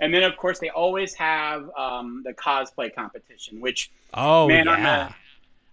and 0.00 0.12
then, 0.14 0.22
of 0.22 0.36
course, 0.36 0.58
they 0.58 0.70
always 0.70 1.14
have 1.14 1.70
um, 1.76 2.22
the 2.24 2.32
cosplay 2.34 2.94
competition, 2.94 3.60
which 3.60 3.90
Oh 4.14 4.46
man, 4.48 4.68
I'm 4.68 4.82
yeah. 4.82 5.12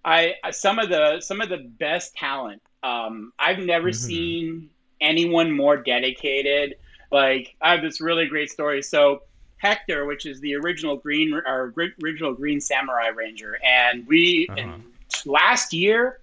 a, 0.05 0.35
I 0.45 0.51
some 0.51 0.79
of 0.79 0.89
the 0.89 1.19
some 1.21 1.41
of 1.41 1.49
the 1.49 1.57
best 1.57 2.15
talent. 2.15 2.61
Um, 2.83 3.33
I've 3.39 3.59
never 3.59 3.89
Mhm. 3.89 3.95
seen 3.95 4.69
anyone 5.01 5.51
more 5.51 5.77
dedicated. 5.77 6.75
Like 7.15 7.55
I 7.61 7.71
have 7.71 7.81
this 7.81 8.01
really 8.01 8.27
great 8.27 8.51
story. 8.51 8.83
So 8.83 9.23
Hector, 9.55 10.05
which 10.05 10.25
is 10.25 10.41
the 10.41 10.55
original 10.55 10.97
green 10.97 11.33
or 11.33 11.69
gri- 11.69 11.93
original 12.03 12.33
Green 12.33 12.59
Samurai 12.59 13.07
Ranger, 13.07 13.57
and 13.63 14.05
we 14.05 14.49
Uh-huh. 14.49 14.59
and 14.59 14.83
last 15.25 15.71
year 15.71 16.19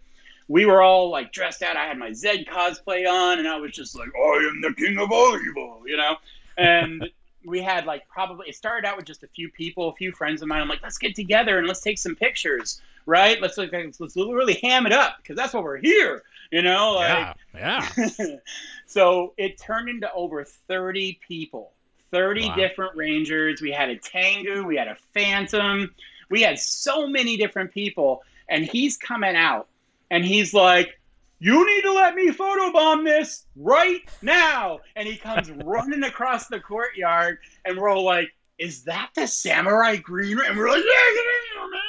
we 0.49 0.67
were 0.67 0.83
all 0.83 1.09
like 1.09 1.33
dressed 1.33 1.63
out. 1.63 1.77
I 1.79 1.87
had 1.87 1.97
my 1.97 2.11
Zedd 2.11 2.47
cosplay 2.47 3.09
on, 3.11 3.39
and 3.39 3.49
I 3.49 3.57
was 3.57 3.73
just 3.73 3.97
like, 3.99 4.11
I 4.15 4.51
am 4.51 4.61
the 4.61 4.75
king 4.75 4.99
of 4.99 5.11
all 5.11 5.35
evil, 5.41 5.83
you 5.87 5.97
know. 5.97 6.17
And 6.59 7.09
we 7.47 7.63
had 7.63 7.87
like 7.87 8.07
probably 8.09 8.51
it 8.51 8.55
started 8.55 8.87
out 8.87 8.99
with 8.99 9.07
just 9.07 9.23
a 9.23 9.29
few 9.29 9.49
people, 9.49 9.89
a 9.89 9.95
few 9.95 10.13
friends 10.13 10.43
of 10.43 10.49
mine. 10.49 10.61
I'm 10.61 10.69
like, 10.69 10.83
let's 10.83 10.99
get 10.99 11.15
together 11.15 11.57
and 11.57 11.67
let's 11.67 11.81
take 11.81 11.97
some 11.97 12.15
pictures, 12.15 12.83
right? 13.07 13.41
Let's 13.41 13.57
like, 13.57 13.73
let's 13.73 14.15
really 14.15 14.59
ham 14.63 14.85
it 14.85 14.93
up 14.93 15.17
because 15.23 15.37
that's 15.39 15.55
what 15.55 15.63
we're 15.65 15.79
here, 15.79 16.23
you 16.53 16.63
know. 16.63 16.93
Like, 16.93 17.37
Yeah. 17.55 17.89
Yeah. 17.99 18.37
so 18.87 19.35
it 19.37 19.59
turned 19.61 19.89
into 19.89 20.13
over 20.13 20.45
30 20.45 21.19
people 21.27 21.73
30 22.13 22.49
Wow. 22.49 22.55
different 22.57 22.97
rangers 22.97 23.61
we 23.61 23.71
had 23.73 23.89
a 23.91 23.97
tango 23.97 24.63
we 24.63 24.77
had 24.77 24.89
a 24.89 24.97
phantom 25.15 25.95
we 26.31 26.43
had 26.43 26.59
so 26.59 27.07
many 27.07 27.37
different 27.37 27.73
people 27.73 28.23
and 28.49 28.65
he's 28.65 28.97
coming 28.97 29.35
out 29.37 29.69
and 30.11 30.25
he's 30.25 30.53
like 30.55 30.99
you 31.41 31.67
need 31.67 31.83
to 31.83 31.93
let 31.93 32.15
me 32.15 32.31
photobomb 32.31 33.05
this 33.05 33.47
right 33.57 34.03
now 34.23 34.81
and 34.97 35.07
he 35.09 35.17
comes 35.17 35.51
running 35.65 36.05
across 36.05 36.49
the 36.49 36.61
courtyard 36.61 37.39
and 37.65 37.79
we're 37.79 37.89
all 37.91 38.05
like 38.05 38.31
is 38.59 38.85
that 38.85 39.11
the 39.15 39.27
samurai 39.27 39.97
green 39.97 40.39
and 40.47 40.57
we're 40.57 40.69
like 40.69 40.85
yeah, 40.85 41.15
yeah, 41.15 41.21
yeah, 41.63 41.71
man 41.71 41.81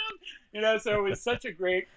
you 0.54 0.62
know 0.62 0.78
so 0.78 1.06
it 1.06 1.10
was 1.10 1.22
such 1.22 1.46
a 1.46 1.52
great 1.52 1.88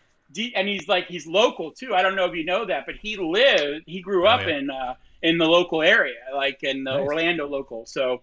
and 0.54 0.68
he's 0.68 0.88
like 0.88 1.06
he's 1.06 1.26
local 1.26 1.70
too 1.70 1.94
i 1.94 2.02
don't 2.02 2.16
know 2.16 2.24
if 2.26 2.34
you 2.34 2.44
know 2.44 2.64
that 2.64 2.84
but 2.86 2.94
he 2.96 3.16
lived 3.16 3.84
he 3.86 4.00
grew 4.00 4.24
Oh, 4.26 4.30
up 4.30 4.46
yeah. 4.46 4.56
in 4.58 4.70
uh 4.70 4.94
in 5.22 5.38
the 5.38 5.46
local 5.46 5.82
area 5.82 6.14
like 6.34 6.62
in 6.62 6.84
the 6.84 6.90
Nice. 6.92 7.00
orlando 7.00 7.46
local 7.48 7.86
so 7.86 8.22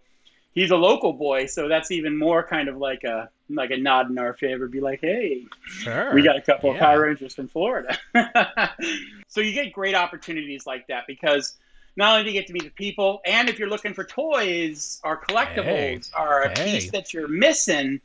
he's 0.54 0.72
a 0.72 0.76
local 0.76 1.13
boy 1.13 1.46
so 1.46 1.68
that's 1.68 1.92
even 1.92 2.18
more 2.18 2.44
kind 2.46 2.68
of 2.70 2.78
like 2.78 3.04
a 3.04 3.30
like 3.50 3.72
a 3.72 3.78
nod 3.78 4.10
in 4.10 4.18
our 4.18 4.34
favor 4.34 4.68
be 4.68 4.80
like 4.82 5.00
hey 5.02 5.46
Sure. 5.66 6.13
we 6.13 6.22
got 6.22 6.36
a 6.36 6.42
couple 6.42 6.69
of 6.71 6.75
Yeah. 6.75 6.84
Power 6.86 7.02
Rangers 7.02 7.34
from 7.36 7.48
Florida. 7.48 7.98
so 9.27 9.42
you 9.42 9.54
get 9.54 9.71
great 9.73 9.96
opportunities 9.96 10.65
like 10.67 10.88
that 10.88 11.06
because 11.08 11.58
not 11.96 12.12
only 12.13 12.23
do 12.23 12.30
you 12.34 12.40
get 12.40 12.48
to 12.48 12.54
meet 12.54 12.63
the 12.63 12.69
people, 12.69 13.21
and 13.25 13.50
if 13.50 13.60
you're 13.60 13.69
looking 13.69 13.94
for 13.94 14.04
toys 14.04 15.00
or 15.04 15.19
collectibles 15.21 16.12
Hey. 16.13 16.19
or 16.19 16.42
a 16.44 16.50
Hey. 16.60 16.71
piece 16.80 16.92
that 16.92 17.13
you're 17.13 17.27
missing, 17.27 18.00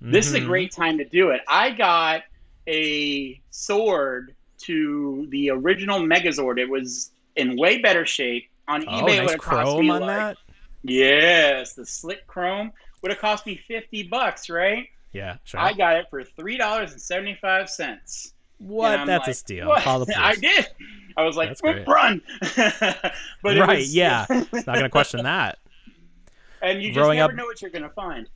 this 0.00 0.26
is 0.26 0.34
a 0.34 0.40
Mhm. 0.40 0.46
great 0.46 0.72
time 0.72 0.98
to 0.98 1.04
do 1.04 1.30
it. 1.30 1.40
I 1.48 1.70
got 1.70 2.22
a 2.66 3.40
sword 3.50 4.34
to 4.58 5.26
the 5.30 5.50
original 5.50 6.00
Megazord. 6.00 6.58
It 6.58 6.68
was 6.68 7.10
in 7.36 7.56
way 7.56 7.78
better 7.78 8.06
shape. 8.06 8.48
On 8.66 8.82
Oh, 8.88 8.92
eBay, 8.92 9.00
it 9.00 9.04
nice 9.18 9.20
would 9.22 9.30
have 9.32 9.40
cost 9.40 9.78
me 9.78 9.90
on 9.90 10.00
like 10.00 10.08
that. 10.08 10.36
yes, 10.82 11.74
the 11.74 11.84
slick 11.84 12.26
chrome 12.26 12.72
would 13.02 13.10
have 13.10 13.20
cost 13.20 13.44
me 13.46 13.60
fifty 13.68 14.02
bucks, 14.04 14.48
right? 14.48 14.88
Yeah. 15.12 15.36
Sure. 15.44 15.60
I 15.60 15.72
got 15.74 15.96
it 15.96 16.06
for 16.08 16.24
three 16.24 16.56
dollars 16.56 16.92
and 16.92 17.00
seventy 17.00 17.36
five 17.40 17.68
cents. 17.68 18.32
What? 18.58 19.04
That's 19.06 19.28
a 19.28 19.34
steal. 19.34 19.70
I 19.76 20.34
did. 20.40 20.66
I 21.16 21.22
was 21.24 21.36
like, 21.36 21.56
run. 21.86 22.22
but 22.56 23.12
right? 23.44 23.78
was- 23.78 23.94
yeah. 23.94 24.24
Not 24.30 24.64
gonna 24.64 24.88
question 24.88 25.22
that. 25.24 25.58
And 26.62 26.80
you 26.82 26.88
just 26.88 26.98
Growing 26.98 27.18
never 27.18 27.32
up- 27.32 27.36
know 27.36 27.44
what 27.44 27.60
you're 27.60 27.70
gonna 27.70 27.90
find. 27.90 28.28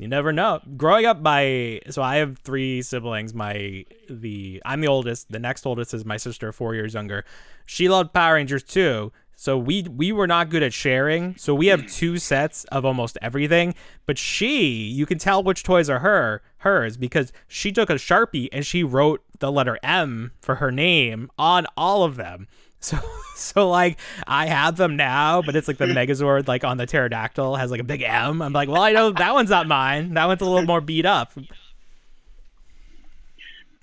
You 0.00 0.08
never 0.08 0.32
know. 0.32 0.60
Growing 0.78 1.04
up, 1.04 1.20
my 1.20 1.78
so 1.90 2.00
I 2.00 2.16
have 2.16 2.38
three 2.38 2.80
siblings. 2.80 3.34
My 3.34 3.84
the 4.08 4.62
I'm 4.64 4.80
the 4.80 4.88
oldest. 4.88 5.30
The 5.30 5.38
next 5.38 5.66
oldest 5.66 5.92
is 5.92 6.06
my 6.06 6.16
sister, 6.16 6.52
four 6.52 6.74
years 6.74 6.94
younger. 6.94 7.22
She 7.66 7.86
loved 7.86 8.14
Power 8.14 8.34
Rangers 8.34 8.62
too. 8.62 9.12
So 9.36 9.58
we 9.58 9.82
we 9.82 10.10
were 10.10 10.26
not 10.26 10.48
good 10.48 10.62
at 10.62 10.72
sharing. 10.72 11.36
So 11.36 11.54
we 11.54 11.66
have 11.66 11.86
two 11.86 12.16
sets 12.16 12.64
of 12.64 12.86
almost 12.86 13.18
everything. 13.20 13.74
But 14.06 14.16
she, 14.16 14.72
you 14.88 15.04
can 15.04 15.18
tell 15.18 15.42
which 15.42 15.64
toys 15.64 15.90
are 15.90 15.98
her 15.98 16.40
hers 16.58 16.96
because 16.96 17.30
she 17.46 17.70
took 17.70 17.90
a 17.90 17.96
sharpie 17.96 18.48
and 18.52 18.64
she 18.64 18.82
wrote 18.82 19.22
the 19.38 19.52
letter 19.52 19.78
M 19.82 20.32
for 20.40 20.54
her 20.56 20.72
name 20.72 21.30
on 21.38 21.66
all 21.76 22.04
of 22.04 22.16
them. 22.16 22.48
So 22.80 22.98
so 23.36 23.68
like 23.68 23.98
I 24.26 24.46
have 24.46 24.76
them 24.76 24.96
now, 24.96 25.42
but 25.42 25.54
it's 25.56 25.68
like 25.68 25.78
the 25.78 25.84
Megazord 25.98 26.48
like 26.48 26.64
on 26.64 26.76
the 26.76 26.86
pterodactyl 26.86 27.56
has 27.56 27.70
like 27.70 27.80
a 27.80 27.84
big 27.84 28.02
M. 28.02 28.42
I'm 28.42 28.52
like, 28.52 28.68
well, 28.68 28.82
I 28.82 28.92
know 28.92 29.10
that 29.10 29.32
one's 29.34 29.50
not 29.50 29.66
mine. 29.66 30.14
That 30.14 30.26
one's 30.26 30.40
a 30.40 30.44
little 30.46 30.66
more 30.66 30.80
beat 30.80 31.06
up. 31.06 31.32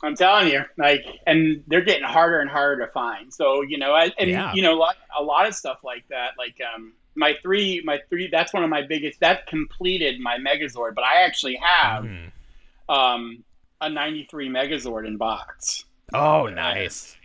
I'm 0.03 0.15
telling 0.15 0.49
you, 0.49 0.61
like, 0.77 1.03
and 1.25 1.63
they're 1.67 1.81
getting 1.81 2.03
harder 2.03 2.39
and 2.39 2.49
harder 2.49 2.85
to 2.85 2.91
find. 2.91 3.33
So 3.33 3.61
you 3.63 3.77
know, 3.79 3.93
I, 3.93 4.11
and 4.19 4.29
Yeah. 4.29 4.53
you 4.53 4.61
know, 4.61 4.73
like 4.75 4.97
a 5.17 5.23
lot 5.23 5.47
of 5.47 5.55
stuff 5.55 5.79
like 5.83 6.07
that. 6.09 6.31
Like, 6.37 6.55
um, 6.75 6.93
my 7.15 7.33
three, 7.41 7.81
my 7.83 7.99
three. 8.09 8.27
That's 8.31 8.53
one 8.53 8.63
of 8.63 8.69
my 8.69 8.83
biggest. 8.83 9.19
That 9.21 9.47
completed 9.47 10.19
my 10.19 10.37
Megazord, 10.37 10.93
but 10.93 11.03
I 11.03 11.21
actually 11.25 11.55
have 11.55 12.03
Mhm. 12.03 12.31
um 12.89 13.43
a 13.81 13.89
'93 13.89 14.49
Megazord 14.49 15.07
in 15.07 15.17
box. 15.17 15.85
Oh, 16.13 16.47
nice. 16.47 17.16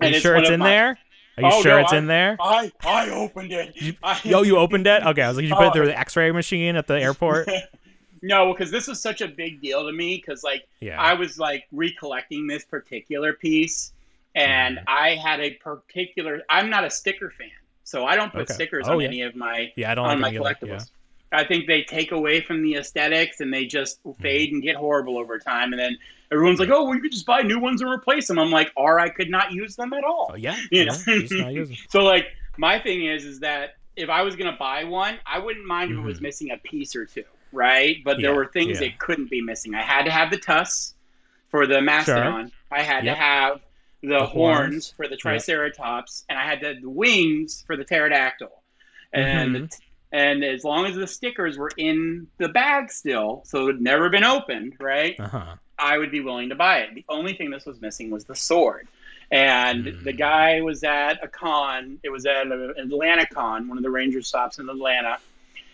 Are 0.00 0.08
you 0.08 0.20
sure 0.20 0.36
it's 0.36 0.50
in 0.50 0.60
my- 0.60 0.68
there? 0.68 0.98
Are 1.38 1.42
you 1.42 1.48
Oh, 1.52 1.62
sure 1.62 1.72
no, 1.72 1.78
it's 1.80 1.92
I- 1.92 1.98
in 1.98 2.06
there? 2.06 2.36
I 2.40 2.72
I 2.84 3.10
opened 3.10 3.52
it. 3.52 3.96
I, 4.02 4.18
Yo, 4.24 4.42
you 4.42 4.56
opened 4.64 4.86
it? 4.86 5.02
Okay, 5.04 5.20
I 5.22 5.28
was 5.28 5.36
like, 5.36 5.42
did 5.44 5.50
you 5.50 5.54
put 5.56 5.64
it 5.64 5.68
Oh. 5.68 5.72
through 5.72 5.86
the 5.86 5.98
X-ray 5.98 6.30
machine 6.32 6.76
at 6.76 6.86
the 6.86 7.00
airport? 7.00 7.48
No, 8.22 8.50
because 8.52 8.70
this 8.70 8.88
was 8.88 9.00
such 9.00 9.20
a 9.20 9.28
big 9.28 9.60
deal 9.60 9.86
to 9.86 9.92
me. 9.92 10.16
Because 10.16 10.42
like 10.42 10.66
Yeah. 10.80 11.00
I 11.00 11.12
was 11.12 11.38
like 11.38 11.64
recollecting 11.70 12.46
this 12.46 12.64
particular 12.64 13.34
piece, 13.34 13.92
and 14.34 14.78
Mm. 14.78 14.84
I 14.88 15.10
had 15.16 15.38
a 15.40 15.50
particular. 15.52 16.40
I'm 16.48 16.70
not 16.70 16.84
a 16.84 16.90
sticker 16.90 17.30
fan, 17.38 17.50
so 17.84 18.06
I 18.06 18.16
don't 18.16 18.32
put 18.32 18.42
Okay. 18.42 18.54
stickers 18.54 18.88
Oh, 18.88 18.94
on 18.94 19.00
yeah. 19.00 19.06
any 19.08 19.20
of 19.20 19.36
my 19.36 19.70
Yeah, 19.76 19.92
I 19.92 19.94
don't 19.94 20.06
on 20.06 20.20
like 20.20 20.32
my 20.34 20.38
either, 20.40 20.40
collectibles. 20.66 20.90
I 21.36 21.44
think 21.44 21.66
they 21.66 21.82
take 21.82 22.12
away 22.12 22.40
from 22.40 22.62
the 22.62 22.74
aesthetics 22.76 23.40
and 23.40 23.52
they 23.52 23.66
just 23.66 24.02
Mm. 24.04 24.16
fade 24.20 24.52
and 24.52 24.62
get 24.62 24.76
horrible 24.76 25.18
over 25.18 25.38
time. 25.38 25.72
And 25.72 25.78
then 25.80 25.98
everyone's 26.32 26.58
like, 26.58 26.70
"Oh, 26.70 26.84
well, 26.84 26.94
you 26.94 27.00
could 27.02 27.12
just 27.12 27.26
buy 27.26 27.42
new 27.42 27.58
ones 27.58 27.80
and 27.82 27.90
replace 27.90 28.26
them." 28.28 28.38
I'm 28.38 28.50
like, 28.50 28.72
"Or 28.76 28.98
I 28.98 29.08
could 29.10 29.30
not 29.30 29.52
use 29.52 29.76
them 29.76 29.92
at 29.92 30.02
all." 30.04 30.30
Oh, 30.32 30.36
yeah. 30.36 30.56
You 30.70 30.80
yeah, 30.80 30.84
know? 30.84 30.92
just 31.20 31.32
not 31.34 31.52
use 31.52 31.70
'em. 31.70 31.76
so 31.88 32.02
like 32.04 32.26
my 32.56 32.78
thing 32.78 33.04
is 33.04 33.24
is 33.24 33.40
that 33.40 33.74
if 33.96 34.08
I 34.08 34.22
was 34.22 34.34
gonna 34.36 34.56
buy 34.58 34.84
one, 34.84 35.18
I 35.26 35.38
wouldn't 35.38 35.66
mind 35.66 35.90
if 35.92 35.98
it 35.98 36.02
was 36.02 36.18
Mhm. 36.18 36.22
missing 36.22 36.50
a 36.52 36.56
piece 36.58 36.96
or 36.96 37.04
two, 37.06 37.24
right? 37.52 37.98
But 38.04 38.20
there 38.20 38.34
were 38.34 38.46
things 38.46 38.80
yeah. 38.80 38.88
that 38.88 38.98
couldn't 38.98 39.30
be 39.30 39.40
missing. 39.42 39.74
I 39.74 39.82
had 39.82 40.04
to 40.04 40.10
have 40.10 40.30
the 40.30 40.36
tusks 40.38 40.94
for 41.50 41.66
the 41.66 41.80
mastodon. 41.80 42.50
I 42.70 42.82
had 42.82 43.04
Yep. 43.04 43.14
to 43.16 43.20
have 43.22 43.60
the, 44.02 44.08
The 44.20 44.26
horns, 44.26 44.68
horns. 44.70 44.94
for 44.96 45.06
the 45.06 45.12
Yep. 45.12 45.20
triceratops, 45.20 46.24
and 46.28 46.38
I 46.38 46.44
had 46.44 46.60
the, 46.60 46.74
the 46.80 46.90
wings 46.90 47.62
for 47.66 47.76
the 47.76 47.84
pterodactyl. 47.84 48.52
And 49.12 49.56
Mhm. 49.56 49.78
And 50.12 50.44
as 50.44 50.64
long 50.64 50.86
as 50.86 50.94
the 50.96 51.06
stickers 51.06 51.58
were 51.58 51.70
in 51.76 52.26
the 52.38 52.48
bag 52.48 52.90
still, 52.90 53.42
so 53.44 53.64
it 53.68 53.74
had 53.74 53.80
never 53.82 54.08
been 54.08 54.24
opened, 54.24 54.74
right? 54.80 55.18
Uh-huh. 55.18 55.54
I 55.78 55.98
would 55.98 56.10
be 56.10 56.20
willing 56.20 56.48
to 56.50 56.54
buy 56.54 56.78
it. 56.80 56.94
The 56.94 57.04
only 57.08 57.34
thing 57.34 57.50
this 57.50 57.66
was 57.66 57.80
missing 57.80 58.10
was 58.10 58.24
the 58.24 58.34
sword. 58.36 58.88
And 59.30 59.84
Mm. 59.84 60.04
the 60.04 60.12
guy 60.12 60.60
was 60.60 60.84
at 60.84 61.22
a 61.22 61.28
con. 61.28 61.98
It 62.04 62.10
was 62.10 62.24
at 62.26 62.46
an 62.46 62.74
Atlanta 62.78 63.26
con, 63.26 63.68
one 63.68 63.76
of 63.76 63.82
the 63.82 63.90
Ranger 63.90 64.22
stops 64.22 64.58
in 64.58 64.68
Atlanta, 64.68 65.18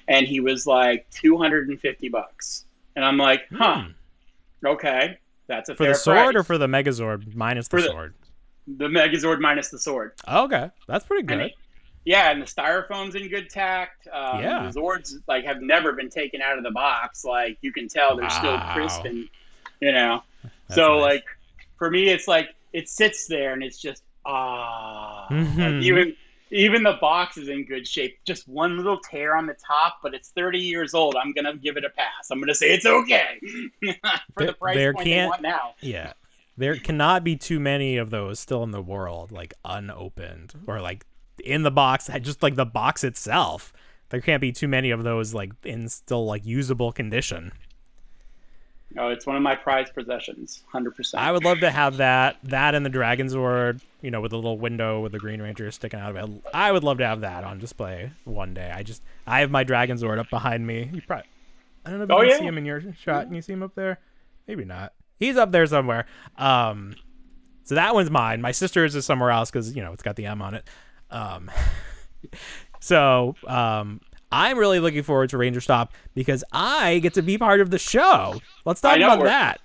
and 0.09 0.27
he 0.27 0.41
was 0.41 0.67
like 0.67 1.07
two 1.11 1.37
hundred 1.37 1.69
and 1.69 1.79
fifty 1.79 2.09
bucks. 2.09 2.65
And 2.97 3.05
I'm 3.05 3.19
like, 3.19 3.43
huh, 3.53 3.83
Hmm. 3.83 4.67
okay, 4.67 5.19
that's 5.47 5.69
a. 5.69 5.75
For 5.77 5.87
the 5.87 5.95
sword 5.95 6.17
price. 6.33 6.35
or 6.37 6.43
for 6.45 6.57
the 6.59 6.67
Megazord 6.67 7.35
minus 7.35 7.69
the 7.69 7.77
For 7.77 7.83
the- 7.83 7.89
sword? 7.89 8.15
the 8.67 8.87
Megazord 8.89 9.41
minus 9.41 9.69
the 9.69 9.79
sword. 9.79 10.13
Okay, 10.27 10.71
that's 10.89 11.05
pretty 11.05 11.25
good. 11.25 11.53
Yeah, 12.05 12.31
and 12.31 12.41
the 12.43 12.47
styrofoam's 12.47 13.15
in 13.15 13.29
good 13.29 13.49
tact. 13.51 14.07
Um, 14.13 14.41
Yeah. 14.41 14.71
the 14.71 14.81
Zords 14.81 15.15
like 15.29 15.45
have 15.45 15.61
never 15.63 15.93
been 15.93 16.11
taken 16.11 16.41
out 16.43 16.59
of 16.59 16.65
the 16.65 16.71
box. 16.71 17.25
Like 17.25 17.59
you 17.63 17.73
can 17.73 17.89
tell 17.89 18.17
they're 18.17 18.31
still 18.31 18.59
crisp 18.73 19.05
and 19.05 19.29
you 19.81 19.93
know. 19.93 20.23
That's 20.43 20.75
so 20.75 20.95
nice. 20.95 21.03
like 21.03 21.25
for 21.79 21.91
me, 21.91 22.09
it's 22.09 22.27
like 22.29 22.55
it 22.73 22.89
sits 22.89 23.27
there 23.27 23.53
and 23.53 23.63
it's 23.63 23.79
just 23.81 24.03
ah. 24.25 25.27
Mhm. 25.31 25.57
Like, 25.59 25.85
even 25.85 26.17
even 26.51 26.83
the 26.83 26.99
box 27.01 27.39
is 27.39 27.49
in 27.49 27.65
good 27.65 27.87
shape. 27.89 28.19
Just 28.27 28.47
one 28.47 28.77
little 28.77 28.99
tear 28.99 29.37
on 29.37 29.47
the 29.47 29.55
top, 29.67 30.01
but 30.03 30.13
it's 30.13 30.29
30 30.33 30.59
years 30.59 30.93
old. 30.93 31.17
I'm 31.17 31.33
gonna 31.33 31.57
give 31.57 31.77
it 31.79 31.85
a 31.85 31.89
pass. 31.91 32.31
I'm 32.31 32.41
gonna 32.41 32.55
say 32.55 32.73
it's 32.75 32.85
okay 32.87 33.41
for 33.81 33.95
There- 34.37 34.47
the 34.49 34.53
price 34.53 34.77
there 34.77 34.93
point 34.93 35.07
can't- 35.07 35.31
want 35.31 35.43
now. 35.43 35.75
Yeah. 35.81 36.13
There 36.59 36.77
cannot 36.77 37.25
be 37.25 37.37
too 37.37 37.59
many 37.59 37.97
of 37.97 38.11
those 38.11 38.39
still 38.39 38.63
in 38.63 38.73
the 38.73 38.83
world, 38.83 39.33
like 39.33 39.55
unopened 39.65 40.53
or 40.67 40.83
like 40.83 41.07
in 41.45 41.63
the 41.63 41.71
box, 41.71 42.09
just 42.21 42.43
like 42.43 42.55
the 42.57 42.67
box 42.67 43.05
itself. 43.05 43.73
There 44.11 44.21
can't 44.21 44.41
be 44.41 44.53
too 44.53 44.69
many 44.69 44.91
of 44.91 45.03
those 45.05 45.33
like 45.35 45.53
in 45.65 45.89
still 45.89 46.25
like 46.27 46.45
usable 46.45 46.93
condition. 46.93 47.53
Oh, 48.99 49.09
it's 49.09 49.27
one 49.27 49.37
of 49.37 49.43
my 49.43 49.55
prized 49.57 49.95
possessions, 49.95 50.63
hundred 50.71 50.95
percent. 50.95 51.23
I 51.23 51.33
would 51.33 51.45
love 51.45 51.61
to 51.61 51.71
have 51.71 51.97
that, 51.97 52.37
that 52.45 52.75
and 52.75 52.85
the 52.85 52.91
Dragon 52.91 53.27
Sword, 53.31 53.81
you 54.03 54.11
know, 54.11 54.21
with 54.21 54.35
a 54.35 54.37
little 54.37 54.59
window 54.59 55.01
with 55.01 55.13
the 55.13 55.19
Green 55.19 55.41
Ranger 55.41 55.71
sticking 55.71 55.99
out 55.99 56.15
of 56.15 56.31
it. 56.31 56.43
I 56.53 56.71
would 56.71 56.85
love 56.85 56.99
to 56.99 57.07
have 57.07 57.23
that 57.23 57.43
on 57.43 57.59
display 57.59 58.11
one 58.25 58.53
day. 58.53 58.71
I 58.71 58.83
just, 58.83 59.03
I 59.27 59.41
have 59.41 59.51
my 59.51 59.65
Dragon 59.65 59.97
Sword 59.97 60.19
up 60.19 60.29
behind 60.29 60.67
me. 60.67 60.91
You 60.93 61.01
probably, 61.01 61.25
I 61.87 61.91
don't 61.91 62.01
know 62.01 62.05
if 62.05 62.11
you 62.11 62.17
Oh, 62.17 62.21
can 62.21 62.29
yeah. 62.29 62.39
see 62.39 62.45
him 62.45 62.59
in 62.59 62.67
your 62.67 62.83
shot. 63.03 63.25
Can 63.27 63.35
you 63.35 63.41
see 63.41 63.55
him 63.55 63.63
up 63.63 63.75
there? 63.75 63.99
Maybe 64.47 64.67
not. 64.67 64.93
He's 65.19 65.39
up 65.39 65.53
there 65.53 65.67
somewhere. 65.67 66.05
Um, 66.37 66.95
so 67.65 67.75
that 67.77 67.95
one's 67.95 68.11
mine. 68.11 68.43
My 68.43 68.53
sister's 68.53 68.95
is 68.95 69.07
somewhere 69.07 69.31
else 69.31 69.51
because 69.51 69.75
you 69.75 69.83
know 69.83 69.95
it's 69.95 70.03
got 70.03 70.17
the 70.17 70.27
M 70.27 70.43
on 70.43 70.53
it. 70.53 70.69
Um, 71.13 71.51
so 72.81 73.35
um, 73.47 74.01
I'm 74.31 74.59
really 74.59 74.81
looking 74.81 75.03
forward 75.03 75.31
to 75.31 75.39
Ranger 75.39 75.61
Stop 75.61 75.93
because 76.15 76.43
I 76.53 76.99
get 77.01 77.15
to 77.15 77.23
be 77.23 77.39
part 77.39 77.61
of 77.61 77.71
the 77.71 77.79
show. 77.79 78.41
Let's 78.65 78.81
talk 78.81 78.99
know, 78.99 79.13
about 79.13 79.25
that. 79.25 79.61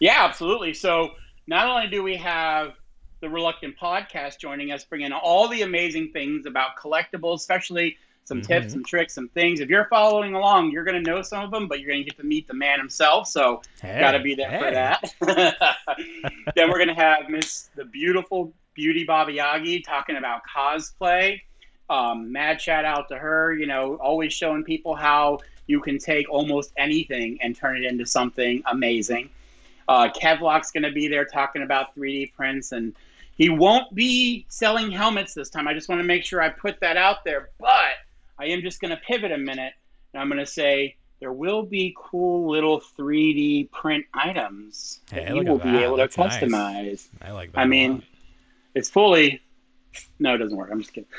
Yeah, 0.00 0.24
absolutely. 0.24 0.74
So 0.74 1.12
not 1.46 1.68
only 1.68 1.88
do 1.88 2.02
we 2.02 2.16
have 2.16 2.74
the 3.20 3.28
Reluctant 3.28 3.76
Podcast 3.78 4.38
joining 4.38 4.72
us, 4.72 4.84
bringing 4.84 5.12
all 5.12 5.46
the 5.48 5.62
amazing 5.62 6.10
things 6.12 6.46
about 6.46 6.76
collectibles, 6.76 7.36
especially 7.36 7.96
some 8.24 8.40
tips, 8.42 8.66
Mhm. 8.68 8.70
some 8.70 8.84
tricks, 8.84 9.14
some 9.14 9.28
things. 9.28 9.60
If 9.60 9.68
you're 9.68 9.88
following 9.90 10.34
along, 10.34 10.70
you're 10.70 10.84
going 10.84 11.02
to 11.02 11.10
know 11.10 11.20
some 11.20 11.42
of 11.42 11.50
them, 11.50 11.66
but 11.68 11.80
you're 11.80 11.88
going 11.90 12.04
to 12.04 12.08
get 12.08 12.16
to 12.18 12.24
meet 12.24 12.46
the 12.46 12.54
man 12.54 12.78
himself. 12.78 13.26
So 13.26 13.60
Hey, 13.82 13.98
got 13.98 14.12
to 14.12 14.20
be 14.20 14.34
there 14.34 14.58
for 14.58 14.70
that. 14.70 15.12
then 16.54 16.70
we're 16.70 16.78
going 16.78 16.88
to 16.88 16.94
have 16.94 17.28
Miss 17.28 17.70
the 17.74 17.84
beautiful 17.84 18.52
Beauty 18.74 19.04
Baba 19.04 19.32
Yagi 19.32 19.84
talking 19.84 20.16
about 20.16 20.42
cosplay. 20.44 21.40
Um, 21.88 22.30
mad 22.32 22.60
shout 22.60 22.84
out 22.84 23.08
to 23.08 23.16
her. 23.18 23.52
You 23.54 23.66
know, 23.66 23.96
always 23.96 24.32
showing 24.32 24.64
people 24.64 24.94
how 24.94 25.40
you 25.66 25.80
can 25.80 25.98
take 25.98 26.28
almost 26.30 26.72
anything 26.76 27.38
and 27.42 27.54
turn 27.54 27.76
it 27.76 27.84
into 27.84 28.06
something 28.06 28.62
amazing. 28.66 29.30
Uh, 29.88 30.08
Kevlock's 30.08 30.70
going 30.70 30.84
to 30.84 30.92
be 30.92 31.08
there 31.08 31.24
talking 31.24 31.62
about 31.62 31.96
3D 31.96 32.32
prints, 32.34 32.70
and 32.70 32.94
he 33.36 33.48
won't 33.50 33.92
be 33.94 34.46
selling 34.48 34.90
helmets 34.92 35.34
this 35.34 35.50
time. 35.50 35.66
I 35.66 35.74
just 35.74 35.88
want 35.88 36.00
to 36.00 36.04
make 36.06 36.24
sure 36.24 36.40
I 36.40 36.48
put 36.48 36.78
that 36.80 36.96
out 36.96 37.24
there. 37.24 37.50
But 37.58 37.94
I 38.38 38.46
am 38.46 38.62
just 38.62 38.80
going 38.80 38.90
to 38.92 38.96
pivot 38.98 39.32
a 39.32 39.38
minute, 39.38 39.72
and 40.12 40.22
I'm 40.22 40.28
going 40.28 40.38
to 40.38 40.46
say 40.46 40.94
there 41.18 41.32
will 41.32 41.64
be 41.64 41.94
cool 41.98 42.50
little 42.52 42.80
3D 42.80 43.70
print 43.72 44.06
items 44.14 45.00
Hey, 45.10 45.24
that 45.24 45.34
you 45.34 45.42
will 45.42 45.56
at 45.58 45.64
be 45.64 45.70
that. 45.72 45.82
able 45.82 45.96
to 45.96 46.02
That's 46.02 46.16
nice. 46.16 46.40
customize. 46.40 47.06
I 47.20 47.32
like 47.32 47.52
that. 47.52 47.58
I 47.60 47.64
mean. 47.66 48.04
It's 48.74 48.90
fully. 48.90 49.40
No, 50.18 50.34
it 50.34 50.38
doesn't 50.38 50.56
work. 50.56 50.70
I'm 50.70 50.80
just 50.80 50.92
kidding. 50.92 51.10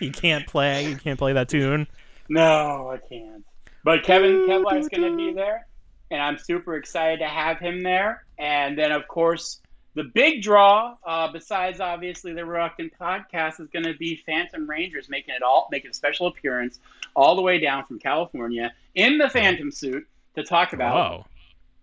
you 0.00 0.10
can't 0.10 0.46
play. 0.46 0.88
You 0.88 0.96
can't 0.96 1.18
play 1.18 1.32
that 1.34 1.48
tune. 1.48 1.86
No, 2.28 2.90
I 2.90 2.98
can't. 3.08 3.44
But 3.84 4.02
Kevin 4.02 4.46
Kevlar's 4.48 4.88
going 4.88 5.10
to 5.10 5.16
be 5.16 5.32
there, 5.32 5.66
and 6.10 6.20
I'm 6.20 6.38
super 6.38 6.74
excited 6.74 7.20
to 7.20 7.28
have 7.28 7.60
him 7.60 7.82
there. 7.82 8.24
And 8.36 8.76
then, 8.76 8.90
of 8.90 9.06
course, 9.06 9.60
the 9.94 10.04
big 10.04 10.42
draw, 10.42 10.96
uh, 11.06 11.30
besides 11.32 11.80
obviously 11.80 12.32
the 12.34 12.44
Reluctant 12.44 12.92
podcast, 13.00 13.60
is 13.60 13.68
going 13.68 13.84
to 13.84 13.94
be 13.94 14.16
Phantom 14.26 14.68
Rangers 14.68 15.08
making 15.08 15.34
it 15.34 15.42
all, 15.42 15.68
making 15.70 15.90
a 15.90 15.94
special 15.94 16.26
appearance 16.26 16.80
all 17.14 17.36
the 17.36 17.42
way 17.42 17.58
down 17.58 17.84
from 17.86 17.98
California 17.98 18.74
in 18.94 19.18
the 19.18 19.30
Phantom 19.30 19.70
suit 19.70 20.06
to 20.34 20.44
talk 20.44 20.72
about 20.72 21.24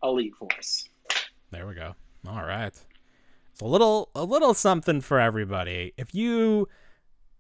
Whoa. 0.02 0.10
Elite 0.10 0.36
Force. 0.36 0.88
There 1.52 1.66
we 1.66 1.74
go. 1.74 1.96
All 2.28 2.44
right. 2.44 2.74
It's 3.54 3.62
a 3.62 3.66
little 3.66 4.10
a 4.16 4.24
little 4.24 4.54
something 4.54 5.02
for 5.02 5.20
everybody. 5.20 5.94
If 5.96 6.14
you 6.16 6.68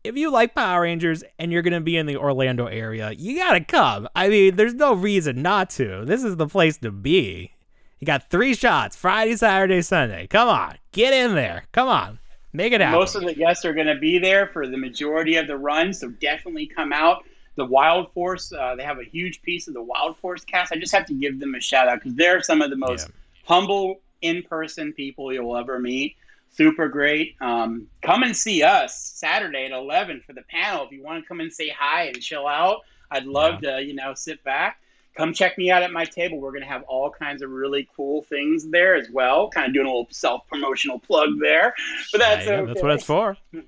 if 0.03 0.15
you 0.15 0.31
like 0.31 0.53
Power 0.53 0.81
Rangers 0.81 1.23
and 1.39 1.51
you're 1.51 1.63
gonna 1.63 1.81
be 1.81 1.97
in 1.97 2.05
the 2.05 2.17
Orlando 2.17 2.67
area, 2.67 3.11
you 3.11 3.35
gotta 3.35 3.63
come. 3.63 4.07
I 4.15 4.29
mean, 4.29 4.55
there's 4.55 4.75
no 4.75 4.93
reason 4.93 5.41
not 5.41 5.71
to. 5.71 6.05
This 6.05 6.23
is 6.23 6.37
the 6.37 6.47
place 6.47 6.77
to 6.77 6.91
be. 6.91 7.51
You 7.99 8.05
got 8.05 8.29
three 8.29 8.53
shots 8.53 8.95
Friday, 8.95 9.35
Saturday, 9.35 9.81
Sunday. 9.81 10.27
Come 10.27 10.49
on. 10.49 10.75
Get 10.91 11.13
in 11.13 11.33
there. 11.33 11.63
Come 11.71 11.87
on. 11.87 12.19
Make 12.51 12.73
it 12.73 12.81
happen. 12.81 12.99
Most 12.99 13.15
of 13.15 13.23
the 13.23 13.33
guests 13.33 13.65
are 13.65 13.73
going 13.73 13.87
to 13.87 13.95
be 13.95 14.19
there 14.19 14.45
for 14.45 14.67
the 14.67 14.77
majority 14.77 15.37
of 15.37 15.47
the 15.47 15.57
run, 15.57 15.91
so 15.93 16.09
definitely 16.09 16.67
come 16.67 16.93
out. 16.93 17.23
The 17.55 17.65
Wild 17.65 18.11
Force, 18.13 18.53
uh, 18.53 18.75
they 18.75 18.83
have 18.83 18.99
a 18.99 19.03
huge 19.03 19.41
piece 19.41 19.67
of 19.67 19.73
the 19.73 19.81
Wild 19.81 20.17
Force 20.17 20.43
cast. 20.43 20.71
I 20.71 20.75
just 20.75 20.93
have 20.93 21.07
to 21.07 21.13
give 21.15 21.39
them 21.39 21.55
a 21.55 21.59
shout 21.59 21.87
out 21.87 21.99
because 21.99 22.13
they're 22.15 22.43
some 22.43 22.61
of 22.61 22.69
the 22.69 22.75
most 22.75 23.09
humble 23.45 24.01
in 24.23 24.43
person 24.43 24.93
people 24.93 25.31
you'll 25.31 25.55
ever 25.55 25.79
meet. 25.79 26.15
Super 26.51 26.87
great. 26.87 27.35
Um, 27.41 27.87
come 28.01 28.23
and 28.23 28.35
see 28.35 28.63
us 28.63 28.99
Saturday 28.99 29.65
at 29.65 29.71
11 29.71 30.21
for 30.25 30.33
the 30.33 30.43
panel. 30.43 30.85
If 30.85 30.91
you 30.91 31.03
want 31.03 31.23
to 31.23 31.27
come 31.27 31.39
and 31.39 31.51
say 31.51 31.69
hi 31.69 32.03
and 32.05 32.21
chill 32.21 32.47
out, 32.47 32.81
I'd 33.09 33.25
love 33.25 33.61
to, 33.61 33.81
you 33.81 33.93
know, 33.95 34.13
sit 34.13 34.43
back 34.43 34.77
come 35.15 35.33
check 35.33 35.57
me 35.57 35.69
out 35.69 35.83
at 35.83 35.91
my 35.91 36.05
table. 36.05 36.39
We're 36.39 36.51
going 36.51 36.63
to 36.63 36.67
have 36.67 36.83
all 36.83 37.09
kinds 37.09 37.41
of 37.41 37.49
really 37.51 37.87
cool 37.95 38.23
things 38.23 38.67
there 38.69 38.95
as 38.95 39.09
well. 39.11 39.49
Kind 39.49 39.67
of 39.67 39.73
doing 39.73 39.85
a 39.85 39.89
little 39.89 40.07
self 40.11 40.47
promotional 40.47 40.99
plug 40.99 41.39
there, 41.39 41.73
but 42.11 42.19
that's 42.19 42.45
Yeah, 42.45 42.53
okay. 42.53 42.65
that's 42.67 42.81
what 42.81 42.91
it's 42.91 43.03
for. 43.03 43.37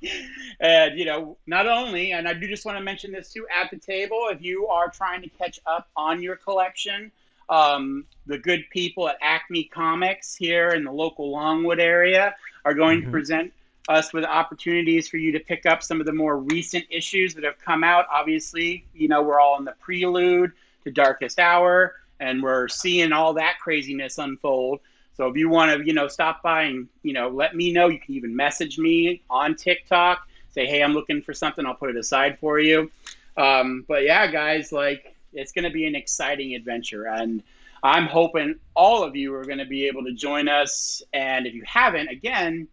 And 0.60 0.98
you 0.98 1.06
know, 1.06 1.38
not 1.48 1.68
only, 1.68 2.14
and 2.14 2.28
I 2.28 2.34
do 2.34 2.48
just 2.48 2.66
want 2.66 2.78
to 2.78 2.84
mention 2.84 3.12
this 3.12 3.34
too, 3.34 3.46
at 3.56 3.70
the 3.72 3.78
table, 3.78 4.28
if 4.32 4.42
you 4.42 4.68
are 4.68 4.90
trying 4.90 5.22
to 5.22 5.30
catch 5.30 5.60
up 5.66 5.90
on 5.98 6.24
your 6.24 6.38
collection, 6.38 7.12
um, 7.50 8.06
the 8.26 8.38
good 8.38 8.66
people 8.72 9.08
at 9.08 9.18
Acme 9.22 9.66
Comics 9.66 10.36
here 10.36 10.70
in 10.70 10.84
the 10.84 10.92
local 10.92 11.32
Longwood 11.32 11.80
area 11.80 12.36
are 12.64 12.74
going 12.74 13.02
to 13.04 13.10
present 13.12 13.54
us 13.88 14.14
with 14.14 14.26
opportunities 14.26 15.08
for 15.08 15.18
you 15.18 15.32
to 15.32 15.40
pick 15.40 15.66
up 15.66 15.84
some 15.84 16.00
of 16.00 16.06
the 16.06 16.12
more 16.12 16.40
recent 16.40 16.86
issues 16.90 17.36
that 17.36 17.44
have 17.44 17.60
come 17.60 17.84
out. 17.84 18.06
Obviously, 18.12 18.86
you 18.94 19.08
know, 19.08 19.22
we're 19.22 19.40
all 19.40 19.60
in 19.60 19.66
the 19.66 19.76
prelude 19.80 20.52
to 20.84 20.92
Darkest 20.92 21.40
Hour, 21.40 21.96
and 22.20 22.42
we're 22.42 22.68
seeing 22.68 23.12
all 23.12 23.34
that 23.34 23.60
craziness 23.60 24.18
unfold. 24.18 24.80
So 25.16 25.28
if 25.28 25.38
you 25.38 25.50
want 25.50 25.72
to, 25.72 25.86
you 25.86 25.94
know, 25.94 26.08
stop 26.08 26.42
by 26.42 26.64
and, 26.64 26.88
you 27.04 27.14
know, 27.14 27.30
let 27.30 27.56
me 27.56 27.72
know. 27.72 27.88
You 27.88 28.00
can 28.00 28.16
even 28.16 28.36
message 28.36 28.78
me 28.78 29.22
on 29.30 29.56
TikTok. 29.56 30.28
Say, 30.52 30.66
hey, 30.66 30.82
I'm 30.82 30.94
looking 30.94 31.22
for 31.22 31.34
something. 31.34 31.66
I'll 31.66 31.76
put 31.76 31.90
it 31.90 31.96
aside 31.96 32.40
for 32.40 32.60
you. 32.60 32.92
Um, 33.38 33.86
but 33.88 34.04
yeah, 34.04 34.28
guys, 34.28 34.72
like 34.72 35.15
it's 35.36 35.52
going 35.52 35.66
to 35.66 35.72
be 35.72 35.86
an 35.86 35.96
exciting 35.96 36.56
adventure, 36.56 37.08
and 37.08 37.44
I'm 37.84 38.08
hoping 38.08 38.56
all 38.76 39.04
of 39.04 39.16
you 39.16 39.34
are 39.36 39.46
going 39.46 39.60
to 39.60 39.66
be 39.66 39.86
able 39.88 40.04
to 40.06 40.12
join 40.12 40.48
us. 40.48 41.04
And 41.14 41.46
if 41.46 41.54
you 41.54 41.64
haven't, 41.68 42.10
again, 42.10 42.68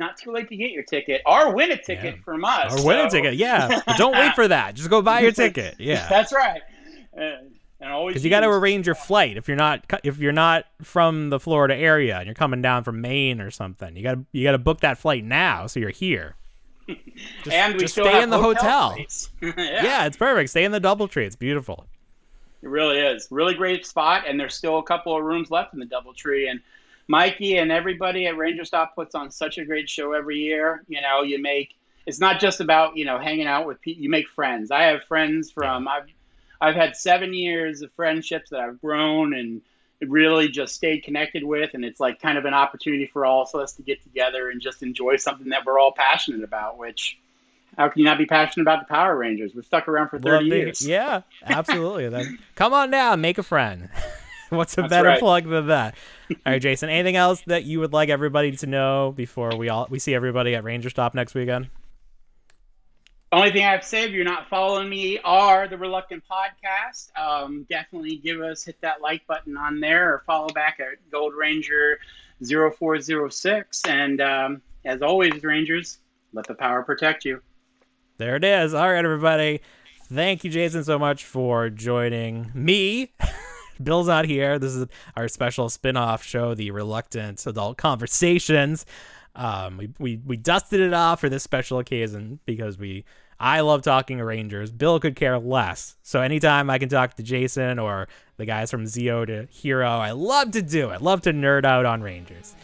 not 0.00 0.16
too 0.16 0.32
late 0.32 0.48
to 0.48 0.56
get 0.56 0.72
your 0.72 0.82
ticket 0.82 1.22
or 1.26 1.54
win 1.54 1.70
a 1.70 1.76
ticket 1.80 2.18
from 2.24 2.44
us. 2.44 2.80
Or 2.82 2.86
win 2.86 2.98
a 2.98 3.10
ticket. 3.10 3.34
Yeah. 3.34 3.80
But 3.86 3.96
don't 3.96 4.14
wait 4.14 4.34
for 4.34 4.48
that. 4.48 4.74
Just 4.74 4.90
go 4.90 5.00
buy 5.02 5.20
your 5.20 5.32
ticket. 5.32 5.76
Yeah. 5.78 6.06
That's 6.10 6.32
right. 6.32 6.60
And, 7.12 7.54
and 7.80 7.92
always 7.92 8.14
Because 8.14 8.24
you 8.24 8.30
got 8.30 8.40
to 8.40 8.48
arrange 8.48 8.86
your 8.86 8.96
flight 8.96 9.36
if 9.36 9.46
you're 9.46 9.56
not 9.56 9.84
if 10.02 10.18
you're 10.18 10.32
not 10.32 10.64
from 10.82 11.30
the 11.30 11.38
Florida 11.38 11.76
area 11.76 12.16
and 12.16 12.26
you're 12.26 12.34
coming 12.34 12.60
down 12.60 12.82
from 12.84 13.00
Maine 13.00 13.40
or 13.40 13.50
something. 13.50 13.96
You 13.96 14.02
got 14.02 14.14
to 14.14 14.24
you 14.32 14.44
got 14.44 14.52
to 14.52 14.58
book 14.58 14.80
that 14.80 14.98
flight 14.98 15.24
now 15.24 15.66
so 15.68 15.78
you're 15.78 15.90
here. 15.90 16.34
Just, 17.44 17.54
and 17.54 17.74
we 17.74 17.80
just 17.80 17.92
stay 17.92 18.22
in 18.22 18.30
the 18.30 18.38
hotel. 18.38 18.92
space. 18.92 19.28
Yeah. 19.42 20.06
it's 20.06 20.16
perfect. 20.16 20.48
Stay 20.48 20.64
in 20.64 20.72
the 20.72 20.80
DoubleTree. 20.80 21.26
It's 21.26 21.36
beautiful. 21.36 21.86
It 22.62 22.68
really 22.68 22.98
is. 22.98 23.28
Really 23.30 23.54
great 23.54 23.86
spot, 23.86 24.24
and 24.26 24.38
there's 24.38 24.54
still 24.54 24.78
a 24.78 24.82
couple 24.82 25.16
of 25.16 25.22
rooms 25.22 25.50
left 25.50 25.74
in 25.74 25.80
the 25.80 25.86
DoubleTree. 25.86 26.50
And 26.50 26.60
Mikey 27.06 27.56
and 27.58 27.70
everybody 27.70 28.26
at 28.26 28.36
Ranger 28.36 28.64
Stop 28.64 28.94
puts 28.94 29.14
on 29.14 29.30
such 29.30 29.58
a 29.58 29.64
great 29.64 29.88
show 29.88 30.12
every 30.12 30.38
year. 30.38 30.84
You 30.88 31.00
know, 31.00 31.22
you 31.22 31.40
make 31.40 31.74
it's 32.06 32.20
not 32.20 32.40
just 32.40 32.60
about 32.60 32.96
you 32.96 33.04
know 33.04 33.18
hanging 33.18 33.46
out 33.46 33.66
with 33.66 33.80
people. 33.80 34.02
You 34.02 34.10
make 34.10 34.28
friends. 34.28 34.70
I 34.70 34.84
have 34.84 35.04
friends 35.04 35.50
from 35.50 35.86
I've 35.86 36.08
I've 36.60 36.74
had 36.74 36.96
seven 36.96 37.32
years 37.32 37.82
of 37.82 37.92
friendships 37.92 38.50
that 38.50 38.60
I've 38.60 38.80
grown 38.80 39.34
and 39.34 39.60
really 40.00 40.48
just 40.48 40.74
stayed 40.74 41.02
connected 41.02 41.44
with, 41.44 41.74
and 41.74 41.84
it's 41.84 42.00
like 42.00 42.20
kind 42.20 42.38
of 42.38 42.44
an 42.44 42.54
opportunity 42.54 43.06
for 43.06 43.24
all 43.24 43.42
of 43.42 43.60
us 43.60 43.72
to 43.74 43.82
get 43.82 44.02
together 44.02 44.50
and 44.50 44.60
just 44.60 44.82
enjoy 44.82 45.16
something 45.16 45.48
that 45.50 45.64
we're 45.64 45.78
all 45.78 45.92
passionate 45.92 46.42
about. 46.42 46.78
Which 46.78 47.18
how 47.78 47.88
can 47.88 48.00
you 48.00 48.04
not 48.04 48.18
be 48.18 48.26
passionate 48.26 48.64
about 48.64 48.80
the 48.86 48.92
Power 48.92 49.16
Rangers? 49.16 49.52
We've 49.54 49.64
stuck 49.64 49.88
around 49.88 50.08
for 50.10 50.18
thirty 50.18 50.44
Love 50.44 50.50
to- 50.50 50.56
years. 50.56 50.86
Yeah, 50.86 51.22
absolutely. 51.44 52.08
then 52.10 52.38
come 52.56 52.74
on 52.74 52.90
down, 52.90 53.20
make 53.22 53.38
a 53.38 53.42
friend. 53.42 53.88
What's 54.50 54.72
a 54.78 54.82
That's 54.82 54.88
better 54.90 55.08
right. 55.08 55.20
plug 55.20 55.44
than 55.46 55.66
that? 55.68 55.94
All 56.30 56.36
right, 56.52 56.60
Jason. 56.62 56.88
Anything 56.88 57.16
else 57.16 57.42
that 57.48 57.64
you 57.64 57.80
would 57.80 57.92
like 57.92 58.08
everybody 58.08 58.50
to 58.52 58.66
know 58.66 59.12
before 59.16 59.54
we 59.56 59.68
all 59.68 59.86
we 59.90 59.98
see 59.98 60.14
everybody 60.14 60.54
at 60.54 60.64
Ranger 60.64 60.90
Stop 60.90 61.14
next 61.14 61.34
weekend? 61.34 61.68
Only 63.30 63.50
thing 63.52 63.62
I 63.62 63.72
have 63.72 63.82
to 63.82 63.86
say, 63.86 64.04
if 64.04 64.12
you're 64.12 64.24
not 64.24 64.48
following 64.48 64.88
me, 64.88 65.18
are 65.22 65.68
the 65.68 65.76
Reluctant 65.76 66.22
Podcast. 66.30 67.14
Um, 67.14 67.66
definitely 67.68 68.16
give 68.16 68.40
us 68.40 68.64
hit 68.64 68.80
that 68.80 69.02
like 69.02 69.26
button 69.26 69.54
on 69.58 69.80
there, 69.80 70.14
or 70.14 70.22
follow 70.26 70.48
back 70.48 70.80
at 70.80 70.96
Gold 71.12 71.34
Ranger 71.34 71.98
0406. 72.42 73.84
And 73.86 74.22
um, 74.22 74.62
as 74.86 75.02
always, 75.02 75.42
Rangers, 75.44 75.98
let 76.32 76.46
the 76.46 76.54
power 76.54 76.82
protect 76.82 77.26
you. 77.26 77.42
There 78.18 78.34
it 78.34 78.42
is. 78.42 78.74
All 78.74 78.90
right, 78.90 79.04
everybody. 79.04 79.60
Thank 80.12 80.42
you, 80.42 80.50
Jason, 80.50 80.82
so 80.82 80.98
much 80.98 81.24
for 81.24 81.70
joining 81.70 82.50
me. 82.52 83.12
Bill's 83.82 84.08
not 84.08 84.24
here. 84.24 84.58
This 84.58 84.74
is 84.74 84.88
our 85.16 85.28
special 85.28 85.68
spin-off 85.68 86.24
show, 86.24 86.52
the 86.52 86.72
Reluctant 86.72 87.46
Adult 87.46 87.78
Conversations. 87.78 88.84
Um, 89.36 89.76
we, 89.76 89.90
we 90.00 90.20
we 90.26 90.36
dusted 90.36 90.80
it 90.80 90.92
off 90.92 91.20
for 91.20 91.28
this 91.28 91.44
special 91.44 91.78
occasion 91.78 92.40
because 92.44 92.76
we 92.76 93.04
I 93.38 93.60
love 93.60 93.82
talking 93.82 94.20
Rangers. 94.20 94.72
Bill 94.72 94.98
could 94.98 95.14
care 95.14 95.38
less. 95.38 95.94
So 96.02 96.20
anytime 96.20 96.70
I 96.70 96.78
can 96.78 96.88
talk 96.88 97.14
to 97.14 97.22
Jason 97.22 97.78
or 97.78 98.08
the 98.36 98.46
guys 98.46 98.68
from 98.68 98.82
Zeo 98.82 99.24
to 99.28 99.46
Hero, 99.52 99.88
I 99.88 100.10
love 100.10 100.50
to 100.52 100.62
do 100.62 100.90
it. 100.90 101.02
Love 101.02 101.22
to 101.22 101.32
nerd 101.32 101.64
out 101.64 101.86
on 101.86 102.02
Rangers. 102.02 102.56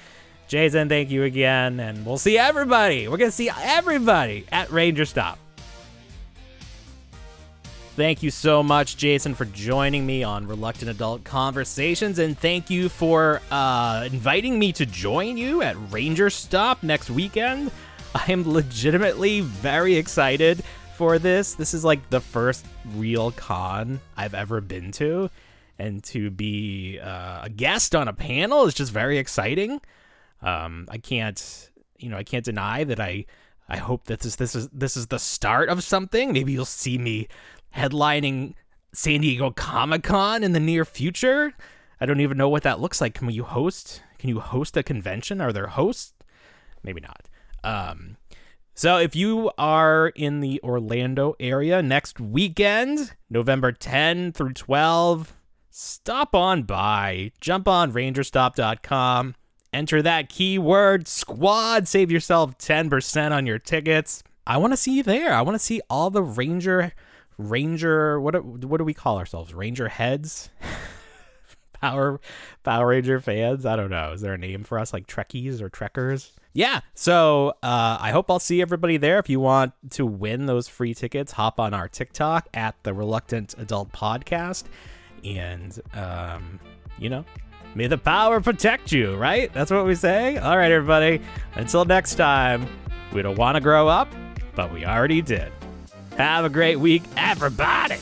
Jason, 0.49 0.89
thank 0.89 1.11
you 1.11 1.23
again, 1.23 1.79
and 1.79 2.05
we'll 2.05 2.19
see 2.19 2.37
everybody. 2.37 3.07
We're 3.07 3.19
gonna 3.19 3.31
see 3.31 3.51
everybody 3.57 4.47
at 4.51 4.69
Ranger 4.73 5.05
Stop. 5.05 5.39
Thank 7.97 8.25
you 8.25 8.33
so 8.33 8.61
much, 8.61 8.97
Jason, 8.97 9.37
for 9.37 9.45
joining 9.45 10.05
me 10.05 10.25
on 10.25 10.49
Reluctant 10.49 10.91
Adult 10.91 11.23
Conversations, 11.23 12.19
and 12.19 12.37
thank 12.37 12.69
you 12.69 12.89
for 12.89 13.41
uh, 13.53 14.09
inviting 14.11 14.59
me 14.59 14.73
to 14.73 14.85
join 14.85 15.37
you 15.37 15.63
at 15.63 15.77
Ranger 15.93 16.29
Stop 16.29 16.83
next 16.83 17.09
weekend. 17.09 17.71
I 18.13 18.33
am 18.33 18.53
legitimately 18.53 19.43
very 19.43 19.95
excited 19.95 20.65
for 20.97 21.21
this. 21.21 21.55
This 21.55 21.73
is 21.73 21.85
like 21.85 22.11
the 22.11 22.21
first 22.21 22.67
real 22.97 23.31
con 23.31 24.01
I've 24.17 24.35
ever 24.35 24.61
been 24.61 24.91
to, 24.93 25.31
and 25.79 26.03
to 26.05 26.31
be 26.31 26.99
uh, 26.99 27.43
a 27.45 27.49
guest 27.49 27.95
on 27.95 28.09
a 28.09 28.13
panel 28.13 28.65
is 28.65 28.75
just 28.75 28.91
very 28.91 29.19
exciting. 29.19 29.81
Um, 30.43 30.89
I 30.91 30.99
can't, 30.99 31.71
you 31.99 32.09
know, 32.09 32.17
I 32.17 32.25
can't 32.25 32.45
deny 32.45 32.83
that 32.83 32.99
I, 32.99 33.27
I 33.69 33.77
hope 33.77 34.07
that 34.07 34.19
this 34.19 34.35
this 34.35 34.57
is 34.57 34.69
this 34.71 34.97
is 34.97 35.07
the 35.07 35.19
start 35.19 35.69
of 35.69 35.85
something. 35.85 36.33
Maybe 36.33 36.53
you'll 36.53 36.65
see 36.65 36.99
me 36.99 37.29
headlining 37.75 38.55
San 38.93 39.21
Diego 39.21 39.51
Comic 39.51 40.03
Con 40.03 40.45
in 40.45 40.53
the 40.53 40.61
near 40.61 40.85
future. 40.85 41.55
I 42.01 42.07
don't 42.07 42.21
even 42.21 42.37
know 42.37 42.49
what 42.49 42.63
that 42.63 42.81
looks 42.81 43.01
like. 43.01 43.15
Can 43.15 43.31
you 43.31 43.45
host? 43.45 44.03
Can 44.19 44.29
you 44.29 44.41
host 44.41 44.77
a 44.77 44.83
convention? 44.83 45.41
Are 45.41 45.53
there 45.53 45.69
hosts? 45.69 46.13
Maybe 46.83 47.01
not. 47.01 47.29
Um, 47.63 48.17
so 48.75 48.99
if 48.99 49.17
you 49.17 49.51
are 49.57 50.09
in 50.09 50.41
the 50.41 50.61
Orlando 50.63 51.35
area 51.41 51.83
next 51.83 52.21
weekend, 52.21 53.15
November 53.31 53.73
10 53.73 54.33
through 54.33 54.53
12, 54.53 55.35
stop 55.71 56.35
on 56.35 56.65
by. 56.65 57.33
Jump 57.41 57.69
on 57.69 57.93
rangerstop.com. 57.93 59.35
Enter 59.73 60.03
that 60.03 60.29
keyword 60.29 61.09
squad. 61.09 61.89
Save 61.89 62.11
yourself 62.11 62.59
10% 62.59 63.33
on 63.33 63.47
your 63.47 63.59
tickets. 63.59 64.23
I 64.47 64.57
want 64.57 64.73
to 64.73 64.77
see 64.77 64.97
you 64.97 65.03
there. 65.03 65.33
I 65.33 65.43
want 65.43 65.55
to 65.55 65.65
see 65.65 65.81
all 65.89 66.11
the 66.11 66.23
Ranger 66.23 66.93
Ranger 67.39 68.21
what 68.21 68.45
what 68.45 68.79
do 68.79 68.85
we 68.85 68.95
call 68.95 69.19
ourselves? 69.19 69.55
Ranger 69.55 69.89
heads? 69.89 70.51
Power 71.81 72.21
Power 72.63 72.89
Ranger 72.89 73.21
fans? 73.21 73.67
I 73.67 73.77
don't 73.77 73.91
know. 73.91 74.13
Is 74.13 74.21
there 74.21 74.35
a 74.35 74.39
name 74.39 74.65
for 74.65 74.79
us 74.79 74.93
like 74.93 75.07
Trekkies 75.07 75.61
or 75.61 75.69
Trekkers? 75.69 76.33
Yeah. 76.55 76.81
So 76.95 77.51
uh, 77.63 77.99
I 78.01 78.11
hope 78.13 78.31
I'll 78.31 78.39
see 78.39 78.63
everybody 78.63 78.97
there. 78.97 79.19
If 79.19 79.29
you 79.29 79.41
want 79.41 79.73
to 79.91 80.07
win 80.07 80.47
those 80.47 80.69
free 80.69 80.95
tickets, 80.95 81.33
hop 81.33 81.59
on 81.59 81.75
our 81.75 81.89
TikTok 81.89 82.49
at 82.55 82.77
the 82.85 82.95
Reluctant 82.95 83.55
Adult 83.59 83.93
Podcast, 83.93 84.65
and 85.25 85.79
um, 85.95 86.61
you 86.99 87.11
know, 87.11 87.25
may 87.75 87.89
the 87.89 87.99
power 87.99 88.41
protect 88.41 88.93
you. 88.93 89.17
Right? 89.17 89.53
That's 89.53 89.71
what 89.71 89.85
we 89.85 89.97
say. 89.97 90.39
All 90.39 90.57
right, 90.57 90.71
everybody. 90.71 91.21
Until 91.55 91.85
next 91.85 92.15
time, 92.15 92.69
we 93.13 93.21
don't 93.21 93.37
want 93.37 93.57
to 93.57 93.61
grow 93.61 93.89
up, 93.89 94.09
but 94.55 94.73
we 94.73 94.87
already 94.87 95.21
did. 95.21 95.53
Have 96.17 96.45
a 96.45 96.49
great 96.49 96.77
week, 96.77 97.03
everybody. 97.17 97.97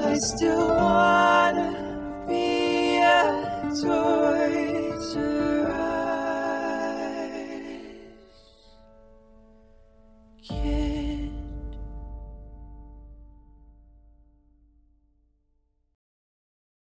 I 0.00 0.18
still 0.18 0.68
wanna 0.68 2.26
be 2.28 2.98
a 2.98 3.70
toy. 3.80 4.67